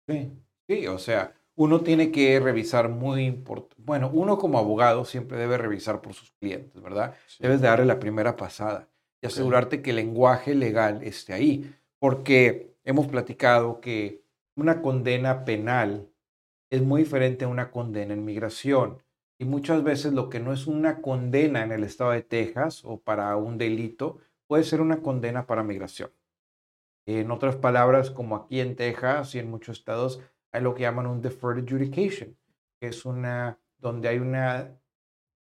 Sí, 0.08 0.30
sí, 0.68 0.86
o 0.86 0.98
sea, 0.98 1.34
uno 1.56 1.80
tiene 1.80 2.12
que 2.12 2.38
revisar 2.38 2.90
muy 2.90 3.24
importante. 3.24 3.74
Bueno, 3.78 4.10
uno 4.12 4.38
como 4.38 4.58
abogado 4.58 5.04
siempre 5.04 5.38
debe 5.38 5.58
revisar 5.58 6.02
por 6.02 6.12
sus 6.12 6.30
clientes, 6.32 6.80
¿verdad? 6.80 7.14
Debes 7.38 7.60
de 7.60 7.68
darle 7.68 7.86
la 7.86 7.98
primera 7.98 8.36
pasada 8.36 8.88
y 9.22 9.26
asegurarte 9.26 9.80
que 9.82 9.90
el 9.90 9.96
lenguaje 9.96 10.54
legal 10.54 11.02
esté 11.02 11.32
ahí, 11.32 11.74
porque 11.98 12.74
hemos 12.84 13.08
platicado 13.08 13.80
que 13.80 14.22
una 14.54 14.82
condena 14.82 15.44
penal 15.44 16.08
es 16.70 16.82
muy 16.82 17.02
diferente 17.02 17.46
a 17.46 17.48
una 17.48 17.70
condena 17.70 18.12
en 18.12 18.24
migración. 18.24 19.02
Y 19.38 19.44
muchas 19.44 19.82
veces 19.82 20.12
lo 20.12 20.28
que 20.28 20.40
no 20.40 20.52
es 20.52 20.66
una 20.66 21.00
condena 21.00 21.62
en 21.62 21.72
el 21.72 21.84
estado 21.84 22.10
de 22.10 22.22
Texas 22.22 22.82
o 22.84 22.98
para 23.00 23.36
un 23.36 23.58
delito 23.58 24.18
puede 24.46 24.64
ser 24.64 24.80
una 24.80 25.02
condena 25.02 25.46
para 25.46 25.62
migración. 25.62 26.10
En 27.06 27.30
otras 27.30 27.56
palabras, 27.56 28.10
como 28.10 28.34
aquí 28.34 28.60
en 28.60 28.76
Texas 28.76 29.34
y 29.34 29.38
en 29.38 29.50
muchos 29.50 29.78
estados, 29.78 30.20
hay 30.56 30.62
lo 30.62 30.74
que 30.74 30.82
llaman 30.82 31.06
un 31.06 31.20
deferred 31.20 31.62
adjudication, 31.62 32.36
que 32.80 32.88
es 32.88 33.04
una 33.04 33.58
donde 33.78 34.08
hay 34.08 34.18
una 34.18 34.76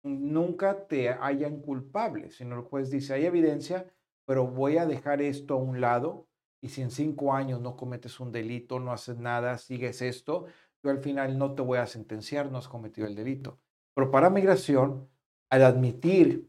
nunca 0.03 0.87
te 0.87 1.11
hayan 1.11 1.61
culpable, 1.61 2.31
sino 2.31 2.57
el 2.57 2.63
juez 2.63 2.91
dice, 2.91 3.15
hay 3.15 3.27
evidencia, 3.27 3.87
pero 4.25 4.47
voy 4.47 4.79
a 4.79 4.87
dejar 4.87 5.21
esto 5.21 5.55
a 5.55 5.59
un 5.59 5.81
lado 5.81 6.27
y 6.63 6.69
si 6.69 6.83
en 6.83 6.91
cinco 6.91 7.35
años 7.35 7.61
no 7.61 7.77
cometes 7.77 8.21
un 8.21 8.33
delito, 8.33 8.79
no 8.79 8.93
haces 8.93 9.19
nada, 9.19 9.59
sigues 9.59 10.01
esto, 10.03 10.47
yo 10.83 10.91
al 10.91 11.01
final 11.01 11.39
no 11.39 11.55
te 11.55 11.63
voy 11.63 11.79
a 11.79 11.87
sentenciar, 11.87 12.51
no 12.51 12.59
has 12.59 12.69
cometido 12.69 13.07
el 13.07 13.15
delito. 13.15 13.59
Pero 13.95 14.11
para 14.11 14.31
migración, 14.31 15.09
al 15.51 15.65
admitir 15.65 16.49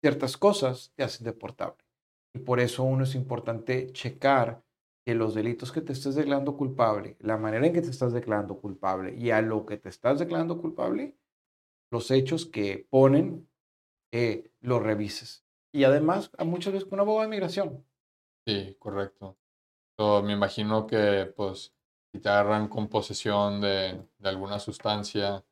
ciertas 0.00 0.36
cosas, 0.36 0.92
te 0.94 1.02
hacen 1.02 1.24
deportable. 1.24 1.82
Y 2.34 2.40
por 2.40 2.60
eso 2.60 2.82
uno 2.82 3.04
es 3.04 3.14
importante 3.14 3.90
checar 3.92 4.63
que 5.04 5.14
los 5.14 5.34
delitos 5.34 5.72
que 5.72 5.82
te 5.82 5.92
estés 5.92 6.14
declarando 6.14 6.56
culpable, 6.56 7.16
la 7.20 7.36
manera 7.36 7.66
en 7.66 7.72
que 7.72 7.82
te 7.82 7.90
estás 7.90 8.12
declarando 8.12 8.58
culpable 8.60 9.14
y 9.16 9.30
a 9.30 9.42
lo 9.42 9.66
que 9.66 9.76
te 9.76 9.88
estás 9.90 10.18
declarando 10.18 10.60
culpable, 10.60 11.18
los 11.90 12.10
hechos 12.10 12.46
que 12.46 12.86
ponen, 12.90 13.48
eh, 14.12 14.52
los 14.60 14.82
revises. 14.82 15.46
Y 15.72 15.84
además, 15.84 16.30
a 16.38 16.44
muchas 16.44 16.72
veces 16.72 16.84
con 16.88 16.94
una 16.94 17.02
abogado 17.02 17.28
de 17.28 17.36
migración. 17.36 17.84
Sí, 18.46 18.76
correcto. 18.78 19.38
me 20.24 20.32
imagino 20.32 20.86
que, 20.86 21.32
pues, 21.36 21.74
si 22.12 22.20
te 22.20 22.28
agarran 22.28 22.68
con 22.68 22.88
posesión 22.88 23.60
de, 23.60 24.08
de 24.18 24.28
alguna 24.28 24.58
sustancia, 24.60 25.44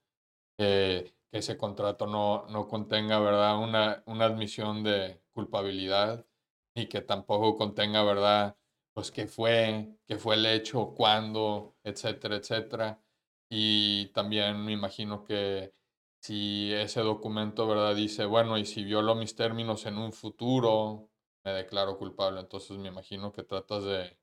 eh, 0.59 1.15
que 1.31 1.39
ese 1.39 1.57
contrato 1.59 2.07
no, 2.07 2.47
no 2.49 2.69
contenga, 2.69 3.21
¿verdad?, 3.21 3.59
una, 3.59 4.03
una 4.07 4.27
admisión 4.27 4.83
de 4.85 5.23
culpabilidad 5.33 6.27
y 6.75 6.89
que 6.89 7.03
tampoco 7.03 7.57
contenga, 7.57 8.05
¿verdad?, 8.05 8.57
pues 8.95 9.11
qué 9.11 9.27
fue, 9.27 9.97
qué 10.07 10.17
fue 10.17 10.35
el 10.37 10.47
hecho, 10.47 10.95
cuándo, 10.95 11.77
etcétera, 11.83 12.37
etcétera. 12.37 13.03
Y 13.51 14.07
también 14.09 14.65
me 14.65 14.73
imagino 14.73 15.25
que 15.25 15.75
si 16.21 16.73
ese 16.73 17.01
documento, 17.01 17.67
¿verdad? 17.67 17.95
Dice, 17.95 18.25
bueno, 18.27 18.59
y 18.59 18.65
si 18.65 18.85
violo 18.85 19.15
mis 19.15 19.35
términos 19.35 19.87
en 19.87 19.99
un 19.99 20.13
futuro, 20.13 21.11
me 21.45 21.53
declaro 21.53 21.99
culpable. 21.99 22.41
Entonces 22.41 22.79
me 22.79 22.89
imagino 22.89 23.33
que 23.33 23.43
tratas 23.43 23.85
de, 23.85 24.17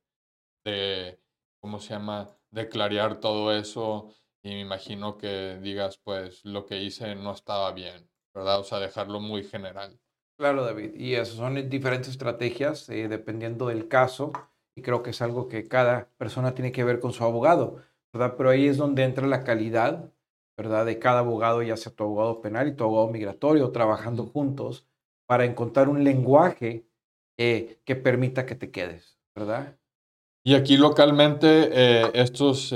de 0.65 1.19
¿cómo 1.59 1.79
se 1.79 1.93
llama? 1.93 2.29
De 2.51 2.69
clarear 2.69 3.19
todo 3.19 3.53
eso 3.53 4.13
y 4.41 4.49
me 4.49 4.61
imagino 4.61 5.17
que 5.17 5.59
digas, 5.61 5.97
pues 5.97 6.45
lo 6.45 6.65
que 6.65 6.81
hice 6.81 7.15
no 7.15 7.33
estaba 7.33 7.71
bien, 7.73 8.09
¿verdad? 8.33 8.59
O 8.59 8.63
sea, 8.63 8.79
dejarlo 8.79 9.19
muy 9.19 9.43
general. 9.43 9.99
Claro, 10.37 10.63
David. 10.63 10.95
Y 10.95 11.15
esas 11.15 11.35
son 11.35 11.69
diferentes 11.69 12.09
estrategias 12.09 12.87
eh, 12.89 13.09
dependiendo 13.09 13.67
del 13.67 13.89
caso 13.89 14.31
y 14.75 14.81
creo 14.81 15.03
que 15.03 15.11
es 15.11 15.21
algo 15.21 15.47
que 15.47 15.67
cada 15.67 16.09
persona 16.17 16.53
tiene 16.53 16.71
que 16.71 16.83
ver 16.83 16.99
con 16.99 17.13
su 17.13 17.23
abogado, 17.23 17.77
¿verdad? 18.13 18.35
Pero 18.37 18.49
ahí 18.49 18.67
es 18.67 18.77
donde 18.77 19.03
entra 19.03 19.27
la 19.27 19.43
calidad, 19.43 20.11
¿verdad? 20.57 20.85
De 20.85 20.99
cada 20.99 21.19
abogado, 21.19 21.61
ya 21.61 21.77
sea 21.77 21.93
tu 21.93 22.03
abogado 22.03 22.41
penal 22.41 22.67
y 22.67 22.75
tu 22.75 22.83
abogado 22.83 23.09
migratorio, 23.09 23.71
trabajando 23.71 24.25
juntos 24.25 24.87
para 25.27 25.45
encontrar 25.45 25.89
un 25.89 26.03
lenguaje 26.03 26.85
eh, 27.37 27.79
que 27.85 27.95
permita 27.95 28.45
que 28.45 28.55
te 28.55 28.71
quedes, 28.71 29.19
¿verdad? 29.35 29.77
Y 30.43 30.55
aquí 30.55 30.77
localmente 30.77 31.69
eh, 31.71 32.11
estos, 32.13 32.73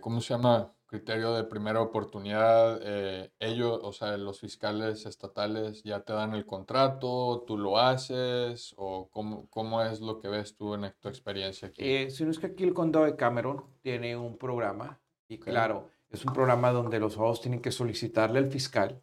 ¿cómo 0.00 0.20
se 0.20 0.34
llama? 0.34 0.73
Criterio 0.94 1.34
de 1.34 1.42
primera 1.42 1.80
oportunidad, 1.80 2.78
eh, 2.84 3.32
ellos, 3.40 3.80
o 3.82 3.92
sea, 3.92 4.16
los 4.16 4.38
fiscales 4.38 5.06
estatales 5.06 5.82
ya 5.82 6.04
te 6.04 6.12
dan 6.12 6.34
el 6.34 6.46
contrato, 6.46 7.42
tú 7.44 7.58
lo 7.58 7.80
haces, 7.80 8.72
o 8.76 9.08
cómo, 9.10 9.48
cómo 9.50 9.82
es 9.82 10.00
lo 10.00 10.20
que 10.20 10.28
ves 10.28 10.54
tú 10.56 10.74
en 10.74 10.94
tu 11.00 11.08
experiencia 11.08 11.66
aquí? 11.66 11.82
Eh, 11.84 12.10
si 12.10 12.24
no 12.24 12.30
es 12.30 12.38
que 12.38 12.46
aquí 12.46 12.62
el 12.62 12.74
condado 12.74 13.06
de 13.06 13.16
Cameron 13.16 13.64
tiene 13.82 14.16
un 14.16 14.38
programa, 14.38 15.00
y 15.26 15.38
claro, 15.38 15.90
es 16.10 16.24
un 16.24 16.32
programa 16.32 16.70
donde 16.70 17.00
los 17.00 17.16
abogados 17.16 17.40
tienen 17.40 17.60
que 17.60 17.72
solicitarle 17.72 18.38
al 18.38 18.46
fiscal, 18.46 19.02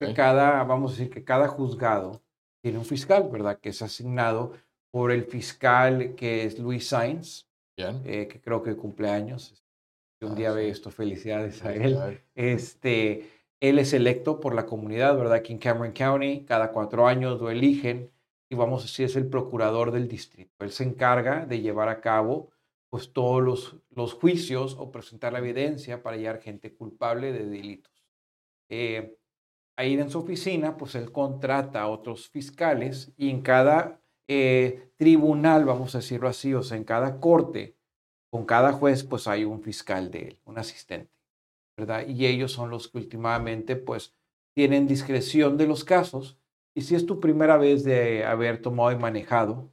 que 0.00 0.14
cada, 0.14 0.64
vamos 0.64 0.92
a 0.92 0.94
decir 0.96 1.10
que 1.10 1.22
cada 1.22 1.48
juzgado 1.48 2.22
tiene 2.62 2.78
un 2.78 2.86
fiscal, 2.86 3.28
¿verdad? 3.30 3.58
Que 3.60 3.68
es 3.68 3.82
asignado 3.82 4.54
por 4.90 5.12
el 5.12 5.24
fiscal 5.24 6.14
que 6.14 6.44
es 6.44 6.58
Luis 6.58 6.88
Sainz, 6.88 7.46
eh, 7.76 8.26
que 8.26 8.40
creo 8.40 8.62
que 8.62 8.74
cumple 8.74 9.10
años, 9.10 9.62
un 10.24 10.34
día 10.34 10.52
ve 10.52 10.68
esto, 10.68 10.90
felicidades 10.90 11.64
a 11.64 11.74
él. 11.74 12.22
Este, 12.34 13.30
él 13.60 13.78
es 13.78 13.92
electo 13.92 14.40
por 14.40 14.54
la 14.54 14.66
comunidad, 14.66 15.16
¿verdad? 15.16 15.34
Aquí 15.34 15.52
en 15.52 15.58
Cameron 15.58 15.92
County, 15.92 16.44
cada 16.44 16.72
cuatro 16.72 17.06
años 17.06 17.40
lo 17.40 17.50
eligen 17.50 18.10
y 18.48 18.54
vamos 18.54 18.82
a 18.82 18.84
decir, 18.84 19.06
es 19.06 19.16
el 19.16 19.28
procurador 19.28 19.90
del 19.90 20.08
distrito. 20.08 20.64
Él 20.64 20.70
se 20.70 20.84
encarga 20.84 21.46
de 21.46 21.60
llevar 21.60 21.88
a 21.88 22.00
cabo 22.00 22.50
pues 22.88 23.12
todos 23.12 23.42
los, 23.42 23.76
los 23.90 24.14
juicios 24.14 24.76
o 24.78 24.90
presentar 24.90 25.32
la 25.32 25.40
evidencia 25.40 26.02
para 26.02 26.16
hallar 26.16 26.40
gente 26.40 26.74
culpable 26.74 27.32
de 27.32 27.44
delitos. 27.44 27.92
Eh, 28.68 29.18
ahí 29.76 29.94
en 29.94 30.10
su 30.10 30.20
oficina, 30.20 30.76
pues 30.76 30.94
él 30.94 31.12
contrata 31.12 31.82
a 31.82 31.88
otros 31.88 32.28
fiscales 32.28 33.12
y 33.16 33.30
en 33.30 33.42
cada 33.42 34.00
eh, 34.28 34.92
tribunal, 34.96 35.64
vamos 35.64 35.94
a 35.94 35.98
decirlo 35.98 36.28
así, 36.28 36.54
o 36.54 36.62
sea, 36.62 36.76
en 36.76 36.84
cada 36.84 37.20
corte, 37.20 37.75
con 38.36 38.44
cada 38.44 38.74
juez 38.74 39.02
pues 39.02 39.26
hay 39.28 39.46
un 39.46 39.62
fiscal 39.62 40.10
de 40.10 40.28
él, 40.28 40.40
un 40.44 40.58
asistente, 40.58 41.10
¿verdad? 41.74 42.06
Y 42.06 42.26
ellos 42.26 42.52
son 42.52 42.68
los 42.68 42.88
que 42.88 42.98
últimamente 42.98 43.76
pues 43.76 44.14
tienen 44.54 44.86
discreción 44.86 45.56
de 45.56 45.66
los 45.66 45.84
casos. 45.84 46.38
Y 46.74 46.82
si 46.82 46.94
es 46.94 47.06
tu 47.06 47.18
primera 47.18 47.56
vez 47.56 47.82
de 47.82 48.26
haber 48.26 48.60
tomado 48.60 48.92
y 48.92 48.96
manejado, 48.96 49.72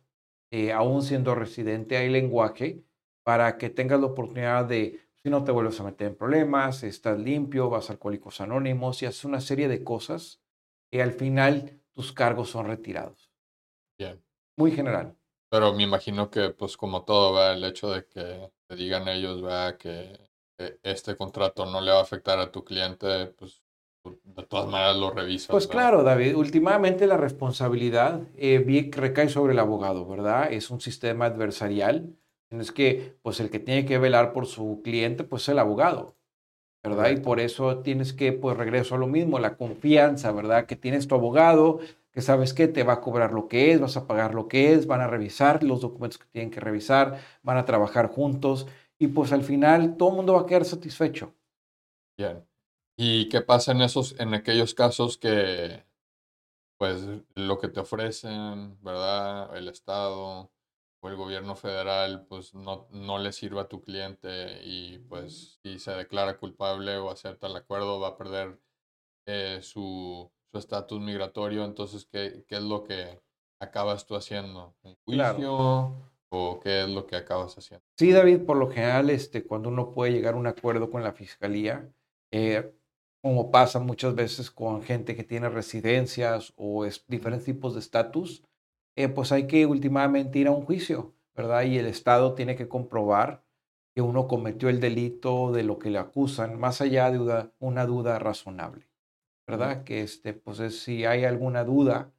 eh, 0.49 0.71
aún 0.71 1.01
siendo 1.01 1.35
residente, 1.35 1.97
hay 1.97 2.07
lenguaje 2.07 2.85
para 3.25 3.57
que 3.57 3.69
tengas 3.69 3.99
la 3.99 4.05
oportunidad 4.05 4.63
de, 4.63 5.01
si 5.21 5.29
no 5.29 5.43
te 5.43 5.51
vuelves 5.51 5.77
a 5.81 5.83
meter 5.83 6.07
en 6.07 6.15
problemas, 6.15 6.83
estás 6.83 7.19
limpio, 7.19 7.69
vas 7.69 7.89
a 7.89 7.93
Alcohólicos 7.93 8.39
Anónimos 8.39 9.01
y 9.01 9.07
haces 9.07 9.25
una 9.25 9.41
serie 9.41 9.67
de 9.67 9.83
cosas 9.83 10.41
y 10.89 11.01
al 11.01 11.11
final 11.11 11.81
tus 11.91 12.13
cargos 12.13 12.51
son 12.51 12.67
retirados. 12.67 13.29
Bien. 13.99 14.23
Muy 14.55 14.71
general. 14.71 15.17
Pero 15.53 15.71
me 15.71 15.83
imagino 15.83 16.31
que, 16.31 16.49
pues 16.49 16.75
como 16.75 17.03
todo, 17.03 17.33
¿va? 17.33 17.53
el 17.53 17.63
hecho 17.63 17.91
de 17.91 18.07
que 18.07 18.49
te 18.65 18.75
digan 18.75 19.07
ellos 19.07 19.45
¿va? 19.45 19.77
Que, 19.77 20.19
este 20.81 21.15
contrato 21.15 21.67
no 21.67 21.79
le 21.79 21.91
va 21.91 21.99
a 21.99 22.01
afectar 22.01 22.39
a 22.39 22.51
tu 22.51 22.63
cliente, 22.63 23.27
pues 23.37 23.61
de 24.03 24.43
todas 24.47 24.67
maneras 24.67 24.97
lo 24.97 25.11
revisas. 25.11 25.49
Pues 25.49 25.67
claro, 25.67 26.01
David, 26.01 26.35
últimamente 26.35 27.05
la 27.05 27.17
responsabilidad 27.17 28.21
eh, 28.35 28.89
recae 28.91 29.29
sobre 29.29 29.53
el 29.53 29.59
abogado, 29.59 30.07
¿verdad? 30.07 30.51
Es 30.51 30.71
un 30.71 30.81
sistema 30.81 31.25
adversarial. 31.25 32.15
Es 32.49 32.71
que, 32.71 33.15
pues 33.21 33.39
el 33.39 33.51
que 33.51 33.59
tiene 33.59 33.85
que 33.85 33.99
velar 33.99 34.33
por 34.33 34.47
su 34.47 34.81
cliente, 34.83 35.23
pues 35.23 35.43
es 35.43 35.49
el 35.49 35.59
abogado, 35.59 36.15
¿verdad? 36.83 37.11
Y 37.11 37.17
por 37.17 37.39
eso 37.39 37.79
tienes 37.79 38.13
que, 38.13 38.33
pues 38.33 38.57
regreso 38.57 38.95
a 38.95 38.97
lo 38.97 39.07
mismo, 39.07 39.39
la 39.39 39.55
confianza, 39.55 40.31
¿verdad? 40.31 40.65
Que 40.65 40.75
tienes 40.75 41.07
tu 41.07 41.15
abogado, 41.15 41.79
que 42.11 42.21
sabes 42.21 42.53
que 42.53 42.67
te 42.67 42.83
va 42.83 42.93
a 42.93 43.01
cobrar 43.01 43.31
lo 43.31 43.47
que 43.47 43.71
es, 43.71 43.79
vas 43.79 43.97
a 43.97 44.05
pagar 44.05 44.35
lo 44.35 44.47
que 44.47 44.73
es, 44.73 44.85
van 44.85 45.01
a 45.01 45.07
revisar 45.07 45.63
los 45.63 45.81
documentos 45.81 46.19
que 46.19 46.27
tienen 46.31 46.51
que 46.51 46.59
revisar, 46.59 47.19
van 47.41 47.57
a 47.57 47.65
trabajar 47.65 48.07
juntos 48.07 48.67
y 48.99 49.07
pues 49.07 49.31
al 49.31 49.43
final 49.43 49.97
todo 49.97 50.09
el 50.09 50.15
mundo 50.17 50.33
va 50.33 50.41
a 50.41 50.45
quedar 50.45 50.65
satisfecho. 50.65 51.33
Bien. 52.17 52.45
¿Y 52.95 53.29
qué 53.29 53.41
pasa 53.41 53.71
en 53.71 53.81
esos, 53.81 54.19
en 54.19 54.33
aquellos 54.33 54.73
casos 54.75 55.17
que 55.17 55.83
pues 56.77 57.07
lo 57.35 57.59
que 57.59 57.69
te 57.69 57.79
ofrecen, 57.79 58.77
¿verdad? 58.83 59.55
El 59.55 59.69
Estado 59.69 60.51
el 61.11 61.17
gobierno 61.17 61.55
federal 61.55 62.25
pues 62.27 62.53
no, 62.53 62.87
no 62.91 63.17
le 63.19 63.31
sirva 63.31 63.63
a 63.63 63.67
tu 63.67 63.81
cliente 63.81 64.61
y 64.63 64.99
pues 64.99 65.59
si 65.63 65.79
se 65.79 65.91
declara 65.91 66.37
culpable 66.37 66.97
o 66.97 67.09
acepta 67.09 67.47
el 67.47 67.55
acuerdo 67.55 67.99
va 67.99 68.09
a 68.09 68.17
perder 68.17 68.59
eh, 69.25 69.59
su 69.61 70.31
su 70.53 70.59
estatus 70.59 71.01
migratorio, 71.01 71.65
entonces, 71.65 72.05
¿qué, 72.05 72.45
¿qué, 72.47 72.57
es 72.57 72.61
lo 72.61 72.83
que 72.83 73.19
acabas 73.59 74.05
tú 74.05 74.15
haciendo? 74.15 74.75
¿Un 74.83 74.95
juicio 75.03 75.95
o 76.29 76.59
qué 76.59 76.83
es 76.83 76.89
lo 76.89 77.07
que 77.07 77.15
acabas 77.15 77.57
haciendo? 77.57 77.83
Sí, 77.97 78.11
David, 78.11 78.45
por 78.45 78.57
lo 78.57 78.69
general, 78.69 79.09
este, 79.09 79.43
cuando 79.43 79.69
uno 79.69 79.91
puede 79.91 80.11
llegar 80.11 80.35
a 80.35 80.37
un 80.37 80.45
acuerdo 80.45 80.91
con 80.91 81.03
la 81.03 81.11
fiscalía, 81.11 81.91
eh, 82.31 82.71
como 83.23 83.49
pasa 83.49 83.79
muchas 83.79 84.13
veces 84.13 84.51
con 84.51 84.83
gente 84.83 85.15
que 85.15 85.23
tiene 85.23 85.49
residencias 85.49 86.53
o 86.55 86.85
es, 86.85 87.03
diferentes 87.07 87.45
tipos 87.45 87.73
de 87.73 87.79
estatus, 87.79 88.43
eh, 88.95 89.09
pues 89.09 89.31
hay 89.31 89.47
que 89.47 89.65
últimamente 89.65 90.39
ir 90.39 90.47
a 90.47 90.51
un 90.51 90.65
juicio, 90.65 91.13
¿verdad? 91.35 91.63
Y 91.63 91.77
el 91.77 91.85
Estado 91.87 92.35
tiene 92.35 92.55
que 92.55 92.67
comprobar 92.67 93.43
que 93.95 94.01
uno 94.01 94.27
cometió 94.27 94.69
el 94.69 94.79
delito 94.79 95.51
de 95.51 95.63
lo 95.63 95.79
que 95.79 95.89
le 95.89 95.99
acusan, 95.99 96.59
más 96.59 96.81
allá 96.81 97.11
de 97.11 97.49
una 97.59 97.85
duda 97.85 98.19
razonable. 98.19 98.87
¿verdad? 99.47 99.83
Que 99.83 100.01
este, 100.01 100.33
pues 100.33 100.81
si 100.81 101.05
hay 101.05 101.25
alguna 101.25 101.63
duda 101.63 102.11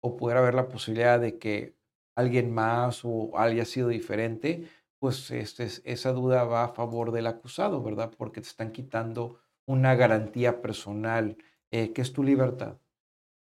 o 0.00 0.16
pudiera 0.16 0.40
haber 0.40 0.54
la 0.54 0.68
posibilidad 0.68 1.20
de 1.20 1.38
que 1.38 1.76
alguien 2.16 2.52
más 2.52 3.04
o 3.04 3.38
haya 3.38 3.64
sido 3.64 3.88
diferente, 3.88 4.66
pues 4.98 5.30
este, 5.30 5.68
esa 5.84 6.12
duda 6.12 6.44
va 6.44 6.64
a 6.64 6.68
favor 6.68 7.12
del 7.12 7.26
acusado, 7.26 7.82
¿verdad? 7.82 8.12
Porque 8.16 8.40
te 8.40 8.48
están 8.48 8.72
quitando 8.72 9.38
una 9.66 9.94
garantía 9.94 10.60
personal, 10.60 11.36
eh, 11.70 11.92
que 11.92 12.02
es 12.02 12.12
tu 12.12 12.22
libertad. 12.22 12.76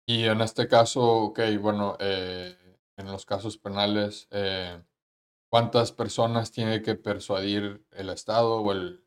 Y 0.05 0.23
en 0.23 0.41
este 0.41 0.67
caso, 0.67 1.01
ok, 1.03 1.39
bueno, 1.59 1.97
eh, 1.99 2.55
en 2.97 3.07
los 3.07 3.25
casos 3.25 3.57
penales, 3.57 4.27
eh, 4.31 4.81
¿cuántas 5.49 5.91
personas 5.91 6.51
tiene 6.51 6.81
que 6.81 6.95
persuadir 6.95 7.85
el 7.91 8.09
Estado 8.09 8.61
o 8.61 8.71
el, 8.71 9.03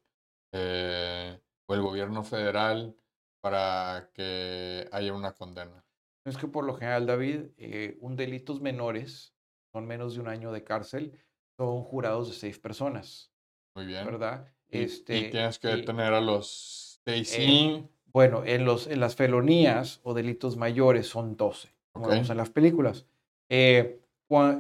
o 0.52 1.74
el 1.74 1.82
gobierno 1.82 2.24
federal 2.24 2.96
para 3.40 4.10
que 4.14 4.88
haya 4.92 5.12
una 5.12 5.32
condena? 5.32 5.84
Es 6.24 6.36
que 6.36 6.46
por 6.46 6.64
lo 6.64 6.74
general, 6.74 7.06
David, 7.06 7.46
eh, 7.56 7.96
un 8.00 8.16
delitos 8.16 8.60
menores, 8.60 9.34
son 9.72 9.86
menos 9.86 10.14
de 10.14 10.20
un 10.20 10.28
año 10.28 10.52
de 10.52 10.64
cárcel, 10.64 11.18
son 11.56 11.82
jurados 11.82 12.28
de 12.28 12.34
seis 12.34 12.58
personas. 12.58 13.32
Muy 13.74 13.86
bien. 13.86 14.04
¿Verdad? 14.04 14.46
Y, 14.68 14.82
este, 14.82 15.30
tienes 15.30 15.58
que 15.58 15.78
tener 15.78 16.12
a 16.12 16.20
los 16.20 17.00
seis. 17.04 17.34
Eh, 17.38 17.88
bueno, 18.12 18.44
en, 18.44 18.64
los, 18.64 18.86
en 18.86 19.00
las 19.00 19.16
felonías 19.16 20.00
o 20.02 20.14
delitos 20.14 20.56
mayores 20.56 21.06
son 21.06 21.36
12, 21.36 21.74
como 21.92 22.08
vemos 22.08 22.28
en 22.30 22.36
las 22.36 22.50
películas. 22.50 23.06
Eh, 23.50 24.00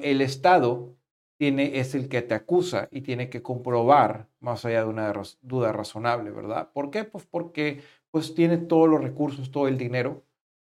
el 0.02 0.20
Estado 0.20 0.96
tiene, 1.38 1.78
es 1.78 1.94
el 1.94 2.08
que 2.08 2.22
te 2.22 2.34
acusa 2.34 2.88
y 2.90 3.00
tiene 3.00 3.30
que 3.30 3.40
comprobar, 3.40 4.28
más 4.40 4.64
allá 4.64 4.80
de 4.84 4.90
una 4.90 5.12
duda 5.40 5.72
razonable, 5.72 6.30
¿verdad? 6.30 6.70
¿Por 6.72 6.90
qué? 6.90 7.04
Pues 7.04 7.24
porque 7.24 7.82
pues 8.10 8.34
tiene 8.34 8.58
todos 8.58 8.88
los 8.88 9.02
recursos, 9.02 9.50
todo 9.50 9.68
el 9.68 9.78
dinero, 9.78 10.24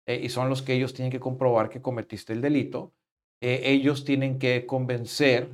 eh, 0.07 0.21
y 0.23 0.29
son 0.29 0.49
los 0.49 0.63
que 0.63 0.75
ellos 0.75 0.93
tienen 0.95 1.11
que 1.11 1.21
comprobar 1.21 1.71
que 1.71 1.83
cometiste 1.83 2.33
el 2.33 2.43
delito. 2.43 2.93
Eh, 3.41 3.63
ellos 3.65 4.05
tienen 4.05 4.39
que 4.39 4.67
convencer 4.67 5.49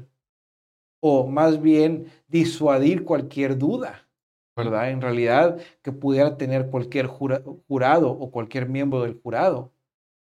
o 1.00 1.26
más 1.26 1.62
bien 1.62 2.06
disuadir 2.28 3.04
cualquier 3.04 3.58
duda, 3.58 4.08
¿verdad? 4.56 4.90
En 4.90 5.00
realidad, 5.00 5.60
que 5.82 5.92
pudiera 5.92 6.36
tener 6.36 6.70
cualquier 6.70 7.06
jurado 7.06 8.10
o 8.10 8.30
cualquier 8.30 8.68
miembro 8.68 9.02
del 9.02 9.20
jurado. 9.20 9.72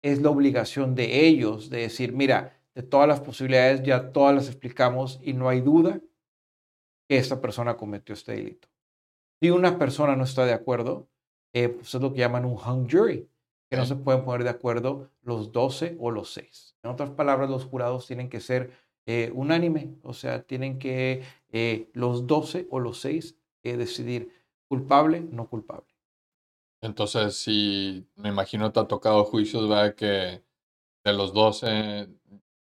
Es 0.03 0.23
la 0.23 0.31
obligación 0.31 0.95
de 0.95 1.27
ellos 1.27 1.71
de 1.71 1.81
decir, 1.81 2.13
mira, 2.13 2.61
de 2.75 2.83
todas 2.83 3.09
las 3.09 3.21
posibilidades 3.21 3.83
ya 3.83 4.13
todas 4.13 4.35
las 4.35 4.49
explicamos 4.49 5.19
y 5.23 5.33
no 5.33 5.49
hay 5.49 5.61
duda 5.61 6.01
que 7.09 7.19
esta 7.19 7.41
persona 7.41 7.77
cometió 7.77 8.13
este 8.13 8.33
delito. 8.33 8.69
Si 9.41 9.51
una 9.51 9.79
persona 9.79 10.15
no 10.15 10.25
está 10.25 10.45
de 10.45 10.53
acuerdo, 10.53 11.09
eh, 11.53 11.69
pues 11.69 11.95
es 11.95 12.01
lo 12.01 12.13
que 12.13 12.21
llaman 12.21 12.45
un 12.45 12.59
hung 12.59 12.89
jury, 12.91 13.29
que 13.71 13.77
no 13.77 13.87
se 13.87 13.97
pueden 13.97 14.25
poner 14.25 14.45
de 14.45 14.51
acuerdo 14.51 15.11
los 15.23 15.53
12 15.53 15.97
o 15.99 16.11
los 16.11 16.33
6. 16.35 16.77
En 16.83 16.91
otras 16.91 17.11
palabras, 17.11 17.51
los 17.51 17.65
jurados 17.65 18.07
tienen 18.07 18.29
que 18.29 18.41
ser 18.41 18.71
eh, 19.07 19.31
unánime, 19.35 19.95
o 20.03 20.13
sea, 20.13 20.43
tienen 20.43 20.79
que 20.79 21.23
eh, 21.51 21.91
los 21.95 22.27
12 22.27 22.67
o 22.71 22.79
los 22.79 23.01
6 23.01 23.37
decidir 23.77 24.33
culpable, 24.69 25.21
no 25.21 25.49
culpable. 25.49 25.88
Entonces, 26.81 27.37
si 27.37 28.07
me 28.17 28.29
imagino 28.29 28.73
te 28.73 28.81
ha 28.81 28.89
tocado 28.89 29.25
juicios, 29.25 29.69
¿verdad? 29.69 29.95
Que 29.95 30.45
de 31.05 31.13
los 31.13 31.33
12 31.35 32.09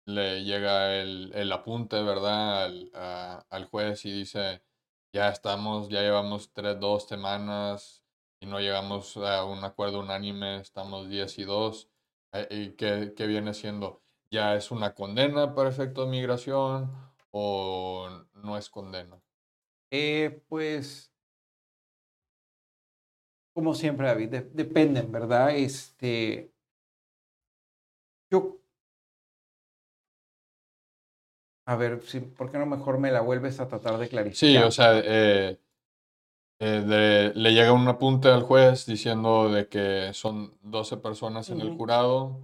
le 0.06 0.43
llega 0.43 0.95
el, 0.95 1.32
el 1.36 1.51
apunte, 1.51 2.01
¿verdad? 2.03 2.66
Al, 2.66 2.91
al, 3.49 3.66
juez 3.66 4.06
y 4.06 4.12
dice, 4.12 4.62
ya 5.14 5.30
estamos, 5.30 5.89
ya 5.89 6.01
llevamos 6.01 6.51
tres, 6.53 6.80
dos 6.80 7.08
semanas 7.08 8.03
y 8.39 8.45
no 8.47 8.60
llegamos 8.60 9.18
a 9.18 9.45
un 9.45 9.64
acuerdo 9.64 9.99
unánime, 10.01 10.58
estamos 10.58 11.10
10 11.10 11.39
y 11.39 11.43
2. 11.45 11.89
Eh, 12.34 12.47
¿Y 12.51 12.70
qué 12.76 13.28
viene 13.28 13.53
siendo? 13.53 14.03
¿Ya 14.30 14.56
es 14.56 14.72
una 14.72 14.93
condena 14.93 15.56
para 15.56 15.70
efecto 15.70 16.06
de 16.06 16.12
migración 16.12 16.91
o 17.32 18.10
no 18.34 18.58
es 18.58 18.70
condena? 18.70 19.20
Eh, 19.91 20.43
pues 20.49 21.12
como 23.56 23.74
siempre, 23.74 24.06
David, 24.08 24.36
dependen, 24.51 25.10
¿verdad? 25.14 25.56
Este, 25.56 26.51
yo, 28.30 28.58
a 31.66 31.78
ver, 31.78 32.01
si, 32.03 32.20
¿por 32.20 32.51
qué 32.51 32.58
no 32.58 32.66
mejor 32.66 32.99
me 32.99 33.14
la 33.14 33.22
vuelves 33.22 33.62
a 33.62 33.70
tratar 33.70 33.97
de 33.97 34.10
clarificar? 34.10 34.49
Sí, 34.49 34.58
o 34.58 34.72
sea, 34.72 34.99
eh, 35.01 35.58
eh, 36.60 37.32
le 37.34 37.53
llega 37.53 37.72
un 37.72 37.88
apunte 37.88 38.28
al 38.28 38.43
juez 38.43 38.86
diciendo 38.86 39.49
de 39.49 39.70
que 39.70 40.12
son 40.12 40.51
12 40.62 40.97
personas 40.97 41.49
en 41.49 41.62
el 41.62 41.78
jurado 41.78 42.38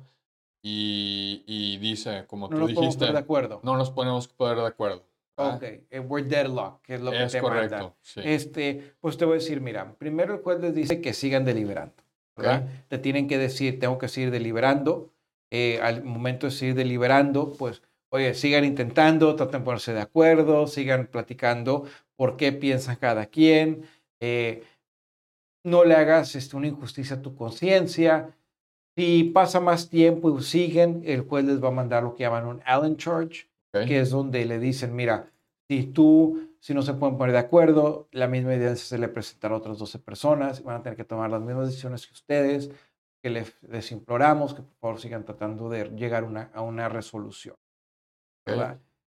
y, 0.64 1.43
y 1.45 1.78
dice, 1.80 2.26
como 2.26 2.47
no 2.47 2.55
tú 2.55 2.68
dijiste, 2.68 3.12
de 3.12 3.18
acuerdo. 3.18 3.59
no 3.64 3.76
nos 3.76 3.91
ponemos 3.91 4.30
poner 4.30 4.59
de 4.59 4.68
acuerdo. 4.68 5.11
Ok, 5.36 5.64
eh, 5.64 6.00
we're 6.00 6.28
deadlock, 6.28 6.82
que 6.82 6.96
es 6.96 7.02
lo 7.02 7.12
que 7.12 7.24
es 7.24 7.36
correcto. 7.38 7.96
Sí. 8.02 8.22
Este, 8.24 8.94
pues 9.00 9.18
te 9.18 9.26
voy 9.26 9.34
a 9.34 9.40
decir, 9.40 9.62
mira, 9.62 9.94
primero 9.96 10.36
el 10.36 10.42
juez 10.42 10.60
les 10.60 10.76
dice 10.76 11.02
que 11.02 11.14
sigan 11.14 11.46
deliberando, 11.46 11.96
¿verdad? 12.36 12.68
Te 12.88 12.98
tienen 12.98 13.28
que 13.28 13.38
decir, 13.38 13.80
tengo 13.80 13.98
que 13.98 14.08
seguir 14.08 14.32
deliberando. 14.32 15.12
Eh, 15.50 15.80
al 15.82 16.04
momento 16.04 16.48
de 16.48 16.52
seguir 16.52 16.76
deliberando, 16.76 17.52
pues, 17.54 17.82
oye, 18.10 18.34
sigan 18.34 18.64
intentando, 18.64 19.36
traten 19.36 19.62
de 19.62 19.66
ponerse 19.66 19.94
de 19.94 20.02
acuerdo, 20.02 20.68
sigan 20.68 21.08
platicando 21.08 21.86
por 22.16 22.38
qué 22.38 22.54
piensan 22.54 22.96
cada 22.96 23.26
quien. 23.26 23.84
Eh, 24.22 24.64
no 25.64 25.84
le 25.84 25.96
hagas 25.96 26.36
este, 26.36 26.56
una 26.56 26.68
injusticia 26.68 27.18
a 27.18 27.22
tu 27.22 27.36
conciencia. 27.36 28.36
Si 28.96 29.26
pasa 29.26 29.60
más 29.60 29.90
tiempo 29.90 30.38
y 30.38 30.44
siguen, 30.44 31.02
el 31.06 31.22
juez 31.22 31.46
les 31.46 31.64
va 31.64 31.70
a 31.70 31.72
mandar 31.72 32.04
lo 32.04 32.16
que 32.16 32.24
llaman 32.24 32.46
un 32.46 32.62
Allen 32.66 32.98
Charge, 32.98 33.48
que 33.72 33.99
es 33.99 34.09
donde 34.09 34.45
le 34.45 34.59
dicen, 34.59 34.95
mira, 34.95 35.32
si 35.69 35.86
tú, 35.86 36.55
si 36.59 36.74
no 36.74 36.82
se 36.82 36.93
pueden 36.93 37.17
poner 37.17 37.34
de 37.34 37.39
acuerdo, 37.39 38.07
la 38.11 38.28
misma 38.28 38.53
evidencia 38.53 38.86
se 38.86 38.97
le 38.97 39.07
presentará 39.07 39.55
a 39.55 39.57
otras 39.57 39.80
12 39.80 39.99
personas, 39.99 40.63
van 40.63 40.78
a 40.78 40.84
tener 40.84 40.97
que 40.97 41.05
tomar 41.05 41.30
las 41.30 41.41
mismas 41.41 41.67
decisiones 41.67 42.05
que 42.05 42.13
ustedes, 42.13 42.72
que 43.24 43.30
les, 43.30 43.91
imploramos 43.91 44.53
que 44.53 44.63
por 44.63 44.76
favor 44.80 44.99
sigan 44.99 45.24
tratando 45.24 45.69
de 45.69 45.86
llegar 45.89 46.28
a 46.53 46.61
una 46.61 46.89
resolución. 46.89 47.55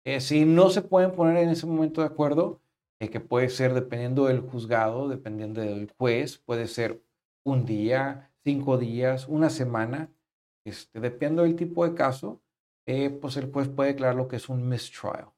Eh, 0.05 0.20
si 0.20 0.44
no 0.44 0.68
se 0.68 0.82
pueden 0.82 1.12
poner 1.12 1.38
en 1.38 1.48
ese 1.48 1.66
momento 1.66 2.02
de 2.02 2.09
acuerdo, 2.09 2.61
eh, 3.00 3.09
que 3.09 3.20
puede 3.20 3.48
ser 3.48 3.72
dependiendo 3.72 4.26
del 4.26 4.40
juzgado, 4.40 5.09
dependiendo 5.09 5.61
del 5.61 5.90
juez, 5.98 6.38
puede 6.38 6.68
ser 6.68 7.02
un 7.42 7.64
día, 7.64 8.30
cinco 8.44 8.78
días, 8.78 9.26
una 9.28 9.50
semana, 9.50 10.11
este, 10.64 11.00
dependiendo 11.00 11.42
del 11.42 11.57
tipo 11.57 11.86
de 11.86 11.94
caso, 11.94 12.40
eh, 12.87 13.11
pues 13.11 13.37
el 13.37 13.51
juez 13.51 13.68
puede 13.68 13.93
declarar 13.93 14.14
lo 14.14 14.28
que 14.28 14.37
es 14.37 14.49
un 14.49 14.68
mistrial, 14.68 15.28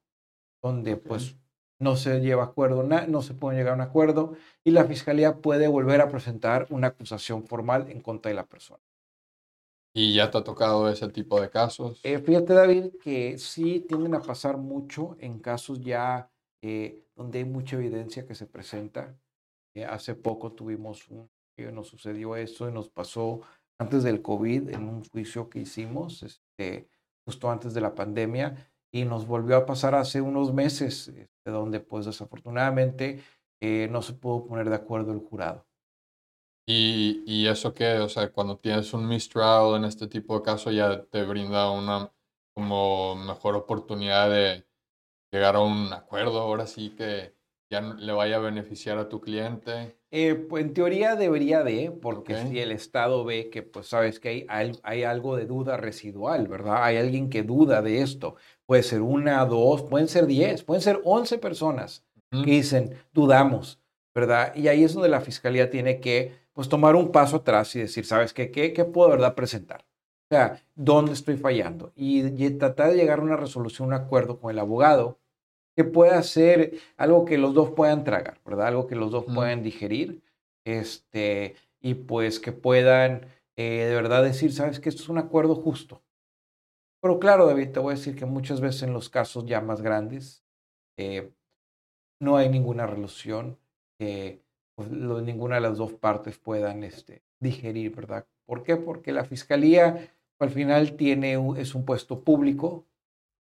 donde 0.63 0.97
pues 0.97 1.37
no 1.79 1.97
se 1.97 2.21
lleva 2.21 2.45
acuerdo, 2.45 2.83
no 2.83 3.23
se 3.23 3.35
puede 3.35 3.59
llegar 3.59 3.73
a 3.73 3.77
un 3.77 3.83
acuerdo 3.83 4.35
y 4.65 4.71
la 4.71 4.85
fiscalía 4.85 5.37
puede 5.41 5.69
volver 5.69 6.01
a 6.01 6.09
presentar 6.09 6.67
una 6.71 6.89
acusación 6.89 7.47
formal 7.47 7.91
en 7.91 8.01
contra 8.01 8.31
de 8.31 8.37
la 8.37 8.47
persona. 8.47 8.83
¿Y 9.95 10.15
ya 10.15 10.31
te 10.31 10.39
ha 10.39 10.45
tocado 10.45 10.91
ese 10.91 11.09
tipo 11.09 11.41
de 11.41 11.49
casos? 11.49 12.01
Eh, 12.03 12.19
fíjate, 12.19 12.53
David, 12.53 12.97
que 13.03 13.39
sí 13.39 13.81
tienden 13.81 14.15
a 14.15 14.21
pasar 14.21 14.59
mucho 14.59 15.17
en 15.21 15.39
casos 15.39 15.81
ya 15.81 16.31
eh, 16.63 17.03
donde 17.15 17.39
hay 17.39 17.45
mucha 17.45 17.77
evidencia 17.77 18.27
que 18.27 18.35
se 18.35 18.47
presenta. 18.47 19.19
hace 19.89 20.15
poco 20.15 20.53
tuvimos 20.53 21.09
un, 21.09 21.31
que 21.57 21.73
nos 21.73 21.89
sucedió 21.89 22.37
eso 22.37 22.69
y 22.69 22.73
nos 22.73 22.91
pasó 22.91 23.41
antes 23.79 24.03
del 24.03 24.23
COVID 24.23 24.71
en 24.71 24.89
un 24.89 25.05
juicio 25.05 25.49
que 25.49 25.61
hicimos. 25.61 26.23
Este, 26.23 26.89
justo 27.27 27.51
antes 27.51 27.75
de 27.75 27.81
la 27.81 27.95
pandemia 27.95 28.71
y 28.93 29.05
nos 29.05 29.27
volvió 29.27 29.57
a 29.57 29.67
pasar 29.67 29.95
hace 29.95 30.21
unos 30.21 30.55
meses, 30.55 31.09
este, 31.09 31.51
donde 31.51 31.81
pues 31.81 32.07
desafortunadamente 32.07 33.21
eh, 33.61 33.89
no 33.91 34.01
se 34.01 34.15
pudo 34.15 34.47
poner 34.47 34.71
de 34.71 34.77
acuerdo 34.77 35.13
el 35.13 35.19
jurado. 35.19 35.67
¿Y, 36.69 37.23
¿Y, 37.27 37.47
eso 37.47 37.75
qué? 37.75 37.99
O 37.99 38.09
sea, 38.09 38.33
cuando 38.33 38.59
tienes 38.59 38.93
un 38.93 39.07
mistrial 39.07 39.77
en 39.77 39.85
este 39.85 40.09
tipo 40.09 40.37
de 40.37 40.43
caso 40.43 40.73
ya 40.73 41.05
te 41.05 41.25
brinda 41.25 41.71
una 41.71 42.13
como 42.55 43.15
mejor 43.15 43.55
oportunidad 43.55 44.31
de 44.31 44.67
llegar 45.31 45.57
a 45.57 45.61
un 45.61 45.93
acuerdo, 45.93 46.41
ahora 46.41 46.67
sí 46.67 46.91
que 46.97 47.37
ya 47.71 47.83
le 47.83 48.13
vaya 48.13 48.37
a 48.37 48.41
beneficiar 48.41 48.99
a 48.99 49.09
tu 49.09 49.21
cliente. 49.21 49.99
Eh, 50.19 50.35
pues 50.35 50.65
en 50.65 50.73
teoría 50.73 51.15
debería 51.15 51.63
de, 51.63 51.91
porque 51.91 52.35
si 52.49 52.59
el 52.59 52.73
Estado 52.73 53.23
ve 53.23 53.51
que, 53.51 53.63
pues 53.63 53.89
sabes 53.89 54.19
que 54.19 54.47
hay, 54.49 54.73
hay, 54.83 55.03
algo 55.03 55.37
de 55.37 55.45
duda 55.45 55.77
residual, 55.77 56.49
¿verdad? 56.49 56.83
Hay 56.85 56.97
alguien 56.97 57.29
que 57.29 57.43
duda 57.43 57.83
de 57.83 58.01
esto. 58.01 58.37
Puede 58.65 58.83
ser 58.83 59.03
una, 59.03 59.45
dos, 59.45 59.83
pueden 59.83 60.09
ser 60.09 60.27
diez, 60.27 60.65
pueden 60.65 60.81
ser 60.81 61.03
once 61.05 61.37
personas 61.37 62.03
que 62.31 62.51
dicen, 62.51 62.95
dudamos, 63.13 63.79
¿verdad? 64.15 64.55
Y 64.57 64.69
ahí 64.69 64.85
es 64.85 64.95
donde 64.95 65.11
la 65.11 65.21
Fiscalía 65.21 65.69
tiene 65.69 66.01
que, 66.01 66.33
pues, 66.55 66.71
tomar 66.71 66.97
un 66.97 67.13
paso 67.13 67.37
atrás 67.37 67.77
y 67.77 67.81
decir, 67.81 68.07
¿sabes 68.07 68.33
qué? 68.33 68.51
¿Qué, 68.51 68.73
qué 68.73 68.87
puedo, 68.87 69.11
verdad, 69.11 69.35
presentar? 69.35 69.85
O 70.31 70.35
sea, 70.35 70.63
¿dónde 70.75 71.13
estoy 71.13 71.37
fallando? 71.37 71.93
Y, 71.95 72.43
y 72.43 72.51
tratar 72.53 72.89
de 72.89 72.97
llegar 72.97 73.19
a 73.19 73.23
una 73.23 73.37
resolución, 73.37 73.89
un 73.89 73.95
acuerdo 73.95 74.41
con 74.41 74.51
el 74.51 74.59
abogado 74.61 75.19
que 75.77 75.85
pueda 75.85 76.23
ser 76.23 76.79
algo 76.97 77.25
que 77.25 77.39
los 77.39 77.55
dos 77.55 77.71
puedan 77.71 78.03
tragar, 78.03 78.41
¿verdad? 78.45 78.69
Algo 78.69 78.87
que 78.87 78.97
los 78.97 79.11
dos 79.11 79.27
puedan 79.27 79.63
digerir, 79.63 80.23
este, 80.65 81.55
y 81.81 81.95
pues 81.95 82.41
que 82.41 82.53
puedan 82.53 83.27
eh, 83.57 83.87
de 83.87 83.95
verdad 83.95 84.23
decir, 84.23 84.53
sabes 84.53 84.81
que 84.81 84.91
esto 84.91 85.03
es 85.03 85.09
un 85.09 85.19
acuerdo 85.19 85.55
justo. 85.55 86.03
Pero 87.01 87.19
claro, 87.19 87.47
David, 87.47 87.71
te 87.73 87.81
voy 87.81 87.93
a 87.93 87.97
decir 87.97 88.15
que 88.17 88.27
muchas 88.27 88.61
veces 88.61 88.83
en 88.83 88.93
los 88.93 89.09
casos 89.09 89.47
ya 89.47 89.61
más 89.61 89.81
grandes 89.81 90.45
eh, 90.99 91.33
no 92.21 92.37
hay 92.37 92.49
ninguna 92.49 92.87
relación 92.87 93.59
que 93.99 94.43
pues, 94.75 94.91
ninguna 94.91 95.57
de 95.57 95.63
las 95.63 95.79
dos 95.79 95.95
partes 95.95 96.39
puedan 96.39 96.85
este, 96.85 97.23
digerir, 97.41 97.95
¿verdad? 97.95 98.27
¿Por 98.45 98.63
qué? 98.63 98.77
Porque 98.77 99.13
la 99.13 99.25
fiscalía 99.25 100.13
al 100.39 100.51
final 100.51 100.97
tiene 100.97 101.39
es 101.59 101.75
un 101.75 101.85
puesto 101.87 102.21
público, 102.21 102.85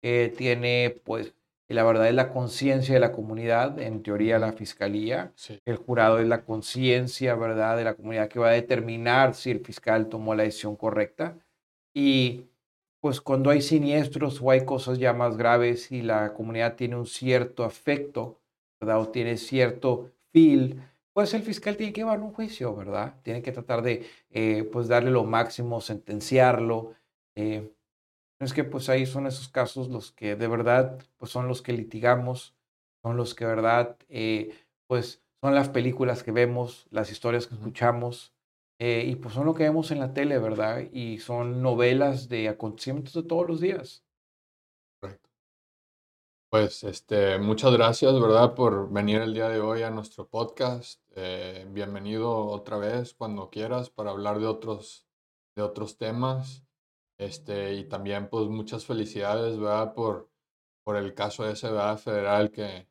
eh, 0.02 0.34
tiene 0.36 1.00
pues 1.04 1.34
y 1.70 1.74
la 1.74 1.84
verdad 1.84 2.08
es 2.08 2.14
la 2.14 2.30
conciencia 2.32 2.94
de 2.94 3.00
la 3.00 3.12
comunidad, 3.12 3.78
en 3.80 4.02
teoría 4.02 4.40
la 4.40 4.52
fiscalía, 4.52 5.32
el 5.64 5.76
jurado 5.76 6.18
es 6.18 6.26
la 6.26 6.44
conciencia, 6.44 7.36
¿verdad?, 7.36 7.76
de 7.76 7.84
la 7.84 7.94
comunidad 7.94 8.28
que 8.28 8.40
va 8.40 8.48
a 8.48 8.52
determinar 8.52 9.34
si 9.36 9.52
el 9.52 9.60
fiscal 9.60 10.08
tomó 10.08 10.34
la 10.34 10.42
decisión 10.42 10.74
correcta. 10.74 11.38
Y 11.94 12.48
pues 13.00 13.20
cuando 13.20 13.50
hay 13.50 13.62
siniestros 13.62 14.42
o 14.42 14.50
hay 14.50 14.64
cosas 14.64 14.98
ya 14.98 15.12
más 15.12 15.36
graves 15.36 15.92
y 15.92 16.02
la 16.02 16.34
comunidad 16.34 16.74
tiene 16.74 16.96
un 16.96 17.06
cierto 17.06 17.62
afecto, 17.62 18.40
¿verdad?, 18.80 19.00
o 19.00 19.08
tiene 19.08 19.36
cierto 19.36 20.10
feel, 20.32 20.82
pues 21.12 21.34
el 21.34 21.42
fiscal 21.42 21.76
tiene 21.76 21.92
que 21.92 22.00
llevar 22.00 22.18
un 22.20 22.32
juicio, 22.32 22.74
¿verdad? 22.74 23.14
Tiene 23.22 23.42
que 23.42 23.52
tratar 23.52 23.82
de, 23.82 24.06
eh, 24.30 24.64
pues, 24.72 24.88
darle 24.88 25.10
lo 25.12 25.22
máximo, 25.24 25.80
sentenciarlo. 25.80 26.94
Eh, 27.36 27.70
es 28.40 28.52
que 28.54 28.64
pues 28.64 28.88
ahí 28.88 29.06
son 29.06 29.26
esos 29.26 29.48
casos 29.48 29.88
los 29.88 30.12
que 30.12 30.34
de 30.34 30.48
verdad 30.48 30.98
pues 31.18 31.30
son 31.30 31.46
los 31.46 31.62
que 31.62 31.72
litigamos, 31.72 32.54
son 33.02 33.16
los 33.16 33.34
que 33.34 33.44
de 33.44 33.54
verdad 33.54 33.96
eh, 34.08 34.54
pues 34.86 35.22
son 35.42 35.54
las 35.54 35.68
películas 35.68 36.22
que 36.22 36.32
vemos, 36.32 36.86
las 36.90 37.10
historias 37.10 37.46
que 37.46 37.54
escuchamos 37.54 38.32
eh, 38.78 39.04
y 39.06 39.16
pues 39.16 39.34
son 39.34 39.44
lo 39.44 39.54
que 39.54 39.64
vemos 39.64 39.90
en 39.90 40.00
la 40.00 40.14
tele, 40.14 40.38
¿verdad? 40.38 40.80
Y 40.92 41.18
son 41.18 41.62
novelas 41.62 42.28
de 42.28 42.48
acontecimientos 42.48 43.12
de 43.12 43.22
todos 43.22 43.46
los 43.46 43.60
días. 43.60 44.02
Correcto. 45.00 45.28
Pues 46.50 46.82
este, 46.84 47.38
muchas 47.38 47.72
gracias, 47.72 48.18
¿verdad? 48.18 48.54
Por 48.54 48.90
venir 48.90 49.20
el 49.20 49.34
día 49.34 49.50
de 49.50 49.60
hoy 49.60 49.82
a 49.82 49.90
nuestro 49.90 50.26
podcast. 50.26 51.02
Eh, 51.14 51.66
bienvenido 51.70 52.34
otra 52.46 52.78
vez 52.78 53.12
cuando 53.12 53.50
quieras 53.50 53.90
para 53.90 54.10
hablar 54.10 54.38
de 54.38 54.46
otros, 54.46 55.06
de 55.54 55.62
otros 55.62 55.98
temas. 55.98 56.64
Este, 57.20 57.74
y 57.74 57.84
también, 57.88 58.28
pues, 58.30 58.46
muchas 58.48 58.86
felicidades, 58.86 59.58
¿verdad? 59.58 59.94
Por, 59.94 60.30
por 60.84 60.96
el 60.96 61.14
caso 61.14 61.48
ese, 61.48 61.68
¿verdad? 61.68 61.98
Federal 61.98 62.50
que, 62.50 62.88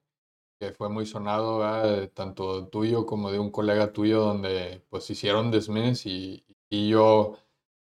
que 0.59 0.71
fue 0.73 0.89
muy 0.89 1.05
sonado, 1.05 1.59
¿verdad? 1.59 2.11
tanto 2.13 2.67
tuyo 2.67 3.05
como 3.05 3.32
de 3.32 3.39
un 3.39 3.51
colega 3.51 3.93
tuyo, 3.93 4.21
donde 4.21 4.84
pues 4.89 5.09
hicieron 5.09 5.51
dismiss 5.51 6.05
y, 6.05 6.45
y 6.69 6.89
yo 6.89 7.38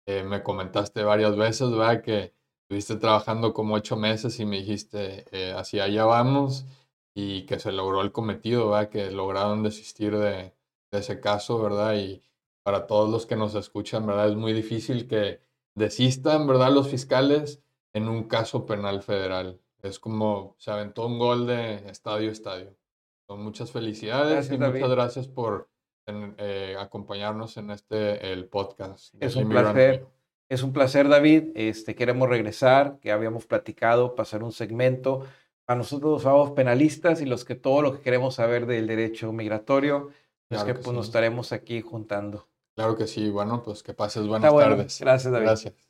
eh, 0.06 0.22
me 0.24 0.42
comentaste 0.42 1.02
varias 1.04 1.36
veces, 1.36 1.70
¿verdad? 1.70 2.02
Que 2.02 2.34
estuviste 2.62 2.96
trabajando 2.96 3.52
como 3.54 3.74
ocho 3.74 3.96
meses 3.96 4.38
y 4.40 4.46
me 4.46 4.58
dijiste, 4.58 5.24
eh, 5.32 5.52
hacia 5.56 5.84
allá 5.84 6.04
vamos 6.04 6.66
y 7.14 7.46
que 7.46 7.58
se 7.58 7.72
logró 7.72 8.02
el 8.02 8.12
cometido, 8.12 8.70
¿verdad? 8.70 8.90
Que 8.90 9.10
lograron 9.10 9.62
desistir 9.62 10.16
de, 10.16 10.54
de 10.92 10.98
ese 10.98 11.20
caso, 11.20 11.60
¿verdad? 11.62 11.96
Y 11.96 12.22
para 12.62 12.86
todos 12.86 13.10
los 13.10 13.26
que 13.26 13.36
nos 13.36 13.54
escuchan, 13.54 14.06
¿verdad? 14.06 14.28
Es 14.30 14.36
muy 14.36 14.52
difícil 14.52 15.08
que 15.08 15.40
desistan, 15.78 16.46
¿verdad? 16.46 16.72
Los 16.72 16.88
fiscales 16.88 17.62
en 17.92 18.08
un 18.08 18.24
caso 18.24 18.66
penal 18.66 19.02
federal. 19.02 19.60
Es 19.82 19.98
como 19.98 20.54
se 20.58 20.70
aventó 20.70 21.06
un 21.06 21.18
gol 21.18 21.46
de 21.46 21.76
estadio 21.88 22.28
a 22.28 22.32
estadio. 22.32 22.76
Muchas 23.28 23.72
felicidades 23.72 24.50
y 24.50 24.58
muchas 24.58 24.90
gracias 24.90 25.28
por 25.28 25.68
eh, 26.06 26.76
acompañarnos 26.78 27.56
en 27.58 27.70
este 27.70 28.32
el 28.32 28.46
podcast. 28.46 29.14
Es 29.20 29.36
un 29.36 29.48
placer. 29.48 30.06
Es 30.48 30.62
un 30.62 30.72
placer, 30.72 31.08
David. 31.08 31.50
Este, 31.54 31.94
queremos 31.94 32.28
regresar, 32.28 32.98
que 33.00 33.12
habíamos 33.12 33.44
platicado, 33.44 34.14
pasar 34.14 34.42
un 34.42 34.52
segmento. 34.52 35.26
A 35.66 35.74
nosotros 35.74 36.10
los 36.10 36.26
abogados 36.26 36.52
penalistas 36.52 37.20
y 37.20 37.26
los 37.26 37.44
que 37.44 37.54
todo 37.54 37.82
lo 37.82 37.92
que 37.92 38.00
queremos 38.00 38.36
saber 38.36 38.64
del 38.64 38.86
derecho 38.86 39.30
migratorio, 39.30 40.08
es 40.48 40.64
que, 40.64 40.72
pues, 40.72 40.96
nos 40.96 41.06
estaremos 41.06 41.52
aquí 41.52 41.82
juntando. 41.82 42.48
Claro 42.78 42.94
que 42.94 43.08
sí. 43.08 43.28
Bueno, 43.28 43.60
pues 43.60 43.82
que 43.82 43.92
pases 43.92 44.28
buenas 44.28 44.54
tardes. 44.54 45.00
Gracias, 45.00 45.32
David. 45.32 45.46
Gracias. 45.46 45.87